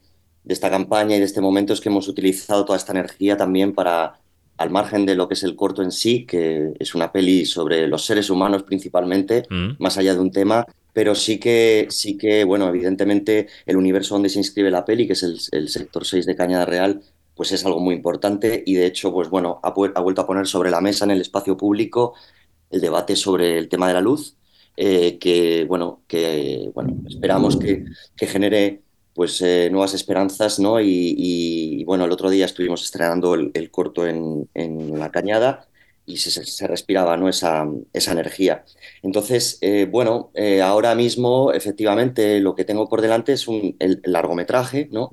esta 0.48 0.70
campaña 0.70 1.16
y 1.16 1.18
de 1.18 1.26
este 1.26 1.42
momento 1.42 1.74
es 1.74 1.82
que 1.82 1.90
hemos 1.90 2.08
utilizado 2.08 2.64
toda 2.64 2.78
esta 2.78 2.92
energía 2.92 3.36
también 3.36 3.74
para, 3.74 4.18
al 4.60 4.70
margen 4.70 5.06
de 5.06 5.14
lo 5.14 5.26
que 5.26 5.34
es 5.34 5.42
el 5.42 5.56
corto 5.56 5.82
en 5.82 5.90
sí, 5.90 6.26
que 6.26 6.74
es 6.78 6.94
una 6.94 7.10
peli 7.12 7.46
sobre 7.46 7.88
los 7.88 8.04
seres 8.04 8.28
humanos 8.28 8.62
principalmente, 8.62 9.44
mm. 9.48 9.70
más 9.78 9.96
allá 9.96 10.14
de 10.14 10.20
un 10.20 10.30
tema, 10.30 10.66
pero 10.92 11.14
sí 11.14 11.40
que, 11.40 11.86
sí 11.90 12.16
que, 12.16 12.44
bueno, 12.44 12.68
evidentemente 12.68 13.48
el 13.64 13.76
universo 13.76 14.14
donde 14.14 14.28
se 14.28 14.38
inscribe 14.38 14.70
la 14.70 14.84
peli, 14.84 15.06
que 15.06 15.14
es 15.14 15.22
el, 15.22 15.38
el 15.52 15.68
sector 15.68 16.04
6 16.04 16.26
de 16.26 16.36
Cañada 16.36 16.66
Real, 16.66 17.02
pues 17.40 17.52
es 17.52 17.64
algo 17.64 17.80
muy 17.80 17.94
importante 17.94 18.62
y 18.66 18.74
de 18.74 18.84
hecho, 18.84 19.10
pues 19.14 19.30
bueno, 19.30 19.60
ha, 19.62 19.70
vuelto 19.70 20.20
a 20.20 20.26
poner 20.26 20.46
sobre 20.46 20.70
la 20.70 20.82
mesa 20.82 21.06
en 21.06 21.12
el 21.12 21.22
espacio 21.22 21.56
público 21.56 22.12
el 22.68 22.82
debate 22.82 23.16
sobre 23.16 23.56
el 23.56 23.70
tema 23.70 23.88
de 23.88 23.94
la 23.94 24.02
luz, 24.02 24.36
eh, 24.76 25.18
que 25.18 25.64
bueno, 25.64 26.02
que 26.06 26.70
bueno, 26.74 26.98
esperamos 27.08 27.56
que, 27.56 27.86
genere 28.18 28.82
pues 29.20 29.42
eh, 29.42 29.68
nuevas 29.70 29.92
esperanzas, 29.92 30.58
¿no? 30.58 30.80
Y, 30.80 31.84
bueno, 31.84 32.06
el 32.06 32.10
otro 32.10 32.30
día 32.30 32.46
estuvimos 32.46 32.82
estrenando 32.82 33.34
el, 33.34 33.70
corto 33.70 34.06
en, 34.06 34.48
la 34.98 35.10
cañada 35.10 35.68
y 36.06 36.16
se, 36.16 36.66
respiraba 36.66 37.18
¿no? 37.18 37.28
esa, 37.28 37.68
esa 37.92 38.12
energía. 38.12 38.64
Entonces, 39.02 39.58
eh, 39.60 39.86
bueno, 39.90 40.30
ahora 40.64 40.94
mismo 40.94 41.52
efectivamente 41.52 42.40
lo 42.40 42.54
que 42.54 42.64
tengo 42.64 42.88
por 42.88 43.02
delante 43.02 43.34
es 43.34 43.46
un 43.46 43.76
el 43.78 44.00
largometraje, 44.04 44.88
¿no? 44.90 45.10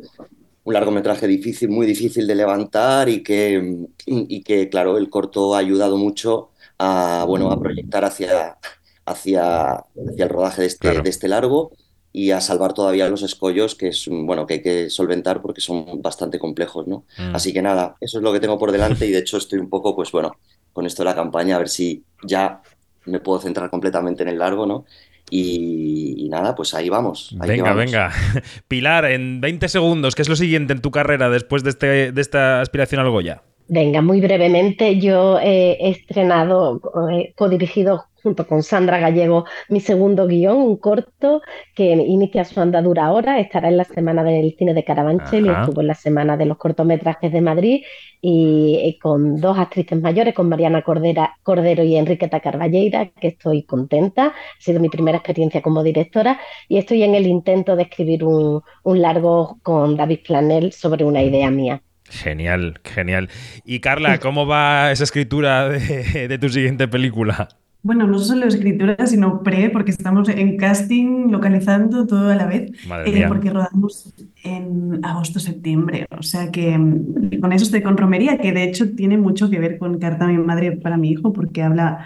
un 0.64 0.74
largometraje 0.74 1.28
difícil, 1.28 1.68
muy 1.68 1.86
difícil 1.86 2.28
de 2.28 2.36
levantar 2.36 3.10
y 3.10 3.22
que, 3.24 3.78
y 4.06 4.42
que, 4.42 4.70
claro, 4.70 4.98
el 4.98 5.10
corto 5.10 5.54
ha 5.54 5.58
ayudado 5.58 5.98
mucho 5.98 6.52
a, 6.78 7.26
bueno, 7.28 7.52
a 7.52 7.60
proyectar 7.60 8.06
hacia, 8.06 8.58
hacia, 9.06 9.74
hacia 9.74 10.24
el 10.24 10.30
rodaje 10.30 10.62
de 10.62 10.68
este, 10.68 11.02
de 11.02 11.10
este 11.10 11.28
largo 11.28 11.74
y 12.18 12.32
a 12.32 12.42
salvar 12.42 12.74
todavía 12.74 13.08
los 13.10 13.22
escollos 13.22 13.76
que 13.76 13.90
es 13.90 14.08
bueno 14.10 14.48
que 14.48 14.56
hay 14.56 14.62
que 14.64 14.90
solventar 14.90 15.40
porque 15.40 15.62
son 15.62 16.02
bastante 16.02 16.40
complejos, 16.40 16.88
¿no? 16.88 17.06
Mm. 17.20 17.36
Así 17.36 17.54
que 17.54 17.62
nada, 17.62 17.96
eso 18.02 18.18
es 18.18 18.24
lo 18.24 18.34
que 18.34 18.40
tengo 18.40 18.58
por 18.58 18.72
delante 18.72 19.06
y 19.06 19.12
de 19.12 19.20
hecho 19.20 19.38
estoy 19.38 19.60
un 19.60 19.70
poco, 19.70 19.96
pues 19.96 20.12
bueno, 20.12 20.32
con 20.74 20.88
esto 20.88 21.04
de 21.04 21.10
la 21.10 21.16
campaña 21.16 21.56
a 21.56 21.60
ver 21.60 21.70
si 21.70 22.04
ya 22.24 22.64
me 23.06 23.20
puedo 23.20 23.40
centrar 23.40 23.70
completamente 23.70 24.24
en 24.24 24.30
el 24.30 24.40
largo, 24.40 24.66
¿no? 24.66 24.86
Y, 25.30 26.28
nada, 26.32 26.56
pues 26.56 26.74
ahí 26.74 26.90
vamos. 26.90 27.36
venga, 27.46 27.74
venga. 27.74 28.12
Pilar, 28.68 29.06
en 29.06 29.40
20 29.40 29.68
segundos, 29.68 30.16
¿qué 30.16 30.24
es 30.24 30.30
lo 30.30 30.36
siguiente 30.36 30.74
en 30.74 30.82
tu 30.82 30.90
carrera 30.90 31.30
después 31.30 31.64
de, 31.64 31.70
este, 31.70 32.12
de 32.12 32.22
esta 32.22 32.62
aspiración 32.62 33.00
al 33.00 33.12
Goya? 33.12 33.44
Venga, 33.70 34.02
muy 34.02 34.22
brevemente, 34.22 34.98
yo 34.98 35.40
he 35.40 35.90
estrenado, 35.90 36.80
he 37.12 37.34
codirigido 37.34 38.06
junto 38.24 38.48
con 38.48 38.64
Sandra 38.64 39.00
Gallego 39.00 39.46
mi 39.70 39.80
segundo 39.80 40.28
guion, 40.28 40.58
un 40.58 40.78
corto 40.78 41.42
que 41.76 41.92
inicia 41.94 42.44
su 42.46 42.60
andadura 42.60 43.06
ahora, 43.06 43.40
estará 43.40 43.70
en 43.70 43.78
la 43.78 43.84
semana 43.84 44.24
del 44.24 44.56
cine 44.58 44.74
de 44.74 44.84
Carabanchel 44.84 45.46
y 45.46 45.50
estuvo 45.50 45.82
en 45.82 45.88
la 45.88 45.96
semana 45.96 46.36
de 46.38 46.46
los 46.46 46.58
cortometrajes 46.58 47.32
de 47.32 47.42
Madrid 47.42 47.84
y, 48.22 48.76
eh, 48.84 49.00
con 49.02 49.40
dos 49.40 49.58
actrices 49.58 50.02
mayores, 50.02 50.34
con 50.34 50.50
Mariana 50.50 50.82
Cordera, 50.82 51.38
Cordero 51.44 51.84
y 51.84 51.96
Enriqueta 51.96 52.40
Carballeira, 52.40 53.12
que 53.12 53.30
estoy 53.30 53.64
contenta, 53.64 54.28
ha 54.28 54.62
sido 54.62 54.80
mi 54.80 54.90
primera 54.90 55.18
experiencia 55.18 55.62
como 55.62 55.84
directora 55.84 56.40
y 56.68 56.78
estoy 56.78 57.04
en 57.04 57.16
el 57.16 57.28
intento 57.28 57.76
de 57.76 57.84
escribir 57.84 58.24
un, 58.24 58.62
largo 58.84 59.60
con 59.64 59.96
David 59.96 60.20
Planel 60.26 60.72
sobre 60.74 61.06
una 61.06 61.22
idea 61.22 61.52
mía. 61.52 61.82
Genial, 62.10 62.80
genial. 62.84 63.30
Y 63.66 63.80
Carla, 63.80 64.20
¿cómo 64.20 64.46
va 64.48 64.92
esa 64.92 65.04
escritura 65.04 65.70
de 65.70 66.38
tu 66.40 66.50
siguiente 66.50 66.88
película? 66.88 67.50
bueno, 67.88 68.06
no 68.06 68.20
solo 68.20 68.48
escritura, 68.48 68.98
sino 69.08 69.44
pre, 69.44 69.70
porque 69.70 69.92
estamos 69.92 70.28
en 70.28 70.58
casting, 70.58 71.32
localizando 71.32 72.06
todo 72.06 72.30
a 72.30 72.36
la 72.36 72.46
vez, 72.46 72.72
Madre 72.86 73.22
eh, 73.22 73.26
porque 73.30 73.50
rodamos 73.50 74.14
en 74.44 75.00
agosto-septiembre. 75.04 76.06
O 76.20 76.22
sea 76.22 76.52
que 76.52 76.78
mm, 76.78 77.40
con 77.40 77.54
eso 77.54 77.64
estoy 77.64 77.82
con 77.82 77.96
Romería, 77.96 78.40
que 78.40 78.52
de 78.52 78.64
hecho 78.64 78.94
tiene 78.94 79.18
mucho 79.18 79.50
que 79.50 79.60
ver 79.60 79.78
con 79.78 80.00
Carta 80.00 80.26
a 80.26 80.28
mi 80.28 80.38
madre 80.38 80.74
para 80.74 80.98
mi 80.98 81.12
hijo, 81.12 81.32
porque 81.32 81.64
habla 81.64 82.06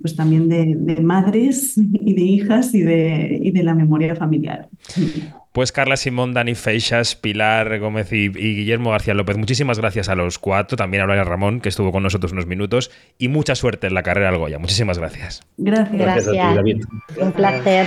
pues 0.00 0.16
también 0.16 0.48
de, 0.48 0.74
de 0.76 1.00
madres 1.02 1.76
y 1.76 2.14
de 2.14 2.22
hijas 2.22 2.74
y 2.74 2.80
de, 2.80 3.38
y 3.44 3.52
de 3.52 3.62
la 3.62 3.74
memoria 3.74 4.16
familiar. 4.16 4.68
Pues 5.52 5.70
Carla 5.70 5.96
Simón, 5.96 6.32
Dani 6.32 6.54
Feixas, 6.54 7.14
Pilar 7.14 7.78
Gómez 7.78 8.12
y, 8.12 8.24
y 8.24 8.56
Guillermo 8.56 8.90
García 8.90 9.12
López, 9.12 9.36
muchísimas 9.36 9.78
gracias 9.78 10.08
a 10.08 10.14
los 10.14 10.38
cuatro, 10.38 10.76
también 10.76 11.02
a 11.02 11.06
Laura 11.06 11.24
Ramón, 11.24 11.60
que 11.60 11.68
estuvo 11.68 11.92
con 11.92 12.02
nosotros 12.02 12.32
unos 12.32 12.46
minutos, 12.46 12.90
y 13.18 13.28
mucha 13.28 13.54
suerte 13.54 13.86
en 13.86 13.94
la 13.94 14.02
carrera 14.02 14.30
al 14.30 14.38
Goya. 14.38 14.58
Muchísimas 14.58 14.98
gracias. 14.98 15.42
Gracias. 15.58 15.92
Gracias 15.98 16.28
a 16.28 16.32
ti. 16.32 16.38
David. 16.38 16.84
Un 17.18 17.32
placer. 17.32 17.86